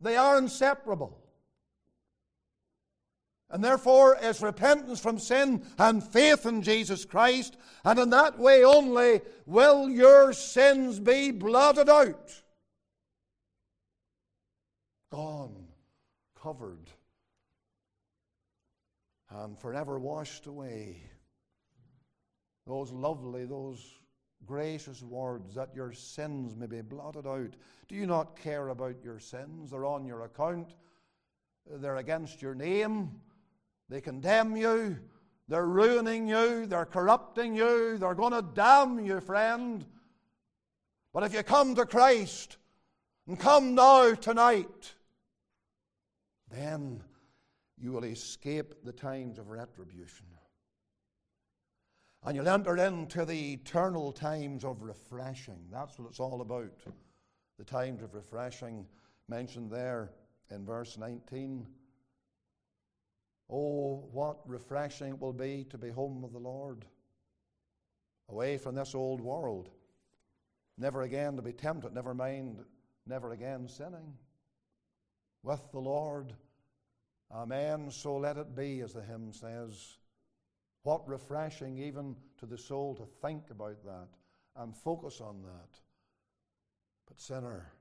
They 0.00 0.16
are 0.16 0.36
inseparable. 0.36 1.21
And 3.52 3.62
therefore, 3.62 4.16
it's 4.20 4.40
repentance 4.40 4.98
from 4.98 5.18
sin 5.18 5.62
and 5.78 6.02
faith 6.02 6.46
in 6.46 6.62
Jesus 6.62 7.04
Christ. 7.04 7.58
And 7.84 7.98
in 7.98 8.10
that 8.10 8.38
way 8.38 8.64
only 8.64 9.20
will 9.44 9.90
your 9.90 10.32
sins 10.32 10.98
be 10.98 11.30
blotted 11.30 11.90
out. 11.90 12.32
Gone, 15.10 15.66
covered, 16.40 16.90
and 19.30 19.58
forever 19.58 19.98
washed 19.98 20.46
away 20.46 21.02
those 22.66 22.90
lovely, 22.90 23.44
those 23.44 23.84
gracious 24.46 25.02
words 25.02 25.54
that 25.54 25.74
your 25.74 25.92
sins 25.92 26.56
may 26.56 26.66
be 26.66 26.80
blotted 26.80 27.26
out. 27.26 27.54
Do 27.88 27.94
you 27.94 28.06
not 28.06 28.40
care 28.40 28.68
about 28.68 29.04
your 29.04 29.18
sins? 29.18 29.70
They're 29.70 29.84
on 29.84 30.06
your 30.06 30.22
account, 30.22 30.74
they're 31.70 31.96
against 31.96 32.40
your 32.40 32.54
name, 32.54 33.20
they 33.92 34.00
condemn 34.00 34.56
you, 34.56 34.96
they're 35.48 35.66
ruining 35.66 36.26
you, 36.26 36.64
they're 36.64 36.86
corrupting 36.86 37.54
you, 37.54 37.98
they're 37.98 38.14
going 38.14 38.32
to 38.32 38.42
damn 38.54 39.04
you, 39.04 39.20
friend. 39.20 39.84
But 41.12 41.24
if 41.24 41.34
you 41.34 41.42
come 41.42 41.74
to 41.74 41.84
Christ 41.84 42.56
and 43.26 43.38
come 43.38 43.74
now 43.74 44.14
tonight, 44.14 44.94
then 46.50 47.02
you 47.78 47.92
will 47.92 48.04
escape 48.04 48.82
the 48.82 48.92
times 48.92 49.38
of 49.38 49.50
retribution. 49.50 50.26
And 52.24 52.36
you'll 52.36 52.48
enter 52.48 52.76
into 52.76 53.26
the 53.26 53.54
eternal 53.54 54.12
times 54.12 54.64
of 54.64 54.80
refreshing. 54.80 55.66
That's 55.70 55.98
what 55.98 56.08
it's 56.08 56.20
all 56.20 56.40
about. 56.40 56.78
The 57.58 57.64
times 57.64 58.02
of 58.02 58.14
refreshing 58.14 58.86
mentioned 59.28 59.70
there 59.70 60.12
in 60.50 60.64
verse 60.64 60.96
19. 60.96 61.66
Oh, 63.52 64.08
what 64.12 64.38
refreshing 64.46 65.08
it 65.08 65.20
will 65.20 65.32
be 65.32 65.66
to 65.70 65.76
be 65.76 65.90
home 65.90 66.22
with 66.22 66.32
the 66.32 66.38
Lord, 66.38 66.86
away 68.28 68.56
from 68.56 68.74
this 68.74 68.94
old 68.94 69.20
world, 69.20 69.68
never 70.78 71.02
again 71.02 71.36
to 71.36 71.42
be 71.42 71.52
tempted, 71.52 71.92
never 71.92 72.14
mind 72.14 72.64
never 73.06 73.32
again 73.32 73.68
sinning. 73.68 74.14
With 75.42 75.60
the 75.72 75.80
Lord, 75.80 76.32
Amen. 77.34 77.90
So 77.90 78.16
let 78.16 78.36
it 78.36 78.54
be, 78.54 78.80
as 78.80 78.92
the 78.92 79.02
hymn 79.02 79.32
says. 79.32 79.96
What 80.82 81.08
refreshing, 81.08 81.78
even 81.78 82.16
to 82.38 82.46
the 82.46 82.58
soul, 82.58 82.94
to 82.96 83.06
think 83.26 83.44
about 83.50 83.82
that 83.84 84.08
and 84.56 84.76
focus 84.76 85.20
on 85.20 85.42
that. 85.42 85.78
But, 87.06 87.20
sinner, 87.20 87.72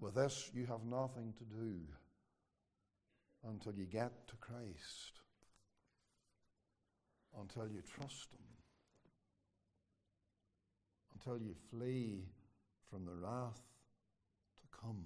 with 0.00 0.14
this 0.14 0.50
you 0.54 0.66
have 0.66 0.84
nothing 0.84 1.34
to 1.38 1.44
do 1.44 1.80
until 3.48 3.74
you 3.74 3.84
get 3.84 4.28
to 4.28 4.36
Christ, 4.36 5.20
until 7.40 7.66
you 7.68 7.82
trust 7.82 8.32
Him, 8.32 8.46
until 11.14 11.38
you 11.38 11.54
flee 11.70 12.24
from 12.90 13.04
the 13.04 13.14
wrath 13.14 13.60
to 14.60 14.78
come. 14.80 15.04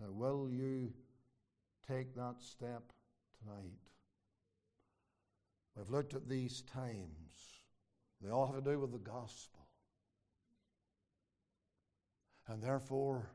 Now, 0.00 0.10
will 0.10 0.48
you 0.50 0.92
take 1.86 2.14
that 2.14 2.36
step 2.40 2.92
tonight? 3.38 3.90
We've 5.76 5.90
looked 5.90 6.14
at 6.14 6.28
these 6.28 6.62
times. 6.62 7.60
They 8.22 8.30
all 8.30 8.46
have 8.46 8.62
to 8.64 8.70
do 8.70 8.78
with 8.78 8.92
the 8.92 8.98
gospel. 8.98 9.66
And 12.46 12.62
therefore, 12.62 13.30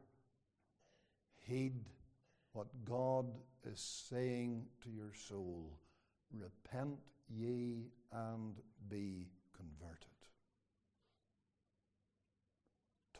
heed 1.48 1.86
what 2.56 2.68
God 2.86 3.26
is 3.70 3.80
saying 4.10 4.66
to 4.82 4.90
your 4.90 5.14
soul. 5.28 5.78
Repent 6.32 6.98
ye 7.28 7.92
and 8.14 8.56
be 8.88 9.28
converted. 9.56 10.00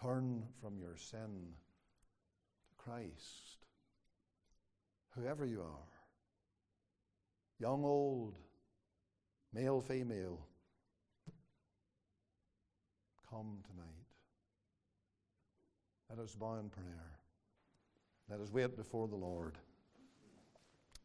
Turn 0.02 0.44
from 0.62 0.78
your 0.80 0.96
sin 0.96 1.54
to 2.68 2.84
Christ. 2.84 3.66
Whoever 5.16 5.46
you 5.46 5.62
are, 5.62 5.92
young, 7.60 7.84
old, 7.84 8.36
male, 9.54 9.82
female, 9.82 10.40
come 13.30 13.60
tonight. 13.68 14.08
Let 16.10 16.20
us 16.20 16.36
bow 16.36 16.56
in 16.56 16.70
prayer. 16.70 17.15
Let 18.30 18.40
us 18.40 18.52
wait 18.52 18.76
before 18.76 19.08
the 19.08 19.16
Lord. 19.16 19.58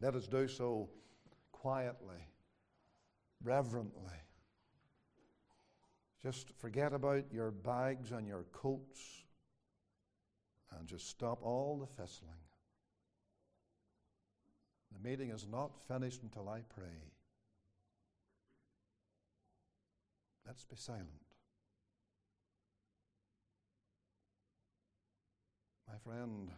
Let 0.00 0.14
us 0.14 0.26
do 0.26 0.48
so 0.48 0.88
quietly, 1.52 2.26
reverently. 3.42 4.16
Just 6.22 6.50
forget 6.58 6.92
about 6.92 7.24
your 7.32 7.50
bags 7.50 8.12
and 8.12 8.26
your 8.26 8.44
coats 8.52 9.00
and 10.76 10.86
just 10.86 11.08
stop 11.08 11.40
all 11.42 11.78
the 11.78 12.02
fistling. 12.02 12.30
The 14.92 15.08
meeting 15.08 15.30
is 15.30 15.46
not 15.50 15.78
finished 15.88 16.22
until 16.22 16.48
I 16.48 16.60
pray. 16.74 17.12
Let's 20.46 20.64
be 20.64 20.76
silent. 20.76 21.06
My 25.88 25.96
friend, 26.04 26.50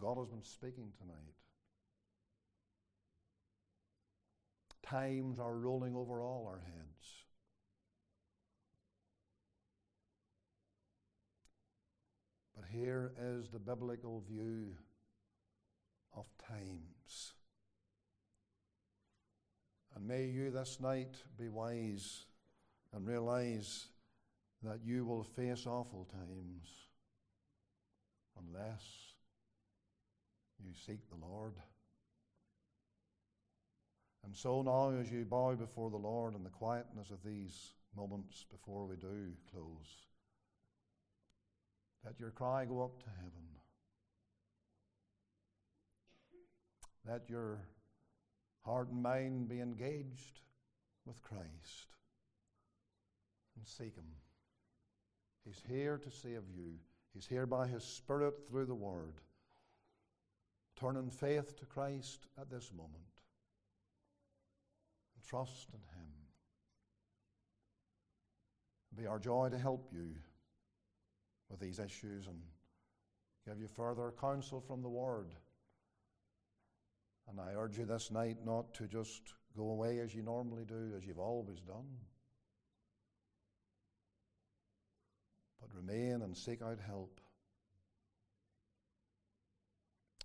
God 0.00 0.18
has 0.18 0.28
been 0.28 0.42
speaking 0.42 0.92
tonight. 0.98 1.16
Times 4.82 5.38
are 5.38 5.56
rolling 5.56 5.94
over 5.94 6.22
all 6.22 6.46
our 6.48 6.60
heads. 6.60 7.22
But 12.54 12.64
here 12.70 13.12
is 13.20 13.48
the 13.48 13.58
biblical 13.58 14.22
view 14.28 14.74
of 16.16 16.26
times. 16.46 17.32
And 19.94 20.06
may 20.06 20.26
you 20.26 20.50
this 20.50 20.78
night 20.80 21.16
be 21.38 21.48
wise 21.48 22.26
and 22.92 23.06
realize 23.06 23.86
that 24.62 24.80
you 24.84 25.04
will 25.04 25.24
face 25.24 25.66
awful 25.66 26.08
times 26.12 26.68
unless 28.38 29.11
you 30.64 30.72
seek 30.74 31.08
the 31.08 31.26
Lord. 31.26 31.54
And 34.24 34.36
so 34.36 34.62
now, 34.62 34.98
as 35.00 35.10
you 35.10 35.24
bow 35.24 35.54
before 35.54 35.90
the 35.90 35.96
Lord 35.96 36.34
in 36.34 36.44
the 36.44 36.50
quietness 36.50 37.10
of 37.10 37.18
these 37.24 37.72
moments 37.96 38.46
before 38.50 38.86
we 38.86 38.96
do 38.96 39.32
close, 39.50 40.06
let 42.04 42.18
your 42.18 42.30
cry 42.30 42.64
go 42.64 42.82
up 42.82 43.02
to 43.02 43.10
heaven. 43.16 43.48
Let 47.08 47.28
your 47.28 47.58
heart 48.64 48.90
and 48.90 49.02
mind 49.02 49.48
be 49.48 49.60
engaged 49.60 50.40
with 51.04 51.20
Christ 51.22 51.96
and 53.56 53.66
seek 53.66 53.96
Him. 53.96 54.04
He's 55.44 55.62
here 55.68 55.98
to 55.98 56.10
save 56.10 56.42
you. 56.54 56.74
He's 57.12 57.26
here 57.26 57.46
by 57.46 57.66
His 57.66 57.82
Spirit 57.82 58.34
through 58.48 58.66
the 58.66 58.74
Word. 58.74 59.20
Turn 60.82 60.96
in 60.96 61.10
faith 61.10 61.56
to 61.60 61.64
Christ 61.64 62.26
at 62.40 62.50
this 62.50 62.72
moment 62.72 63.04
and 65.14 65.24
trust 65.24 65.68
in 65.72 65.78
Him. 65.78 66.08
It'll 68.90 69.02
be 69.02 69.06
our 69.06 69.20
joy 69.20 69.48
to 69.50 69.58
help 69.58 69.92
you 69.92 70.16
with 71.48 71.60
these 71.60 71.78
issues 71.78 72.26
and 72.26 72.36
give 73.46 73.60
you 73.60 73.68
further 73.68 74.12
counsel 74.20 74.60
from 74.60 74.82
the 74.82 74.88
Word. 74.88 75.36
And 77.30 77.38
I 77.40 77.54
urge 77.54 77.78
you 77.78 77.84
this 77.84 78.10
night 78.10 78.38
not 78.44 78.74
to 78.74 78.88
just 78.88 79.22
go 79.56 79.70
away 79.70 80.00
as 80.00 80.12
you 80.12 80.22
normally 80.22 80.64
do, 80.64 80.94
as 80.96 81.06
you've 81.06 81.20
always 81.20 81.60
done. 81.60 81.86
but 85.62 85.70
remain 85.76 86.22
and 86.22 86.36
seek 86.36 86.60
out 86.60 86.78
help. 86.84 87.20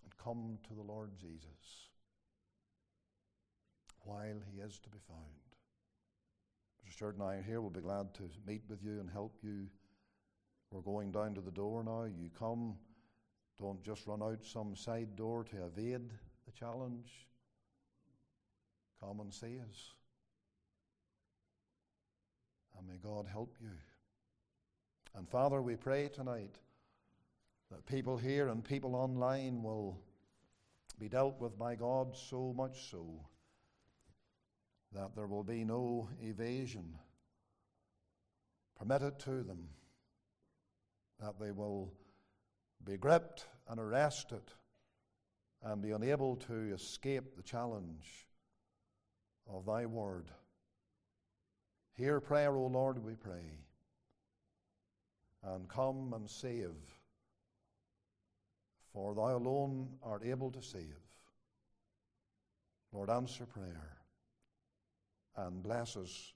And 0.03 0.16
come 0.28 0.57
to 0.67 0.73
the 0.73 0.82
Lord 0.82 1.11
Jesus 1.17 1.88
while 4.03 4.41
he 4.51 4.59
is 4.59 4.78
to 4.80 4.89
be 4.89 4.97
found. 5.07 5.21
Mr. 6.86 6.93
Stewart 6.93 7.15
and 7.15 7.23
I 7.23 7.36
are 7.36 7.41
here. 7.41 7.61
We'll 7.61 7.69
be 7.69 7.80
glad 7.80 8.13
to 8.15 8.23
meet 8.45 8.63
with 8.67 8.84
you 8.84 8.99
and 8.99 9.09
help 9.09 9.38
you. 9.41 9.67
We're 10.69 10.82
going 10.82 11.11
down 11.11 11.34
to 11.36 11.41
the 11.41 11.51
door 11.51 11.82
now. 11.82 12.03
You 12.03 12.30
come. 12.38 12.75
Don't 13.57 13.82
just 13.82 14.05
run 14.05 14.21
out 14.21 14.43
some 14.43 14.75
side 14.75 15.15
door 15.15 15.45
to 15.45 15.65
evade 15.65 16.09
the 16.45 16.51
challenge. 16.51 17.09
Come 19.01 19.21
and 19.21 19.34
see 19.34 19.59
us. 19.69 19.93
And 22.78 22.86
may 22.86 22.97
God 22.97 23.28
help 23.32 23.55
you. 23.61 23.69
And 25.15 25.30
Father, 25.30 25.61
we 25.61 25.78
pray 25.78 26.09
tonight 26.09 26.57
that 27.71 27.86
people 27.86 28.17
here 28.17 28.49
and 28.49 28.61
people 28.61 28.93
online 28.93 29.63
will 29.63 29.97
be 31.00 31.08
dealt 31.08 31.39
with 31.39 31.58
by 31.58 31.76
God 31.76 32.16
so 32.16 32.54
much 32.56 32.89
so 32.89 33.06
that 34.93 35.16
there 35.16 35.28
will 35.28 35.43
be 35.43 35.64
no 35.64 36.10
evasion 36.22 36.98
permitted 38.80 39.20
to 39.20 39.43
them, 39.43 39.70
that 41.20 41.39
they 41.39 41.52
will 41.52 41.93
be 42.84 42.98
gripped 42.98 43.48
and 43.68 43.80
arrested 43.80 44.41
and 45.64 45.82
be 45.82 45.91
unable 45.91 46.36
to 46.36 46.74
escape 46.74 47.36
the 47.36 47.43
challenge 47.43 48.28
of 49.52 49.66
Thy 49.66 49.86
Word. 49.86 50.32
Hear 51.93 52.20
prayer, 52.20 52.56
O 52.56 52.68
Lord, 52.68 53.04
we 53.04 53.16
pray 53.16 53.60
and 55.43 55.68
come 55.68 56.14
and 56.16 56.30
save, 56.30 56.76
for 58.93 59.13
thou 59.13 59.38
alone 59.38 59.89
art 60.03 60.23
able 60.25 60.51
to 60.51 60.61
save. 60.61 60.97
Lord, 62.91 63.09
answer 63.09 63.45
prayer 63.45 63.97
and 65.35 65.61
bless 65.61 65.95
us 65.97 66.33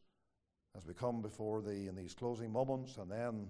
as 0.78 0.86
we 0.86 0.94
come 0.94 1.22
before 1.22 1.62
thee 1.62 1.88
in 1.88 1.96
these 1.96 2.14
closing 2.14 2.52
moments, 2.52 2.98
and 2.98 3.12
then 3.12 3.50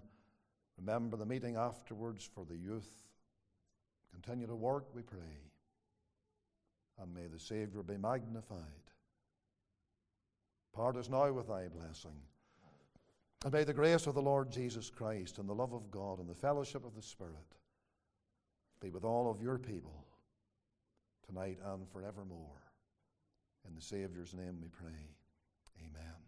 remember 0.78 1.18
the 1.18 1.26
meeting 1.26 1.56
afterwards 1.56 2.30
for 2.34 2.46
the 2.46 2.56
youth. 2.56 2.90
Continue 4.12 4.48
to 4.48 4.56
work, 4.56 4.86
we 4.94 5.02
pray, 5.02 5.20
and 7.02 7.14
may 7.14 7.28
the 7.28 7.40
Saviour 7.40 7.84
be 7.84 7.98
magnified. 7.98 8.58
Part 10.74 10.96
us 10.96 11.10
now 11.10 11.32
with 11.32 11.48
thy 11.48 11.68
blessing. 11.68 12.16
And 13.44 13.54
may 13.54 13.64
the 13.64 13.74
grace 13.74 14.08
of 14.08 14.16
the 14.16 14.22
Lord 14.22 14.52
Jesus 14.52 14.90
Christ 14.90 15.38
and 15.38 15.50
the 15.50 15.56
love 15.56 15.74
of 15.74 15.92
God 15.92 16.20
and 16.20 16.30
the 16.30 16.36
fellowship 16.36 16.86
of 16.86 16.96
the 16.96 17.02
Spirit 17.02 17.56
be 18.82 18.90
with 18.90 19.04
all 19.04 19.30
of 19.30 19.42
your 19.42 19.58
people 19.58 20.06
tonight 21.28 21.60
and 21.66 21.88
forevermore. 21.90 22.62
In 23.68 23.76
the 23.76 23.82
Savior's 23.82 24.34
name 24.34 24.58
we 24.60 24.70
pray. 24.70 25.16
Amen. 25.80 26.22